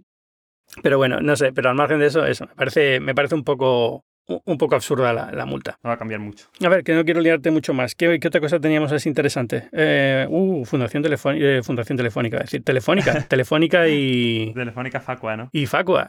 Pero 0.82 0.98
bueno, 0.98 1.20
no 1.20 1.34
sé, 1.36 1.52
pero 1.52 1.70
al 1.70 1.76
margen 1.76 1.98
de 1.98 2.06
eso, 2.06 2.26
eso, 2.26 2.46
me 2.46 2.54
parece, 2.54 3.00
me 3.00 3.14
parece 3.14 3.34
un 3.34 3.42
poco 3.44 4.04
un 4.28 4.58
poco 4.58 4.74
absurda 4.74 5.12
la, 5.12 5.32
la 5.32 5.46
multa. 5.46 5.78
no 5.82 5.88
va 5.88 5.94
a 5.94 5.98
cambiar 5.98 6.20
mucho. 6.20 6.46
A 6.64 6.68
ver, 6.68 6.84
que 6.84 6.94
no 6.94 7.04
quiero 7.04 7.20
liarte 7.20 7.50
mucho 7.50 7.72
más. 7.72 7.94
¿Qué, 7.94 8.18
qué 8.20 8.28
otra 8.28 8.40
cosa 8.40 8.60
teníamos 8.60 8.92
así 8.92 9.08
interesante? 9.08 9.68
Eh, 9.72 10.26
uh, 10.28 10.64
Fundación, 10.64 11.02
Telefónica, 11.02 11.62
Fundación 11.62 11.96
Telefónica, 11.96 12.36
es 12.38 12.44
decir, 12.44 12.64
Telefónica, 12.64 13.22
Telefónica 13.28 13.88
y, 13.88 14.52
Telefónica 14.54 15.00
Facua, 15.00 15.36
¿no? 15.36 15.48
y 15.52 15.66
Facua. 15.66 16.08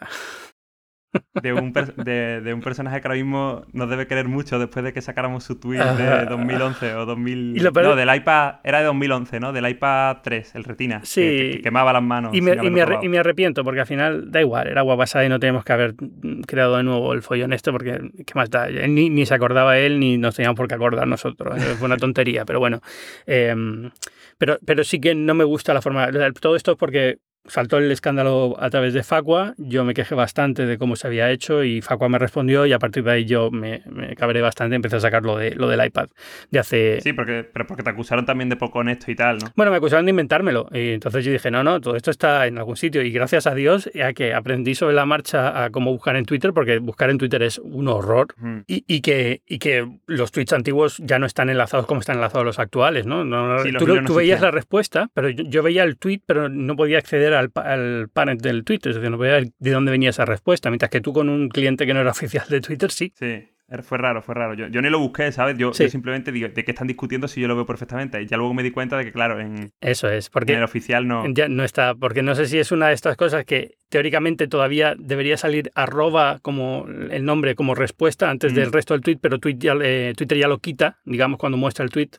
De 1.36 1.54
un, 1.54 1.72
de, 1.74 2.42
de 2.42 2.54
un 2.56 2.62
personaje 2.62 3.00
que 3.00 3.08
ahora 3.08 3.16
mismo 3.16 3.64
nos 3.72 3.88
debe 3.88 4.08
querer 4.08 4.28
mucho 4.28 4.58
después 4.58 4.84
de 4.84 4.94
que 4.94 5.02
sacáramos 5.02 5.44
su 5.44 5.60
tweet 5.60 5.78
de 5.80 6.26
2011 6.26 6.96
o 6.96 7.06
2000... 7.06 7.54
Y 7.56 7.60
lo 7.60 7.72
peor- 7.72 7.86
No, 7.90 7.96
del 7.96 8.14
iPad... 8.16 8.56
Era 8.64 8.80
de 8.80 8.86
2011, 8.86 9.40
¿no? 9.40 9.54
Del 9.54 9.70
iPad 9.70 10.18
3, 10.24 10.56
el 10.56 10.64
Retina. 10.64 11.02
Sí. 11.04 11.22
Que, 11.22 11.52
que 11.58 11.62
quemaba 11.62 11.94
las 11.94 12.02
manos. 12.02 12.34
Y 12.34 12.42
me, 12.42 12.54
y, 12.54 12.70
me 12.72 12.84
y 13.04 13.10
me 13.10 13.20
arrepiento, 13.20 13.64
porque 13.64 13.82
al 13.82 13.86
final 13.86 14.32
da 14.32 14.42
igual, 14.42 14.68
era 14.68 14.82
agua 14.82 14.98
pasada 14.98 15.24
y 15.24 15.30
no 15.30 15.40
tenemos 15.40 15.64
que 15.64 15.72
haber 15.74 15.94
creado 16.48 16.78
de 16.78 16.84
nuevo 16.84 17.14
el 17.14 17.22
follón 17.22 17.54
este, 17.54 17.72
porque 17.72 18.00
¿qué 18.26 18.34
más 18.34 18.50
da? 18.50 18.68
Ni, 18.68 19.12
ni 19.12 19.26
se 19.28 19.36
acordaba 19.36 19.78
él, 19.78 20.00
ni 20.00 20.18
nos 20.18 20.36
teníamos 20.36 20.58
por 20.58 20.68
qué 20.68 20.74
acordar 20.76 21.08
nosotros. 21.08 21.56
Eh, 21.62 21.76
Fue 21.78 21.86
una 21.86 21.98
tontería, 21.98 22.44
pero 22.44 22.60
bueno. 22.60 22.82
Eh, 23.28 23.56
pero, 24.40 24.58
pero 24.66 24.84
sí 24.84 25.00
que 25.00 25.14
no 25.14 25.36
me 25.36 25.44
gusta 25.44 25.74
la 25.76 25.82
forma. 25.82 26.10
Todo 26.42 26.56
esto 26.56 26.72
es 26.72 26.78
porque 26.78 27.18
saltó 27.50 27.78
el 27.78 27.92
escándalo 27.92 28.56
a 28.60 28.70
través 28.70 28.94
de 28.94 29.04
Facua, 29.04 29.54
yo 29.58 29.84
me 29.84 29.94
quejé 29.94 30.16
bastante 30.16 30.66
de 30.66 30.78
cómo 30.78 30.96
se 30.96 31.08
había 31.08 31.30
hecho 31.32 31.64
y 31.64 31.82
Facua 31.82 32.08
me 32.10 32.18
respondió 32.20 32.66
y 32.66 32.74
a 32.74 32.80
partir 32.80 33.04
de 33.04 33.12
ahí 33.12 33.26
yo 33.26 33.52
me, 33.52 33.82
me 33.90 34.16
cabré 34.16 34.42
bastante, 34.42 34.76
empecé 34.76 34.96
a 34.96 35.00
sacar 35.02 35.24
lo, 35.24 35.38
de, 35.38 35.56
lo 35.56 35.68
del 35.68 35.86
iPad 35.86 36.08
de 36.52 36.60
hace... 36.60 37.02
Sí, 37.02 37.14
porque, 37.14 37.46
pero 37.52 37.68
porque 37.68 37.84
te 37.84 37.90
acusaron 37.90 38.26
también 38.26 38.50
de 38.50 38.56
poco 38.56 38.80
honesto 38.80 39.12
y 39.12 39.16
tal, 39.16 39.38
¿no? 39.40 39.52
Bueno, 39.56 39.72
me 39.72 39.78
acusaron 39.78 40.06
de 40.06 40.12
inventármelo. 40.12 40.68
Y 40.72 40.92
entonces 40.94 41.26
yo 41.26 41.32
dije, 41.32 41.52
no, 41.52 41.64
no, 41.64 41.82
todo 41.82 41.96
esto 41.96 42.12
está 42.12 42.48
en 42.48 42.58
algún 42.58 42.78
sitio. 42.78 43.02
Y 43.02 43.12
gracias 43.12 43.48
a 43.48 43.56
Dios, 43.56 43.90
ya 43.94 44.14
que 44.14 44.34
aprendí 44.34 44.76
sobre 44.76 44.94
la 44.96 45.06
marcha 45.06 45.64
a 45.66 45.70
cómo 45.70 45.92
buscar 45.92 46.16
en 46.16 46.26
Twitter, 46.26 46.54
porque 46.54 46.80
buscar 46.80 47.10
en 47.10 47.18
Twitter 47.18 47.42
es 47.44 47.58
un 47.60 47.88
horror. 47.88 48.28
Ujú. 48.40 48.64
Y, 48.68 48.84
y 48.88 49.02
que, 49.02 49.42
y 49.48 49.60
que 49.60 49.88
los 50.08 50.32
tweets 50.32 50.54
antiguos 50.54 50.98
ya 51.04 51.20
no 51.20 51.26
están 51.26 51.50
enlazados 51.50 51.86
como 51.86 52.00
están 52.02 52.16
enlazados 52.18 52.46
los 52.46 52.60
actuales, 52.60 53.06
¿no? 53.06 53.24
No, 53.26 53.48
no- 53.48 53.60
Sí, 53.64 53.72
tú, 53.78 53.88
no 53.88 54.06
tú 54.06 54.16
veías 54.16 54.42
la 54.42 54.52
respuesta, 54.52 55.10
pero 55.14 55.30
yo, 55.30 55.44
yo 55.46 55.64
veía 55.64 55.84
el 55.84 55.98
tweet, 55.98 56.22
pero 56.26 56.50
no 56.50 56.76
podía 56.76 56.98
acceder 56.98 57.34
al, 57.40 57.52
al 57.56 58.38
del 58.38 58.64
Twitter, 58.64 58.92
es 58.92 58.96
decir, 58.96 59.10
no 59.10 59.18
podía 59.18 59.34
ver 59.34 59.52
de 59.58 59.72
dónde 59.72 59.92
venía 59.92 60.10
esa 60.10 60.26
respuesta, 60.26 60.70
mientras 60.70 60.92
que 60.92 61.02
tú 61.02 61.14
con 61.14 61.30
un 61.30 61.50
cliente 61.50 61.86
que 61.86 61.94
no 61.94 62.02
era 62.02 62.12
oficial 62.12 62.46
de 62.50 62.62
Twitter, 62.62 62.92
sí. 62.92 63.14
Sí, 63.16 63.50
fue 63.84 63.98
raro, 63.98 64.22
fue 64.22 64.36
raro. 64.36 64.54
Yo, 64.54 64.68
yo 64.68 64.82
ni 64.82 64.90
lo 64.90 65.00
busqué, 65.00 65.32
¿sabes? 65.32 65.58
Yo, 65.58 65.74
Sí. 65.74 65.84
yo 65.84 65.90
simplemente 65.90 66.32
digo, 66.32 66.48
¿de 66.50 66.64
qué 66.66 66.72
están 66.72 66.88
discutiendo 66.88 67.28
si 67.28 67.40
yo 67.42 67.48
lo 67.48 67.56
veo 67.56 67.66
perfectamente? 67.66 68.22
Y 68.22 68.26
ya 68.28 68.38
luego 68.38 68.54
me 68.54 68.64
di 68.64 68.72
cuenta 68.72 68.98
de 68.98 69.06
que, 69.06 69.12
claro, 69.12 69.40
en, 69.40 69.72
Eso 69.82 70.10
es, 70.10 70.28
en 70.28 70.32
porque 70.34 70.54
el 70.54 70.64
oficial 70.64 71.08
no... 71.08 71.24
Ya 71.34 71.48
no 71.48 71.64
está, 71.64 71.96
porque 71.96 72.22
no 72.24 72.36
sé 72.36 72.48
si 72.48 72.58
es 72.60 72.72
una 72.72 72.88
de 72.88 72.94
estas 72.94 73.16
cosas 73.18 73.46
que 73.46 73.76
teóricamente 73.90 74.48
todavía 74.48 74.94
debería 75.00 75.36
salir 75.36 75.72
arroba 75.74 76.38
como 76.44 76.86
el 76.88 77.26
nombre 77.26 77.56
como 77.56 77.74
respuesta 77.74 78.30
antes 78.30 78.52
Mm. 78.54 78.56
del 78.56 78.72
resto 78.72 78.94
del 78.94 79.02
tweet, 79.02 79.18
pero 79.20 79.40
tweet 79.40 79.56
ya, 79.58 79.74
eh, 79.82 80.14
Twitter 80.16 80.38
ya 80.38 80.48
lo 80.48 80.60
quita, 80.60 80.98
digamos, 81.06 81.40
cuando 81.40 81.58
muestra 81.58 81.84
el 81.86 81.90
tweet 81.92 82.10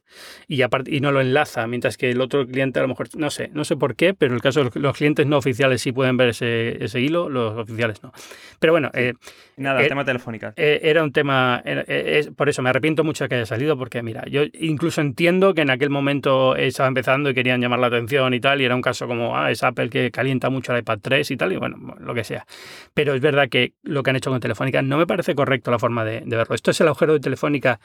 y, 0.49 0.63
aparte, 0.63 0.93
y 0.95 1.01
no 1.01 1.13
lo 1.13 1.21
enlaza, 1.21 1.67
mientras 1.69 1.97
que 1.97 2.11
el 2.11 2.21
otro 2.21 2.45
cliente 2.47 2.81
a 2.81 2.83
lo 2.83 2.89
mejor, 2.89 3.09
no 3.17 3.31
sé, 3.31 3.51
no 3.55 3.65
sé 3.65 3.77
por 3.77 3.95
qué, 3.95 4.15
pero 4.15 4.33
en 4.33 4.37
el 4.37 4.43
caso 4.43 4.61
de 4.61 4.65
los- 4.67 4.77
los 4.77 4.97
clientes 4.97 5.27
no 5.27 5.37
oficiales 5.39 5.81
sí 5.81 5.93
pueden 5.93 6.17
ver 6.17 6.31
ese, 6.31 6.83
ese 6.85 7.01
hilo, 7.01 7.29
los 7.29 7.57
oficiales 7.57 8.03
no. 8.03 8.13
Pero 8.59 8.73
bueno, 8.73 8.91
eh, 8.93 9.15
Nada, 9.57 9.83
eh, 9.85 9.89
tema 9.89 10.05
telefónica. 10.05 10.53
eh, 10.57 10.81
era 10.83 11.05
un 11.05 11.13
tema, 11.13 11.40
eh, 11.65 11.85
es- 12.19 12.29
por 12.31 12.49
eso 12.49 12.63
me 12.63 12.71
arrepiento 12.71 13.05
mucho 13.05 13.25
de 13.25 13.29
que 13.29 13.35
haya 13.37 13.47
salido, 13.47 13.77
porque 13.79 14.03
mira, 14.03 14.25
yo 14.27 14.43
incluso 14.55 15.01
entiendo 15.01 15.55
que 15.55 15.63
en 15.63 15.71
aquel 15.71 15.91
momento 15.91 16.57
estaba 16.57 16.89
empezando 16.89 17.31
y 17.31 17.35
querían 17.35 17.61
llamar 17.61 17.79
la 17.81 17.89
atención 17.89 18.35
y 18.35 18.41
tal, 18.41 18.61
y 18.61 18.65
era 18.65 18.75
un 18.75 18.83
caso 18.83 19.07
como, 19.07 19.37
ah, 19.37 19.51
es 19.51 19.63
Apple 19.63 19.91
que 19.91 20.11
calienta 20.11 20.51
mucho 20.51 20.73
el 20.73 20.81
iPad 20.81 20.99
3 21.03 21.31
y 21.31 21.37
tal, 21.37 21.53
y 21.53 21.57
bueno, 21.57 21.77
lo 21.99 22.15
que 22.15 22.25
sea. 22.25 22.47
Pero 22.95 23.15
es 23.15 23.21
verdad 23.21 23.49
que 23.49 23.75
lo 23.83 24.03
que 24.03 24.11
han 24.11 24.17
hecho 24.17 24.31
con 24.31 24.41
Telefónica 24.41 24.83
no 24.83 24.99
me 24.99 25.07
parece 25.07 25.35
correcto 25.35 25.71
la 25.71 25.79
forma 25.79 26.05
de, 26.05 26.21
de 26.25 26.37
verlo. 26.37 26.55
Esto 26.55 26.71
es 26.71 26.81
el 26.81 26.89
agujero 26.89 27.13
de 27.15 27.21
Telefónica 27.21 27.81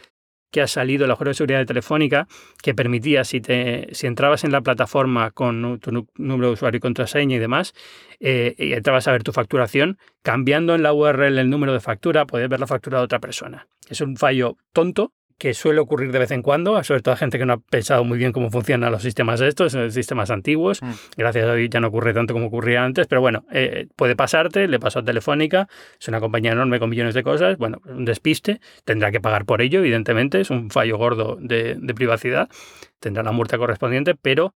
que 0.55 0.61
ha 0.61 0.67
salido, 0.67 1.03
el 1.03 1.11
agujero 1.11 1.31
de 1.31 1.33
seguridad 1.33 1.59
de 1.59 1.65
Telefónica, 1.65 2.29
que 2.63 2.73
permitía, 2.73 3.25
si, 3.25 3.41
te, 3.41 3.89
si 3.91 4.07
entrabas 4.07 4.45
en 4.45 4.53
la 4.53 4.61
plataforma 4.61 5.31
con 5.31 5.81
tu 5.81 6.07
número 6.15 6.47
de 6.47 6.53
usuario 6.53 6.77
y 6.77 6.79
contraseña 6.79 7.35
y 7.35 7.39
demás, 7.39 7.73
eh, 8.21 8.55
y 8.57 8.71
entrabas 8.71 9.05
a 9.09 9.11
ver 9.11 9.23
tu 9.23 9.33
facturación, 9.33 9.97
cambiando 10.21 10.73
en 10.73 10.81
la 10.81 10.93
URL 10.93 11.39
el 11.39 11.49
número 11.49 11.73
de 11.73 11.81
factura, 11.81 12.25
podías 12.25 12.47
ver 12.47 12.61
la 12.61 12.67
factura 12.67 12.99
de 12.99 13.03
otra 13.03 13.19
persona. 13.19 13.67
Es 13.89 13.99
un 13.99 14.15
fallo 14.15 14.55
tonto 14.71 15.11
que 15.37 15.53
suele 15.53 15.79
ocurrir 15.81 16.11
de 16.11 16.19
vez 16.19 16.31
en 16.31 16.41
cuando, 16.41 16.81
sobre 16.83 17.01
todo 17.01 17.13
a 17.13 17.17
gente 17.17 17.37
que 17.37 17.45
no 17.45 17.53
ha 17.53 17.57
pensado 17.57 18.03
muy 18.03 18.17
bien 18.17 18.31
cómo 18.31 18.49
funcionan 18.49 18.91
los 18.91 19.01
sistemas 19.01 19.41
estos, 19.41 19.73
eh, 19.75 19.91
sistemas 19.91 20.31
antiguos. 20.31 20.81
Mm. 20.81 20.91
Gracias 21.17 21.45
a 21.45 21.53
Dios 21.53 21.69
ya 21.69 21.79
no 21.79 21.87
ocurre 21.87 22.13
tanto 22.13 22.33
como 22.33 22.47
ocurría 22.47 22.83
antes, 22.83 23.07
pero 23.07 23.21
bueno, 23.21 23.45
eh, 23.51 23.87
puede 23.95 24.15
pasarte, 24.15 24.67
le 24.67 24.79
pasó 24.79 24.99
a 24.99 25.03
Telefónica, 25.03 25.67
es 25.99 26.07
una 26.07 26.19
compañía 26.19 26.53
enorme 26.53 26.79
con 26.79 26.89
millones 26.89 27.13
de 27.13 27.23
cosas, 27.23 27.57
bueno, 27.57 27.79
un 27.85 28.05
despiste, 28.05 28.61
tendrá 28.85 29.11
que 29.11 29.19
pagar 29.19 29.45
por 29.45 29.61
ello, 29.61 29.79
evidentemente, 29.79 30.41
es 30.41 30.49
un 30.49 30.69
fallo 30.69 30.97
gordo 30.97 31.37
de, 31.39 31.75
de 31.77 31.93
privacidad, 31.93 32.49
tendrá 32.99 33.23
la 33.23 33.31
multa 33.31 33.57
correspondiente, 33.57 34.15
pero 34.15 34.53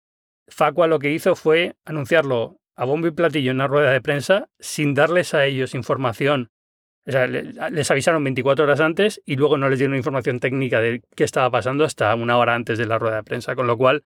Facua 0.48 0.86
lo 0.86 0.98
que 0.98 1.12
hizo 1.12 1.36
fue 1.36 1.76
anunciarlo 1.84 2.58
a 2.74 2.84
bombo 2.84 3.08
y 3.08 3.10
platillo 3.10 3.50
en 3.50 3.58
una 3.58 3.66
rueda 3.66 3.90
de 3.92 4.00
prensa 4.00 4.48
sin 4.58 4.94
darles 4.94 5.34
a 5.34 5.44
ellos 5.44 5.74
información. 5.74 6.50
O 7.06 7.10
sea, 7.12 7.26
le- 7.26 7.52
les 7.70 7.90
avisaron 7.90 8.22
24 8.24 8.64
horas 8.64 8.80
antes 8.80 9.20
y 9.24 9.36
luego 9.36 9.56
no 9.56 9.68
les 9.68 9.78
dieron 9.78 9.96
información 9.96 10.40
técnica 10.40 10.80
de 10.80 11.02
qué 11.16 11.24
estaba 11.24 11.50
pasando 11.50 11.84
hasta 11.84 12.14
una 12.14 12.36
hora 12.38 12.54
antes 12.54 12.76
de 12.78 12.86
la 12.86 12.98
rueda 12.98 13.16
de 13.16 13.22
prensa. 13.22 13.54
Con 13.56 13.66
lo 13.66 13.76
cual, 13.78 14.04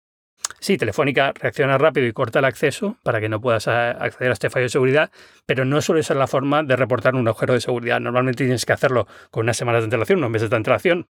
sí, 0.61 0.77
Telefónica 0.79 1.33
reacciona 1.35 1.79
rápido 1.79 2.07
y 2.07 2.13
corta 2.13 2.39
el 2.39 2.45
acceso 2.45 2.97
para 3.03 3.21
que 3.21 3.29
no 3.29 3.41
puedas 3.41 3.67
acceder 3.67 4.31
a 4.31 4.33
este 4.33 4.51
fallo 4.51 4.65
de 4.65 4.69
seguridad, 4.69 5.11
pero 5.47 5.65
no 5.65 5.81
suele 5.81 6.03
ser 6.05 6.17
la 6.17 6.27
forma 6.29 6.63
de 6.63 6.77
reportar 6.77 7.15
un 7.17 7.27
agujero 7.27 7.55
de 7.55 7.61
seguridad. 7.61 7.99
Normalmente 8.01 8.45
tienes 8.45 8.65
que 8.67 8.73
hacerlo 8.73 9.09
con 9.31 9.45
unas 9.47 9.57
semanas 9.57 9.83
de 9.83 9.87
antelación, 9.87 10.19
unos 10.21 10.31
meses 10.31 10.51
de 10.51 10.57
antelación, 10.57 11.07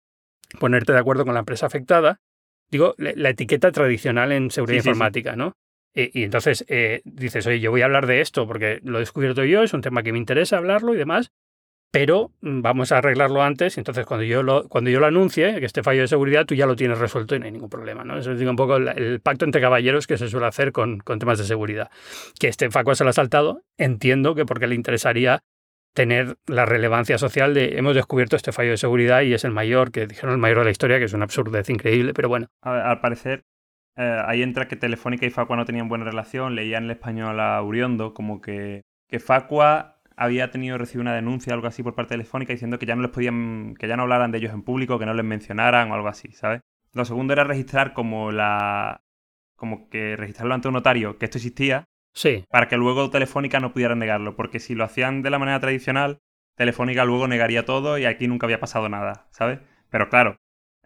ponerte 0.59 0.93
de 0.93 0.99
acuerdo 0.99 1.25
con 1.25 1.35
la 1.35 1.41
empresa 1.41 1.67
afectada. 1.67 2.21
Digo, 2.69 2.95
la 2.99 3.29
etiqueta 3.31 3.71
tradicional 3.71 4.33
en 4.33 4.51
seguridad 4.51 4.79
Sí, 4.79 4.81
sí, 4.81 4.85
sí. 4.87 4.91
informática, 4.91 5.37
¿no? 5.37 5.53
Y, 5.95 6.21
y 6.21 6.25
entonces 6.25 6.65
eh, 6.69 7.01
dices, 7.05 7.47
oye, 7.47 7.61
yo 7.61 7.71
voy 7.71 7.83
a 7.83 7.85
hablar 7.85 8.07
de 8.07 8.21
esto 8.21 8.47
porque 8.49 8.81
lo 8.83 8.99
he 8.99 9.01
descubierto 9.01 9.45
yo, 9.45 9.63
es 9.63 9.73
un 9.73 9.83
tema 9.83 10.03
que 10.03 10.11
me 10.13 10.19
interesa 10.19 10.57
hablarlo 10.59 10.93
y 10.93 10.99
demás, 10.99 11.31
pero 11.97 12.31
mm, 12.43 12.61
vamos 12.61 12.93
a 12.93 12.99
arreglarlo 12.99 13.43
antes. 13.43 13.79
Entonces, 13.79 14.05
cuando 14.05 14.23
yo 14.23 14.43
lo, 14.43 14.69
cuando 14.69 14.91
yo 14.91 15.01
lo 15.01 15.07
anuncie, 15.07 15.59
que 15.59 15.65
este 15.65 15.83
fallo 15.83 16.03
de 16.03 16.09
seguridad, 16.09 16.45
tú 16.45 16.55
ya 16.55 16.67
lo 16.67 16.77
tienes 16.77 16.99
resuelto 16.99 17.35
y 17.35 17.39
no 17.39 17.47
hay 17.47 17.53
ningún 17.53 17.71
problema. 17.71 18.05
¿no? 18.05 18.19
Eso 18.19 18.33
es 18.33 18.41
un 18.43 18.55
poco 18.55 18.77
el, 18.77 19.19
pacto 19.21 19.47
entre 19.47 19.63
caballeros 19.63 20.07
que 20.07 20.19
se 20.19 20.29
suele 20.29 20.45
hacer 20.45 20.73
con, 20.73 20.99
con 20.99 21.19
temas 21.19 21.39
de 21.39 21.45
seguridad. 21.45 21.91
Que 22.39 22.49
este 22.49 22.71
Facua 22.71 22.95
se 22.97 23.05
lo 23.05 23.09
ha 23.09 23.15
saltado, 23.15 23.63
entiendo 23.79 24.35
que 24.35 24.45
porque 24.45 24.67
le 24.67 24.75
interesaría 24.75 25.41
tener 25.95 26.37
la 26.47 26.67
relevancia 26.67 27.17
social 27.17 27.55
de 27.55 27.79
hemos 27.79 27.95
descubierto 27.95 28.37
este 28.37 28.53
fallo 28.53 28.73
de 28.73 28.77
seguridad 28.77 29.23
y 29.23 29.33
es 29.33 29.45
el 29.45 29.53
mayor, 29.53 29.91
que 29.91 30.07
dijeron 30.07 30.35
el 30.35 30.39
mayor 30.39 30.59
de 30.59 30.65
la 30.65 30.71
historia, 30.73 30.99
que 30.99 31.07
es 31.07 31.15
una 31.15 31.25
absurdez 31.25 31.71
increíble, 31.71 32.13
pero 32.13 32.29
bueno. 32.29 32.49
Al 32.61 33.01
parecer, 33.01 33.45
eh, 33.97 34.21
ahí 34.27 34.43
entra 34.43 34.69
que 34.69 34.77
Telefónica 34.77 35.25
y 35.25 35.31
Facua 35.31 35.57
no 35.57 35.65
tenían 35.65 35.89
buena 35.89 36.05
relación, 36.05 36.57
leían 36.57 36.85
el 36.85 36.91
español 36.91 37.41
a 37.41 37.63
Uriondo, 37.63 38.13
como 38.13 38.43
que, 38.43 38.83
que 39.09 39.19
Facua 39.19 39.96
había 40.17 40.51
tenido 40.51 40.79
recibido 40.79 41.03
una 41.03 41.15
denuncia 41.15 41.53
algo 41.53 41.67
así 41.67 41.83
por 41.83 41.95
parte 41.95 42.15
de 42.15 42.19
Telefónica 42.19 42.53
diciendo 42.53 42.79
que 42.79 42.87
ya 42.87 42.97
no 42.97 43.03
les 43.03 43.11
podían, 43.11 43.75
que 43.79 43.87
ya 43.87 43.97
no 43.97 44.05
hablaran 44.05 44.33
de 44.33 44.39
ellos 44.39 44.53
en 44.53 44.63
público, 44.63 44.99
que 44.99 45.07
no 45.07 45.15
les 45.15 45.25
mencionaran 45.25 45.91
o 45.91 45.95
algo 45.95 46.09
así, 46.09 46.33
¿sabes? 46.33 46.63
Lo 46.93 47.05
segundo 47.05 47.35
era 47.35 47.45
registrar 47.45 47.93
como 47.93 48.33
la 48.33 49.03
como 49.57 49.89
que 49.89 50.17
registrarlo 50.17 50.55
ante 50.55 50.69
un 50.69 50.75
notario 50.75 51.19
que 51.19 51.27
esto 51.27 51.39
existía. 51.39 51.85
Sí. 52.15 52.45
Para 52.51 52.69
que 52.69 52.77
luego 52.77 53.11
Telefónica 53.11 53.61
no 53.61 53.73
pudiera 53.73 53.95
negarlo, 53.95 54.37
porque 54.37 54.61
si 54.61 54.75
lo 54.75 54.85
hacían 54.85 55.23
de 55.23 55.31
la 55.31 55.39
manera 55.39 55.61
tradicional, 55.61 56.19
Telefónica 56.57 57.05
luego 57.05 57.29
negaría 57.29 57.65
todo 57.65 57.99
y 57.99 58.07
aquí 58.07 58.27
nunca 58.29 58.47
había 58.47 58.61
pasado 58.61 58.89
nada, 58.89 59.29
¿sabes? 59.31 59.61
Pero 59.91 60.09
claro, 60.09 60.37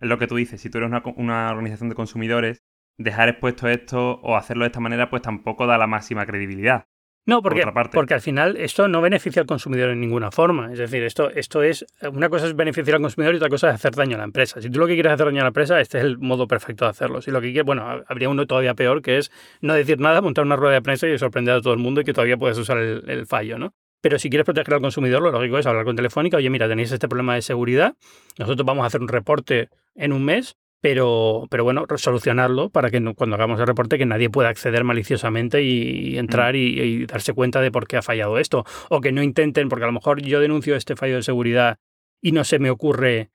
es 0.01 0.09
lo 0.09 0.19
que 0.19 0.27
tú 0.27 0.37
dices, 0.37 0.61
si 0.61 0.71
tú 0.71 0.79
eres 0.79 0.91
una, 0.91 1.03
una 1.17 1.51
organización 1.51 1.89
de 1.89 1.95
consumidores, 1.95 2.63
dejar 2.99 3.29
expuesto 3.29 3.69
esto 3.69 4.21
o 4.23 4.37
hacerlo 4.37 4.65
de 4.65 4.69
esta 4.69 4.81
manera, 4.81 5.11
pues 5.11 5.23
tampoco 5.23 5.67
da 5.67 5.79
la 5.79 5.87
máxima 5.87 6.27
credibilidad. 6.27 6.87
No, 7.31 7.43
porque, 7.43 7.63
porque 7.93 8.15
al 8.15 8.21
final 8.21 8.57
esto 8.57 8.89
no 8.89 9.01
beneficia 9.01 9.43
al 9.43 9.47
consumidor 9.47 9.91
en 9.91 10.01
ninguna 10.01 10.33
forma. 10.33 10.73
Es 10.73 10.81
decir, 10.81 11.05
esto, 11.05 11.31
esto 11.31 11.63
es. 11.63 11.87
Una 12.13 12.29
cosa 12.29 12.49
es 12.49 12.57
beneficiar 12.57 12.97
al 12.97 13.03
consumidor 13.03 13.35
y 13.35 13.37
otra 13.37 13.49
cosa 13.49 13.69
es 13.69 13.77
hacer 13.77 13.95
daño 13.95 14.17
a 14.17 14.19
la 14.19 14.25
empresa. 14.25 14.61
Si 14.61 14.69
tú 14.69 14.81
lo 14.81 14.89
que 14.89 14.95
quieres 14.95 15.13
hacer 15.13 15.27
daño 15.27 15.39
a 15.39 15.45
la 15.45 15.51
empresa, 15.51 15.81
este 15.81 15.99
es 15.99 16.05
el 16.05 16.19
modo 16.19 16.49
perfecto 16.49 16.87
de 16.87 16.91
hacerlo. 16.91 17.23
Si 17.23 17.31
lo 17.31 17.41
que 17.41 17.53
quieres, 17.53 17.65
bueno, 17.67 17.87
habría 18.09 18.29
uno 18.29 18.47
todavía 18.47 18.75
peor 18.75 19.01
que 19.01 19.19
es 19.19 19.31
no 19.61 19.75
decir 19.75 20.01
nada, 20.01 20.21
montar 20.21 20.45
una 20.45 20.57
rueda 20.57 20.75
de 20.75 20.83
prensa 20.83 21.07
y 21.07 21.17
sorprender 21.19 21.55
a 21.55 21.61
todo 21.61 21.73
el 21.73 21.79
mundo 21.79 22.01
y 22.01 22.05
que 22.05 22.13
todavía 22.13 22.37
puedes 22.37 22.59
usar 22.59 22.79
el, 22.79 23.09
el 23.09 23.27
fallo, 23.27 23.61
¿no? 23.61 23.75
Pero 24.01 24.19
si 24.19 24.29
quieres 24.29 24.45
proteger 24.45 24.75
al 24.75 24.81
consumidor, 24.81 25.23
lo 25.23 25.31
lógico 25.31 25.57
es 25.57 25.67
hablar 25.67 25.85
con 25.85 25.95
Telefónica. 25.95 26.37
Oye, 26.37 26.51
mira, 26.51 26.67
tenéis 26.67 26.91
este 26.91 27.07
problema 27.07 27.37
de 27.37 27.43
seguridad. 27.43 27.95
Nosotros 28.41 28.67
vamos 28.67 28.83
a 28.83 28.87
hacer 28.89 29.03
un 29.03 29.09
reporte 29.09 29.69
en 29.95 30.13
un 30.13 30.25
mes 30.25 30.57
pero, 30.81 31.47
pero 31.51 31.65
bueno, 31.65 31.85
solucionarlo 31.97 32.71
para 32.71 32.91
que 32.91 33.03
cuando 33.15 33.37
hagamos 33.37 33.61
el 33.61 33.67
reporte 33.67 33.99
que 33.99 34.07
nadie 34.07 34.31
pueda 34.31 34.49
acceder 34.49 34.85
maliciosamente 34.85 35.63
y, 35.63 36.17
entrar 36.17 36.57
y, 36.57 37.07
darse 37.07 37.35
cuenta 37.35 37.61
de 37.61 37.71
por 37.71 37.87
qué 37.87 37.99
ha 37.99 38.03
fallado 38.03 38.39
esto. 38.39 38.65
O 38.89 39.01
que 39.01 39.13
no 39.13 39.23
intenten, 39.23 39.69
porque 39.69 39.85
a 39.85 39.89
lo 39.89 39.93
mejor 39.93 40.23
yo 40.23 40.41
denuncio 40.41 40.77
este 40.77 40.97
fallo 40.97 41.17
de 41.17 41.23
seguridad 41.23 41.79
y 42.23 42.33
no 42.33 42.45
se 42.45 42.59
me 42.59 42.71
ocurre 42.71 43.31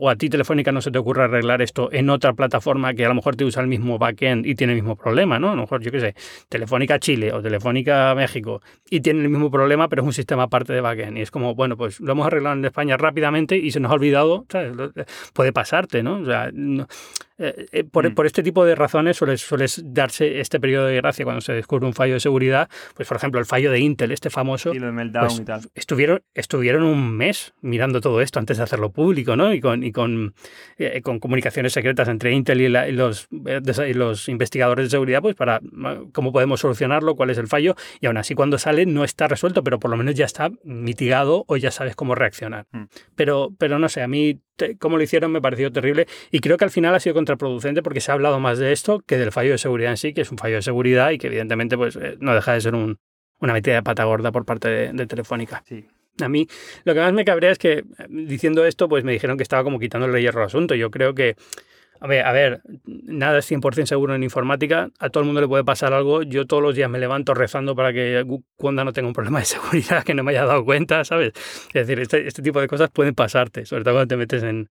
o 0.00 0.10
a 0.10 0.16
ti 0.16 0.28
Telefónica 0.28 0.72
no 0.72 0.80
se 0.80 0.90
te 0.90 0.98
ocurre 0.98 1.24
arreglar 1.24 1.62
esto 1.62 1.90
en 1.92 2.10
otra 2.10 2.32
plataforma 2.32 2.94
que 2.94 3.04
a 3.04 3.08
lo 3.08 3.14
mejor 3.14 3.36
te 3.36 3.44
usa 3.44 3.62
el 3.62 3.68
mismo 3.68 3.98
backend 3.98 4.46
y 4.46 4.54
tiene 4.54 4.72
el 4.72 4.80
mismo 4.80 4.96
problema, 4.96 5.38
¿no? 5.38 5.50
A 5.50 5.54
lo 5.54 5.62
mejor, 5.62 5.80
yo 5.82 5.90
qué 5.90 6.00
sé, 6.00 6.14
Telefónica 6.48 6.98
Chile 6.98 7.32
o 7.32 7.40
Telefónica 7.40 8.14
México 8.14 8.60
y 8.90 9.00
tiene 9.00 9.22
el 9.22 9.28
mismo 9.28 9.50
problema, 9.50 9.88
pero 9.88 10.02
es 10.02 10.06
un 10.06 10.12
sistema 10.12 10.44
aparte 10.44 10.72
de 10.72 10.80
backend. 10.80 11.18
Y 11.18 11.20
es 11.20 11.30
como, 11.30 11.54
bueno, 11.54 11.76
pues 11.76 12.00
lo 12.00 12.12
hemos 12.12 12.26
arreglado 12.26 12.56
en 12.56 12.64
España 12.64 12.96
rápidamente 12.96 13.56
y 13.56 13.70
se 13.70 13.80
nos 13.80 13.92
ha 13.92 13.94
olvidado, 13.94 14.44
¿sabes? 14.48 14.72
Puede 15.32 15.52
pasarte, 15.52 16.02
¿no? 16.02 16.16
O 16.20 16.24
sea, 16.24 16.48
eh, 16.48 16.84
eh, 17.38 17.84
por, 17.84 18.10
mm. 18.10 18.14
por, 18.14 18.26
este 18.26 18.42
tipo 18.42 18.64
de 18.64 18.74
razones 18.74 19.16
suele, 19.16 19.36
suele, 19.38 19.66
darse 19.84 20.40
este 20.40 20.58
periodo 20.58 20.86
de 20.86 20.96
gracia 20.96 21.24
cuando 21.24 21.40
se 21.40 21.52
descubre 21.52 21.86
un 21.86 21.94
fallo 21.94 22.14
de 22.14 22.20
seguridad. 22.20 22.68
Pues, 22.94 23.06
por 23.06 23.16
ejemplo, 23.16 23.40
el 23.40 23.46
fallo 23.46 23.70
de 23.70 23.80
Intel, 23.80 24.10
este 24.10 24.30
famoso. 24.30 24.74
Y 24.74 24.78
lo 24.78 24.86
de 24.86 24.92
Meltdown 24.92 25.26
pues, 25.26 25.40
y 25.40 25.44
tal. 25.44 25.60
Estuvieron, 25.74 26.22
estuvieron 26.34 26.82
un 26.82 27.16
mes 27.16 27.54
mirando 27.60 28.00
todo 28.00 28.20
esto 28.20 28.38
antes 28.38 28.56
de 28.56 28.64
hacerlo 28.64 28.90
público. 28.90 29.36
Y 29.52 29.60
con, 29.60 29.84
y 29.84 29.92
con, 29.92 30.34
eh, 30.78 31.00
con 31.02 31.18
comunicaciones 31.20 31.72
secretas 31.72 32.08
entre 32.08 32.32
Intel 32.32 32.60
y, 32.60 32.68
los, 32.68 33.28
eh, 33.46 33.94
los 33.94 34.28
investigadores 34.28 34.86
de 34.86 34.90
seguridad, 34.90 35.22
pues 35.22 35.34
para 35.34 35.60
cómo 36.12 36.32
podemos 36.32 36.60
solucionarlo, 36.60 37.14
cuál 37.14 37.30
es 37.30 37.38
el 37.38 37.46
fallo, 37.46 37.74
y 38.00 38.06
aún 38.06 38.16
así 38.16 38.34
cuando 38.34 38.58
sale 38.58 38.86
no 38.86 39.04
está 39.04 39.28
resuelto, 39.28 39.62
pero 39.62 39.78
por 39.78 39.90
lo 39.90 39.96
menos 39.96 40.14
ya 40.14 40.24
está 40.24 40.50
mitigado 40.64 41.44
o 41.46 41.56
ya 41.56 41.70
sabes 41.70 41.96
cómo 41.96 42.14
reaccionar. 42.14 42.66
Mm. 42.72 42.84
Pero, 43.14 43.50
pero 43.58 43.78
no 43.78 43.88
sé, 43.88 44.02
a 44.02 44.08
mí 44.08 44.40
cómo 44.78 44.96
lo 44.96 45.02
hicieron 45.02 45.32
me 45.32 45.40
pareció 45.40 45.72
terrible 45.72 46.06
y 46.30 46.40
creo 46.40 46.56
que 46.56 46.64
al 46.64 46.70
final 46.70 46.94
ha 46.94 47.00
sido 47.00 47.14
contraproducente 47.14 47.82
porque 47.82 48.00
se 48.00 48.10
ha 48.10 48.14
hablado 48.14 48.40
más 48.40 48.58
de 48.58 48.72
esto 48.72 49.00
que 49.00 49.18
del 49.18 49.32
fallo 49.32 49.52
de 49.52 49.58
seguridad 49.58 49.90
en 49.90 49.96
sí, 49.96 50.12
que 50.12 50.22
es 50.22 50.30
un 50.30 50.38
fallo 50.38 50.56
de 50.56 50.62
seguridad 50.62 51.10
y 51.10 51.18
que 51.18 51.28
evidentemente 51.28 51.76
pues 51.76 51.96
eh, 51.96 52.16
no 52.20 52.34
deja 52.34 52.52
de 52.52 52.60
ser 52.60 52.74
un, 52.74 52.98
una 53.40 53.52
metida 53.52 53.76
de 53.76 53.82
pata 53.82 54.04
gorda 54.04 54.32
por 54.32 54.44
parte 54.44 54.68
de, 54.68 54.92
de 54.92 55.06
Telefónica. 55.06 55.62
Sí. 55.66 55.86
A 56.20 56.28
mí 56.28 56.48
lo 56.84 56.94
que 56.94 57.00
más 57.00 57.12
me 57.12 57.24
cabrea 57.24 57.50
es 57.50 57.58
que 57.58 57.84
diciendo 58.08 58.64
esto, 58.64 58.88
pues 58.88 59.04
me 59.04 59.12
dijeron 59.12 59.36
que 59.36 59.42
estaba 59.42 59.64
como 59.64 59.78
quitándole 59.78 60.20
hierro 60.20 60.40
al 60.40 60.46
asunto. 60.46 60.74
Yo 60.74 60.90
creo 60.90 61.14
que, 61.14 61.36
a 62.00 62.06
ver, 62.06 62.24
a 62.24 62.32
ver, 62.32 62.62
nada 62.84 63.38
es 63.38 63.50
100% 63.50 63.86
seguro 63.86 64.14
en 64.14 64.22
informática. 64.22 64.90
A 64.98 65.10
todo 65.10 65.22
el 65.22 65.26
mundo 65.26 65.40
le 65.40 65.48
puede 65.48 65.64
pasar 65.64 65.92
algo. 65.92 66.22
Yo 66.22 66.46
todos 66.46 66.62
los 66.62 66.74
días 66.74 66.90
me 66.90 66.98
levanto 66.98 67.34
rezando 67.34 67.74
para 67.74 67.92
que 67.92 68.24
cuando 68.56 68.84
no 68.84 68.92
tenga 68.92 69.08
un 69.08 69.14
problema 69.14 69.40
de 69.40 69.46
seguridad 69.46 70.02
que 70.04 70.14
no 70.14 70.22
me 70.22 70.32
haya 70.32 70.44
dado 70.44 70.64
cuenta, 70.64 71.04
¿sabes? 71.04 71.32
Es 71.68 71.86
decir, 71.86 72.00
este, 72.00 72.26
este 72.26 72.42
tipo 72.42 72.60
de 72.60 72.68
cosas 72.68 72.90
pueden 72.90 73.14
pasarte, 73.14 73.66
sobre 73.66 73.84
todo 73.84 73.94
cuando 73.94 74.08
te 74.08 74.16
metes 74.16 74.42
en, 74.42 74.68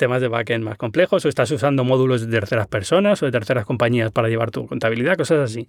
temas 0.00 0.22
de 0.22 0.28
backend 0.28 0.64
más 0.64 0.78
complejos 0.78 1.24
o 1.26 1.28
estás 1.28 1.50
usando 1.50 1.84
módulos 1.84 2.26
de 2.26 2.40
terceras 2.40 2.66
personas 2.66 3.22
o 3.22 3.26
de 3.26 3.32
terceras 3.32 3.66
compañías 3.66 4.10
para 4.10 4.28
llevar 4.28 4.50
tu 4.50 4.66
contabilidad, 4.66 5.16
cosas 5.16 5.50
así. 5.50 5.66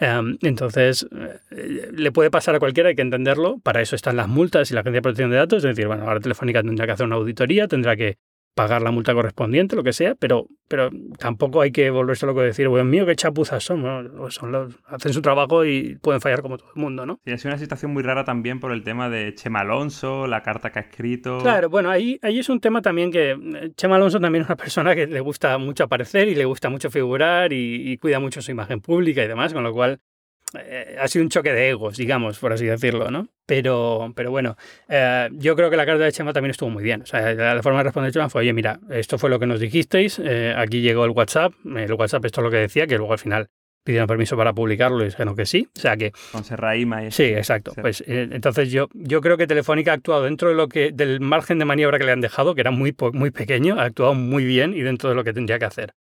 Em, 0.00 0.38
entonces, 0.40 1.06
eh, 1.50 1.90
le 1.92 2.10
puede 2.10 2.30
pasar 2.30 2.54
a 2.54 2.58
cualquiera, 2.58 2.88
hay 2.88 2.94
que 2.96 3.02
entenderlo. 3.02 3.58
Para 3.62 3.82
eso 3.82 3.94
están 3.94 4.16
las 4.16 4.26
multas 4.26 4.70
y 4.70 4.74
la 4.74 4.80
Agencia 4.80 4.98
de 4.98 5.02
Protección 5.02 5.30
de 5.30 5.36
Datos. 5.36 5.58
Es 5.58 5.76
decir, 5.76 5.86
bueno, 5.86 6.04
ahora 6.04 6.18
Telefónica 6.18 6.62
tendrá 6.62 6.86
que 6.86 6.92
hacer 6.92 7.06
una 7.06 7.16
auditoría, 7.16 7.68
tendrá 7.68 7.94
que 7.94 8.16
pagar 8.54 8.82
la 8.82 8.90
multa 8.90 9.12
correspondiente, 9.14 9.76
lo 9.76 9.82
que 9.82 9.92
sea, 9.92 10.14
pero, 10.14 10.46
pero 10.68 10.90
tampoco 11.18 11.60
hay 11.60 11.72
que 11.72 11.90
volverse 11.90 12.24
loco 12.24 12.42
y 12.42 12.46
decir, 12.46 12.68
bueno, 12.68 12.84
mío, 12.84 13.04
qué 13.04 13.16
chapuzas 13.16 13.62
son, 13.64 14.10
son 14.30 14.52
los, 14.52 14.74
hacen 14.86 15.12
su 15.12 15.22
trabajo 15.22 15.64
y 15.64 15.96
pueden 15.96 16.20
fallar 16.20 16.40
como 16.40 16.56
todo 16.56 16.68
el 16.74 16.80
mundo, 16.80 17.04
¿no? 17.04 17.20
Sí, 17.24 17.32
ha 17.32 17.38
sido 17.38 17.50
una 17.50 17.58
situación 17.58 17.92
muy 17.92 18.02
rara 18.02 18.24
también 18.24 18.60
por 18.60 18.72
el 18.72 18.84
tema 18.84 19.10
de 19.10 19.34
Chema 19.34 19.60
Alonso, 19.60 20.26
la 20.26 20.42
carta 20.42 20.70
que 20.70 20.78
ha 20.78 20.82
escrito. 20.82 21.38
Claro, 21.38 21.68
bueno, 21.68 21.90
ahí, 21.90 22.18
ahí 22.22 22.38
es 22.38 22.48
un 22.48 22.60
tema 22.60 22.80
también 22.80 23.10
que 23.10 23.32
eh, 23.32 23.72
Chema 23.76 23.96
Alonso 23.96 24.20
también 24.20 24.42
es 24.42 24.48
una 24.48 24.56
persona 24.56 24.94
que 24.94 25.06
le 25.06 25.20
gusta 25.20 25.58
mucho 25.58 25.84
aparecer 25.84 26.28
y 26.28 26.34
le 26.34 26.44
gusta 26.44 26.68
mucho 26.68 26.90
figurar 26.90 27.52
y, 27.52 27.90
y 27.90 27.98
cuida 27.98 28.20
mucho 28.20 28.40
su 28.40 28.52
imagen 28.52 28.80
pública 28.80 29.24
y 29.24 29.28
demás, 29.28 29.52
con 29.52 29.64
lo 29.64 29.72
cual 29.72 30.00
eh, 30.58 30.96
ha 31.00 31.08
sido 31.08 31.22
un 31.22 31.28
choque 31.28 31.52
de 31.52 31.70
egos, 31.70 31.96
digamos, 31.96 32.38
por 32.38 32.52
así 32.52 32.66
decirlo, 32.66 33.10
¿no? 33.10 33.28
Pero, 33.46 34.12
pero 34.14 34.30
bueno, 34.30 34.56
eh, 34.88 35.28
yo 35.32 35.56
creo 35.56 35.70
que 35.70 35.76
la 35.76 35.86
carta 35.86 36.04
de 36.04 36.12
Chema 36.12 36.32
también 36.32 36.50
estuvo 36.50 36.70
muy 36.70 36.82
bien. 36.82 37.02
O 37.02 37.06
sea, 37.06 37.34
la, 37.34 37.62
forma 37.62 37.78
de 37.78 37.84
responder 37.84 38.12
Chema 38.12 38.28
fue, 38.28 38.42
oye, 38.42 38.52
mira, 38.52 38.80
esto 38.90 39.18
fue 39.18 39.30
lo 39.30 39.38
que 39.38 39.46
nos 39.46 39.60
dijisteis, 39.60 40.18
eh, 40.18 40.54
aquí 40.56 40.80
llegó 40.80 41.04
el 41.04 41.10
WhatsApp, 41.10 41.52
el 41.64 41.92
WhatsApp 41.94 42.24
esto 42.24 42.40
es 42.40 42.44
lo 42.44 42.50
que 42.50 42.58
decía, 42.58 42.86
que 42.86 42.96
luego 42.96 43.12
al 43.12 43.18
final 43.18 43.48
pidieron 43.84 44.06
permiso 44.06 44.36
para 44.36 44.54
publicarlo 44.54 45.02
y 45.02 45.06
dijeron 45.06 45.36
que 45.36 45.44
sí. 45.44 45.68
O 45.76 45.80
sea 45.80 45.96
que. 45.96 46.12
Con 46.32 46.42
Serraima 46.42 47.04
y 47.04 47.10
Sí, 47.10 47.24
exacto. 47.24 47.72
Pues 47.80 48.02
entonces 48.06 48.70
yo, 48.70 48.88
yo 48.94 49.20
creo 49.20 49.36
que 49.36 49.46
Telefónica 49.46 49.92
ha 49.92 49.94
actuado 49.94 50.24
dentro 50.24 50.48
de 50.48 50.54
lo 50.54 50.68
que, 50.68 50.90
del 50.92 51.20
margen 51.20 51.58
de 51.58 51.66
maniobra 51.66 51.98
que 51.98 52.04
le 52.04 52.12
han 52.12 52.22
dejado, 52.22 52.54
que 52.54 52.62
era 52.62 52.70
muy, 52.70 52.96
muy 53.12 53.30
pequeño, 53.30 53.78
ha 53.78 53.84
actuado 53.84 54.14
muy 54.14 54.44
bien 54.44 54.74
y 54.74 54.80
dentro 54.80 55.10
de 55.10 55.14
lo 55.14 55.22
que 55.22 55.34
tendría 55.34 55.58
que 55.58 55.66
hacer. 55.66 55.94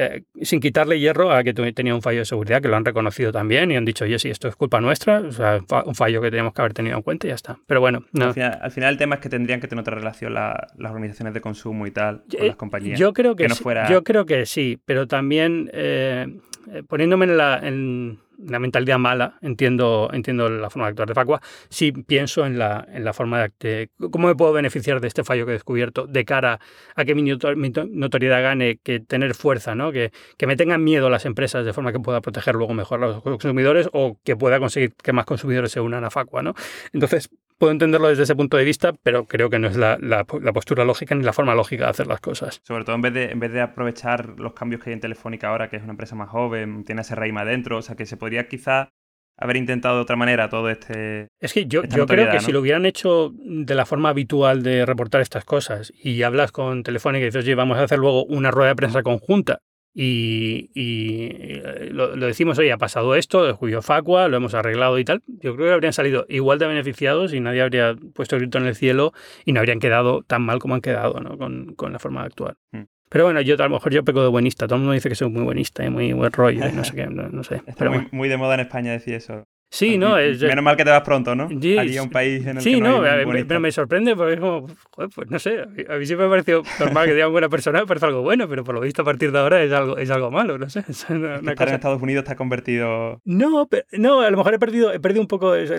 Eh, 0.00 0.22
sin 0.42 0.60
quitarle 0.60 1.00
hierro 1.00 1.32
a 1.32 1.42
que 1.42 1.52
tenía 1.52 1.92
un 1.92 2.02
fallo 2.02 2.20
de 2.20 2.24
seguridad, 2.24 2.62
que 2.62 2.68
lo 2.68 2.76
han 2.76 2.84
reconocido 2.84 3.32
también 3.32 3.72
y 3.72 3.76
han 3.76 3.84
dicho, 3.84 4.04
oye, 4.04 4.16
sí, 4.20 4.30
esto 4.30 4.46
es 4.46 4.54
culpa 4.54 4.80
nuestra, 4.80 5.18
o 5.18 5.32
sea, 5.32 5.58
un 5.84 5.94
fallo 5.96 6.22
que 6.22 6.30
teníamos 6.30 6.52
que 6.52 6.60
haber 6.62 6.72
tenido 6.72 6.96
en 6.96 7.02
cuenta 7.02 7.26
y 7.26 7.30
ya 7.30 7.34
está. 7.34 7.58
Pero 7.66 7.80
bueno, 7.80 8.04
no. 8.12 8.26
al, 8.26 8.70
final, 8.70 8.92
el 8.92 8.96
tema 8.96 9.16
es 9.16 9.20
que 9.20 9.28
tendrían 9.28 9.60
que 9.60 9.66
tener 9.66 9.80
otra 9.80 9.96
relación 9.96 10.34
las 10.34 10.70
organizaciones 10.78 11.34
de 11.34 11.40
consumo 11.40 11.84
y 11.84 11.90
tal 11.90 12.22
con 12.30 12.46
las 12.46 12.54
compañías. 12.54 12.96
Yo 12.96 13.12
creo 13.12 13.34
que, 13.34 13.48
sí, 13.48 13.64
yo 13.90 14.04
creo 14.04 14.24
que 14.24 14.46
sí, 14.46 14.80
pero 14.84 15.08
también 15.08 15.68
eh, 15.72 16.28
eh, 16.72 16.84
poniéndome 16.86 17.24
en 17.24 17.36
la, 17.36 17.58
en 17.60 18.20
la 18.38 18.58
mentalidad 18.58 18.98
mala, 18.98 19.38
entiendo, 19.42 20.10
entiendo 20.12 20.48
la 20.48 20.70
forma 20.70 20.86
de 20.86 20.90
actuar 20.90 21.08
de 21.08 21.14
Facua, 21.14 21.40
sí 21.68 21.92
pienso 21.92 22.46
en 22.46 22.58
la, 22.58 22.86
en 22.92 23.04
la 23.04 23.12
forma 23.12 23.48
de, 23.58 23.90
cómo 24.10 24.28
me 24.28 24.34
puedo 24.34 24.52
beneficiar 24.52 25.00
de 25.00 25.08
este 25.08 25.24
fallo 25.24 25.44
que 25.44 25.52
he 25.52 25.54
descubierto 25.54 26.06
de 26.06 26.24
cara 26.24 26.60
a 26.94 27.04
que 27.04 27.14
mi, 27.14 27.22
notoriedad 27.22 28.42
gane, 28.42 28.78
que 28.82 29.00
tener 29.00 29.34
fuerza, 29.34 29.74
¿no? 29.74 29.92
que, 29.92 30.12
que 30.36 30.46
me 30.46 30.56
tengan 30.56 30.84
miedo 30.84 31.10
las 31.10 31.26
empresas 31.26 31.64
de 31.64 31.72
forma 31.72 31.92
que 31.92 32.00
pueda 32.00 32.20
proteger 32.20 32.54
luego 32.54 32.74
mejor 32.74 33.02
a 33.02 33.08
los 33.08 33.22
consumidores 33.22 33.88
o 33.92 34.18
que 34.24 34.36
pueda 34.36 34.60
conseguir 34.60 34.94
que 34.94 35.12
más 35.12 35.24
consumidores 35.24 35.72
se 35.72 35.80
unan 35.80 36.04
a 36.04 36.10
Facua. 36.10 36.42
¿no? 36.42 36.54
Entonces, 36.92 37.30
puedo 37.58 37.72
entenderlo 37.72 38.08
desde 38.08 38.22
ese 38.22 38.36
punto 38.36 38.56
de 38.56 38.64
vista, 38.64 38.92
pero 39.02 39.26
creo 39.26 39.50
que 39.50 39.58
no 39.58 39.68
es 39.68 39.76
la, 39.76 39.98
la, 40.00 40.24
postura 40.24 40.84
lógica 40.84 41.14
ni 41.14 41.24
la 41.24 41.32
forma 41.32 41.54
lógica 41.54 41.84
de 41.84 41.90
hacer 41.90 42.06
las 42.06 42.20
cosas. 42.20 42.60
Sobre 42.62 42.84
todo 42.84 42.96
en 42.96 43.02
vez, 43.02 43.12
de, 43.12 43.30
en 43.30 43.40
vez 43.40 43.52
de 43.52 43.60
aprovechar 43.60 44.38
los 44.38 44.54
cambios 44.54 44.82
que 44.82 44.90
hay 44.90 44.94
en 44.94 45.00
Telefónica 45.00 45.48
ahora, 45.48 45.68
que 45.68 45.76
es 45.76 45.82
una 45.82 45.92
empresa 45.92 46.14
más 46.14 46.30
joven, 46.30 46.84
tiene 46.84 47.02
ese 47.02 47.14
reima 47.14 47.42
adentro, 47.42 47.78
o 47.78 47.82
sea 47.82 47.96
que 47.96 48.06
se 48.06 48.16
podría 48.16 48.48
quizá 48.48 48.90
haber 49.36 49.56
intentado 49.56 49.96
de 49.96 50.02
otra 50.02 50.16
manera 50.16 50.48
todo 50.48 50.68
este. 50.68 51.28
Es 51.40 51.52
que 51.52 51.66
yo, 51.66 51.84
yo 51.84 52.06
creo 52.06 52.30
que 52.30 52.40
si 52.40 52.52
lo 52.52 52.60
hubieran 52.60 52.86
hecho 52.86 53.32
de 53.34 53.74
la 53.74 53.86
forma 53.86 54.08
habitual 54.08 54.62
de 54.62 54.86
reportar 54.86 55.20
estas 55.20 55.44
cosas 55.44 55.92
y 56.02 56.22
hablas 56.22 56.52
con 56.52 56.82
Telefónica 56.82 57.22
y 57.22 57.26
dices, 57.26 57.44
oye, 57.44 57.54
vamos 57.54 57.78
a 57.78 57.84
hacer 57.84 57.98
luego 57.98 58.24
una 58.24 58.50
rueda 58.50 58.70
de 58.70 58.76
prensa 58.76 59.02
conjunta 59.02 59.60
y, 60.00 60.70
eh, 60.76 61.88
lo, 61.90 62.14
decimos, 62.14 62.56
hoy 62.58 62.70
ha 62.70 62.78
pasado 62.78 63.16
esto, 63.16 63.52
Julio 63.56 63.82
Facua, 63.82 64.28
lo 64.28 64.36
hemos 64.36 64.54
arreglado 64.54 64.96
y 65.00 65.04
tal, 65.04 65.22
yo 65.26 65.56
creo 65.56 65.66
que 65.66 65.72
habrían 65.72 65.92
salido 65.92 66.24
igual 66.28 66.60
de 66.60 66.68
beneficiados 66.68 67.34
y 67.34 67.40
nadie 67.40 67.62
habría 67.62 67.96
puesto 68.14 68.36
el 68.36 68.42
grito 68.42 68.58
en 68.58 68.66
el 68.66 68.76
cielo 68.76 69.12
y 69.44 69.52
no 69.52 69.58
habrían 69.58 69.80
quedado 69.80 70.22
tan 70.22 70.42
mal 70.42 70.60
como 70.60 70.76
han 70.76 70.82
quedado 70.82 71.18
¿no? 71.18 71.36
con, 71.36 71.74
con 71.74 71.92
la 71.92 71.98
forma 71.98 72.20
de 72.20 72.26
actuar. 72.26 72.56
Mm. 72.70 72.82
Pero 73.08 73.24
bueno, 73.24 73.40
yo 73.40 73.56
a 73.56 73.62
lo 73.64 73.70
mejor 73.70 73.92
yo 73.92 74.04
peco 74.04 74.22
de 74.22 74.28
buenista. 74.28 74.66
Todo 74.66 74.76
el 74.76 74.82
mundo 74.82 74.92
dice 74.92 75.08
que 75.08 75.14
soy 75.14 75.30
muy 75.30 75.42
buenista 75.42 75.84
y 75.84 75.90
muy 75.90 76.12
buen 76.12 76.30
rollo 76.30 76.68
y 76.68 76.72
no 76.72 76.84
sé 76.84 76.94
qué, 76.94 77.06
no, 77.06 77.42
sé. 77.42 77.62
Está 77.66 77.90
muy, 77.90 78.06
muy, 78.12 78.28
de 78.28 78.36
moda 78.36 78.54
en 78.54 78.60
España 78.60 78.92
decir 78.92 79.14
eso. 79.14 79.48
Sí, 79.70 79.98
no, 79.98 80.16
es... 80.18 80.40
Menos 80.40 80.64
mal 80.64 80.76
que 80.78 80.84
te 80.84 80.90
vas 80.90 81.02
pronto, 81.02 81.34
¿no? 81.34 81.44
Allí 81.46 81.96
a 81.98 82.02
un 82.02 82.08
país 82.08 82.46
en 82.46 82.56
el 82.56 82.62
sí, 82.62 82.76
que 82.76 82.80
no, 82.80 83.02
no, 83.02 83.06
hay 83.10 83.26
me- 83.26 83.44
pero 83.44 83.60
me 83.60 83.70
sorprende 83.70 84.16
porque 84.16 84.32
es 84.34 84.40
como, 84.40 84.66
joder, 84.92 85.10
pues 85.14 85.30
no 85.30 85.38
sé, 85.38 85.60
a 85.60 85.66
mí, 85.66 86.06
siempre 86.06 86.16
me 86.16 86.24
ha 86.26 86.30
parecido 86.30 86.62
normal 86.80 87.06
que 87.06 87.12
digan 87.12 87.30
buena 87.32 87.50
persona, 87.50 87.80
me 87.80 87.86
parece 87.86 88.06
algo 88.06 88.22
bueno, 88.22 88.48
pero 88.48 88.64
por 88.64 88.74
lo 88.74 88.80
visto 88.80 89.02
a 89.02 89.04
partir 89.04 89.30
de 89.30 89.38
ahora 89.38 89.62
es 89.62 89.70
algo, 89.72 89.98
es 89.98 90.10
algo 90.10 90.30
malo, 90.30 90.56
no 90.56 90.70
sé. 90.70 90.80
Es 90.88 91.04
una, 91.10 91.34
Es 91.34 91.40
que 91.40 91.42
una 91.42 91.50
estar 91.50 91.50
en 91.50 91.54
cosa- 91.56 91.74
Estados 91.74 92.00
Unidos 92.02 92.24
te 92.24 92.32
ha 92.32 92.36
convertido... 92.36 93.20
No, 93.24 93.66
pe- 93.68 93.84
no, 93.92 94.22
a 94.22 94.30
lo 94.30 94.38
mejor 94.38 94.54
he 94.54 94.58
perdido, 94.58 94.90
he 94.92 95.00
perdido 95.00 95.20
un 95.20 95.28
poco. 95.28 95.54
Los, 95.54 95.70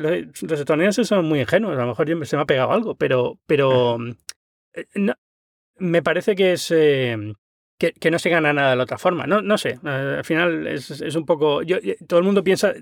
los 0.43 0.59
estadounidenses 0.59 1.07
son 1.07 1.25
muy 1.25 1.39
ingenuos, 1.39 1.75
a 1.75 1.81
lo 1.81 1.87
mejor 1.87 2.25
se 2.27 2.35
me 2.35 2.41
ha 2.43 2.45
pegado 2.45 2.71
algo, 2.71 2.93
pero, 2.95 3.39
pero 3.47 3.97
eh, 4.75 4.85
no, 4.93 5.15
me 5.79 6.03
parece 6.03 6.35
que 6.35 6.53
es 6.53 6.69
eh, 6.69 7.17
que, 7.79 7.93
que 7.93 8.11
no 8.11 8.19
se 8.19 8.29
gana 8.29 8.53
nada 8.53 8.71
de 8.71 8.75
la 8.75 8.83
otra 8.83 8.97
forma. 8.97 9.25
No, 9.25 9.41
no 9.41 9.57
sé, 9.57 9.79
eh, 9.83 10.15
al 10.17 10.25
final 10.25 10.67
es, 10.67 10.91
es 10.91 11.15
un 11.15 11.25
poco. 11.25 11.63
Yo, 11.63 11.77
todo 12.07 12.19
el 12.19 12.25
mundo 12.25 12.43
piensa. 12.43 12.73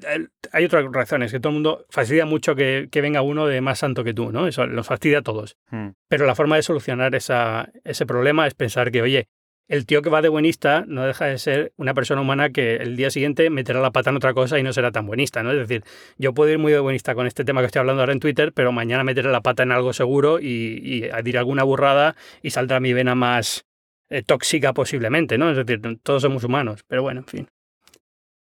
Hay 0.52 0.66
otras 0.66 0.86
razones, 0.92 1.32
que 1.32 1.40
todo 1.40 1.52
el 1.52 1.56
mundo 1.56 1.86
fastidia 1.90 2.26
mucho 2.26 2.56
que, 2.56 2.90
que 2.92 3.02
venga 3.02 3.22
uno 3.22 3.46
de 3.46 3.62
más 3.62 3.80
santo 3.80 4.04
que 4.04 4.14
tú, 4.14 4.32
¿no? 4.32 4.48
Eso 4.48 4.66
los 4.66 4.88
fastidia 4.88 5.20
a 5.20 5.22
todos. 5.22 5.56
Hmm. 5.70 5.90
Pero 6.10 6.26
la 6.26 6.36
forma 6.36 6.56
de 6.56 6.64
solucionar 6.64 7.14
esa, 7.16 7.70
ese 7.86 8.06
problema 8.06 8.48
es 8.48 8.56
pensar 8.56 8.92
que, 8.92 9.04
oye, 9.04 9.30
el 9.68 9.86
tío 9.86 10.02
que 10.02 10.10
va 10.10 10.22
de 10.22 10.30
buenista 10.30 10.86
no 10.88 11.04
deja 11.06 11.26
de 11.26 11.38
ser 11.38 11.74
una 11.78 11.94
persona 11.94 12.22
humana 12.22 12.50
que 12.50 12.78
el 12.78 12.96
día 12.96 13.12
siguiente 13.12 13.50
meterá 13.50 13.82
la 13.82 13.92
pata 13.92 14.10
en 14.10 14.16
otra 14.16 14.34
cosa 14.34 14.58
y 14.58 14.64
no 14.64 14.74
será 14.74 14.92
tan 14.92 15.06
buenista, 15.06 15.44
¿no? 15.44 15.52
Es 15.52 15.58
decir, 15.58 15.84
yo 16.18 16.34
puedo 16.34 16.50
ir 16.52 16.58
muy 16.58 16.72
de 16.72 16.80
buenista 16.80 17.14
con 17.14 17.28
este 17.28 17.44
tema 17.44 17.62
que 17.62 17.68
estoy 17.68 17.82
hablando 17.82 18.02
ahora 18.02 18.14
en 18.14 18.20
Twitter, 18.20 18.52
pero 18.54 18.72
mañana 18.72 19.04
meteré 19.04 19.30
la 19.30 19.42
pata 19.42 19.64
en 19.64 19.72
algo 19.72 19.94
seguro 19.94 20.40
y, 20.40 20.80
y 20.82 21.10
diré 21.24 21.38
alguna 21.38 21.64
burrada 21.64 22.16
y 22.42 22.50
saldrá 22.52 22.80
mi 22.80 22.94
vena 22.94 23.14
más 23.14 23.67
eh, 24.10 24.24
tóxica 24.24 24.74
posiblemente, 24.74 25.38
¿no? 25.38 25.50
Es 25.52 25.58
decir, 25.58 25.82
todos 26.04 26.22
somos 26.22 26.44
humanos, 26.44 26.84
pero 26.88 27.02
bueno, 27.04 27.22
en 27.22 27.26
fin. 27.28 27.48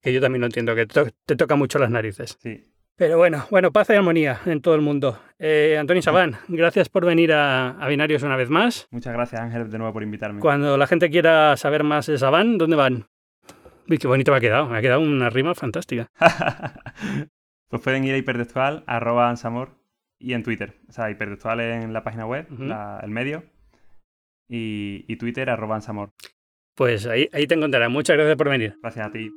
Que 0.03 0.13
yo 0.13 0.21
también 0.21 0.41
lo 0.41 0.47
entiendo, 0.47 0.75
que 0.75 0.87
to- 0.87 1.09
te 1.27 1.37
toca 1.37 1.57
mucho 1.57 1.79
las 1.79 1.91
narices. 1.91 2.37
Sí. 2.41 2.65
Pero 2.97 3.17
bueno, 3.17 3.47
bueno, 3.51 3.71
paz 3.71 3.91
y 3.91 3.93
armonía 3.93 4.41
en 4.47 4.61
todo 4.61 4.75
el 4.75 4.81
mundo. 4.81 5.21
Eh, 5.39 5.77
Antonio 5.79 6.03
Sabán, 6.03 6.37
gracias 6.49 6.89
por 6.89 7.05
venir 7.05 7.33
a, 7.33 7.71
a 7.71 7.89
Binarios 7.89 8.23
una 8.25 8.37
vez 8.37 8.51
más. 8.51 8.89
Muchas 8.91 9.13
gracias, 9.13 9.41
Ángel, 9.41 9.71
de 9.71 9.79
nuevo 9.79 9.93
por 9.93 10.03
invitarme. 10.03 10.41
Cuando 10.41 10.77
la 10.77 10.87
gente 10.87 11.09
quiera 11.11 11.57
saber 11.57 11.85
más 11.85 12.07
de 12.07 12.19
Sabán, 12.19 12.59
¿dónde 12.59 12.77
van? 12.77 13.07
Uy, 13.89 13.99
qué 13.99 14.07
bonito 14.09 14.33
me 14.33 14.39
ha 14.39 14.41
quedado. 14.41 14.69
Me 14.69 14.79
ha 14.79 14.83
quedado 14.83 15.01
una 15.01 15.31
rima 15.31 15.55
fantástica. 15.55 16.09
pues 17.69 17.83
pueden 17.83 18.05
ir 18.05 18.15
a 18.15 18.19
hipertextual, 18.19 18.85
arroba 18.87 19.29
ansamor, 19.31 19.71
y 20.19 20.33
en 20.35 20.43
Twitter. 20.43 20.75
O 20.89 20.93
sea, 20.93 21.11
hipertextual 21.11 21.61
en 21.61 21.93
la 21.93 22.03
página 22.03 22.27
web, 22.27 22.47
la- 22.59 23.01
el 23.03 23.11
medio, 23.11 23.45
y, 24.49 25.05
y 25.07 25.17
Twitter, 25.17 25.51
arroba 25.51 25.77
ansamor. 25.77 26.13
Pues 26.75 27.07
ahí, 27.07 27.29
ahí 27.33 27.47
te 27.47 27.55
encontraré. 27.55 27.89
Muchas 27.89 28.17
gracias 28.17 28.37
por 28.37 28.49
venir. 28.49 28.77
Gracias 28.83 29.07
a 29.07 29.11
ti. 29.11 29.31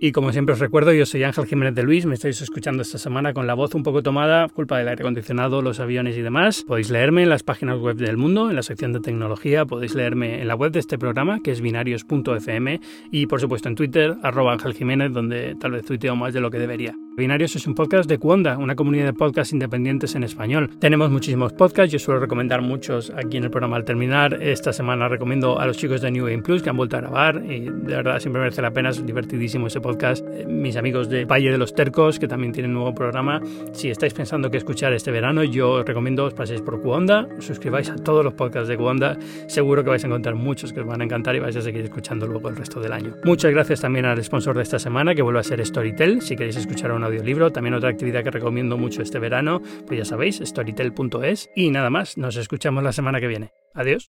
Y 0.00 0.12
como 0.12 0.30
siempre 0.30 0.52
os 0.52 0.60
recuerdo, 0.60 0.92
yo 0.92 1.04
soy 1.06 1.24
Ángel 1.24 1.46
Jiménez 1.46 1.74
de 1.74 1.82
Luis, 1.82 2.06
me 2.06 2.14
estáis 2.14 2.40
escuchando 2.40 2.82
esta 2.82 2.98
semana 2.98 3.32
con 3.32 3.48
la 3.48 3.54
voz 3.54 3.74
un 3.74 3.82
poco 3.82 4.00
tomada, 4.00 4.46
culpa 4.48 4.78
del 4.78 4.86
aire 4.86 5.02
acondicionado, 5.02 5.60
los 5.60 5.80
aviones 5.80 6.16
y 6.16 6.22
demás. 6.22 6.62
Podéis 6.64 6.90
leerme 6.90 7.24
en 7.24 7.28
las 7.28 7.42
páginas 7.42 7.80
web 7.80 7.96
del 7.96 8.16
mundo, 8.16 8.48
en 8.48 8.54
la 8.54 8.62
sección 8.62 8.92
de 8.92 9.00
tecnología, 9.00 9.66
podéis 9.66 9.96
leerme 9.96 10.40
en 10.40 10.46
la 10.46 10.54
web 10.54 10.70
de 10.70 10.78
este 10.78 10.98
programa, 10.98 11.40
que 11.42 11.50
es 11.50 11.60
binarios.fm, 11.60 12.80
y 13.10 13.26
por 13.26 13.40
supuesto 13.40 13.68
en 13.68 13.74
Twitter, 13.74 14.14
arroba 14.22 14.52
Ángel 14.52 14.74
Jiménez, 14.74 15.12
donde 15.12 15.56
tal 15.58 15.72
vez 15.72 15.84
tuiteo 15.84 16.14
más 16.14 16.32
de 16.32 16.42
lo 16.42 16.52
que 16.52 16.60
debería. 16.60 16.94
Binarios 17.16 17.56
es 17.56 17.66
un 17.66 17.74
podcast 17.74 18.08
de 18.08 18.18
Cuonda, 18.18 18.56
una 18.56 18.76
comunidad 18.76 19.06
de 19.06 19.12
podcasts 19.14 19.52
independientes 19.52 20.14
en 20.14 20.22
español. 20.22 20.70
Tenemos 20.78 21.10
muchísimos 21.10 21.52
podcasts, 21.54 21.92
yo 21.92 21.98
suelo 21.98 22.20
recomendar 22.20 22.62
muchos 22.62 23.10
aquí 23.10 23.38
en 23.38 23.42
el 23.42 23.50
programa 23.50 23.74
al 23.74 23.84
terminar. 23.84 24.40
Esta 24.40 24.72
semana 24.72 25.08
recomiendo 25.08 25.58
a 25.58 25.66
los 25.66 25.76
chicos 25.76 26.00
de 26.00 26.12
New 26.12 26.26
Game 26.26 26.44
Plus 26.44 26.62
que 26.62 26.70
han 26.70 26.76
vuelto 26.76 26.96
a 26.96 27.00
grabar 27.00 27.42
y 27.44 27.62
de 27.62 27.96
verdad 27.96 28.20
siempre 28.20 28.40
merece 28.40 28.62
la 28.62 28.70
pena, 28.70 28.90
es 28.90 29.04
divertidísimo 29.04 29.66
ese 29.66 29.80
podcast. 29.80 29.87
Eh, 29.90 30.44
Mis 30.46 30.76
amigos 30.76 31.08
de 31.08 31.24
Valle 31.24 31.50
de 31.50 31.58
los 31.58 31.74
Tercos 31.74 32.18
que 32.18 32.28
también 32.28 32.52
tienen 32.52 32.72
nuevo 32.72 32.94
programa. 32.94 33.40
Si 33.72 33.90
estáis 33.90 34.12
pensando 34.12 34.50
qué 34.50 34.58
escuchar 34.58 34.92
este 34.92 35.10
verano, 35.10 35.44
yo 35.44 35.70
os 35.70 35.86
recomiendo 35.86 36.24
os 36.24 36.34
paséis 36.34 36.60
por 36.60 36.80
Cuonda, 36.82 37.26
suscribáis 37.38 37.90
a 37.90 37.96
todos 37.96 38.24
los 38.24 38.34
podcasts 38.34 38.68
de 38.68 38.76
Cuonda. 38.76 39.16
Seguro 39.46 39.82
que 39.82 39.90
vais 39.90 40.04
a 40.04 40.06
encontrar 40.06 40.34
muchos 40.34 40.72
que 40.72 40.80
os 40.80 40.86
van 40.86 41.00
a 41.00 41.04
encantar 41.04 41.36
y 41.36 41.40
vais 41.40 41.56
a 41.56 41.62
seguir 41.62 41.84
escuchando 41.84 42.26
luego 42.26 42.48
el 42.48 42.56
resto 42.56 42.80
del 42.80 42.92
año. 42.92 43.14
Muchas 43.24 43.50
gracias 43.50 43.80
también 43.80 44.04
al 44.04 44.22
sponsor 44.22 44.56
de 44.56 44.62
esta 44.62 44.78
semana 44.78 45.14
que 45.14 45.22
vuelve 45.22 45.40
a 45.40 45.44
ser 45.44 45.64
Storytel. 45.64 46.20
Si 46.20 46.36
queréis 46.36 46.56
escuchar 46.56 46.92
un 46.92 47.04
audiolibro, 47.04 47.50
también 47.50 47.74
otra 47.74 47.90
actividad 47.90 48.22
que 48.22 48.30
recomiendo 48.30 48.76
mucho 48.76 49.02
este 49.02 49.18
verano, 49.18 49.62
pues 49.86 49.98
ya 49.98 50.04
sabéis, 50.04 50.40
storytel.es. 50.44 51.50
Y 51.56 51.70
nada 51.70 51.90
más, 51.90 52.18
nos 52.18 52.36
escuchamos 52.36 52.82
la 52.84 52.92
semana 52.92 53.20
que 53.20 53.26
viene. 53.26 53.52
Adiós. 53.74 54.17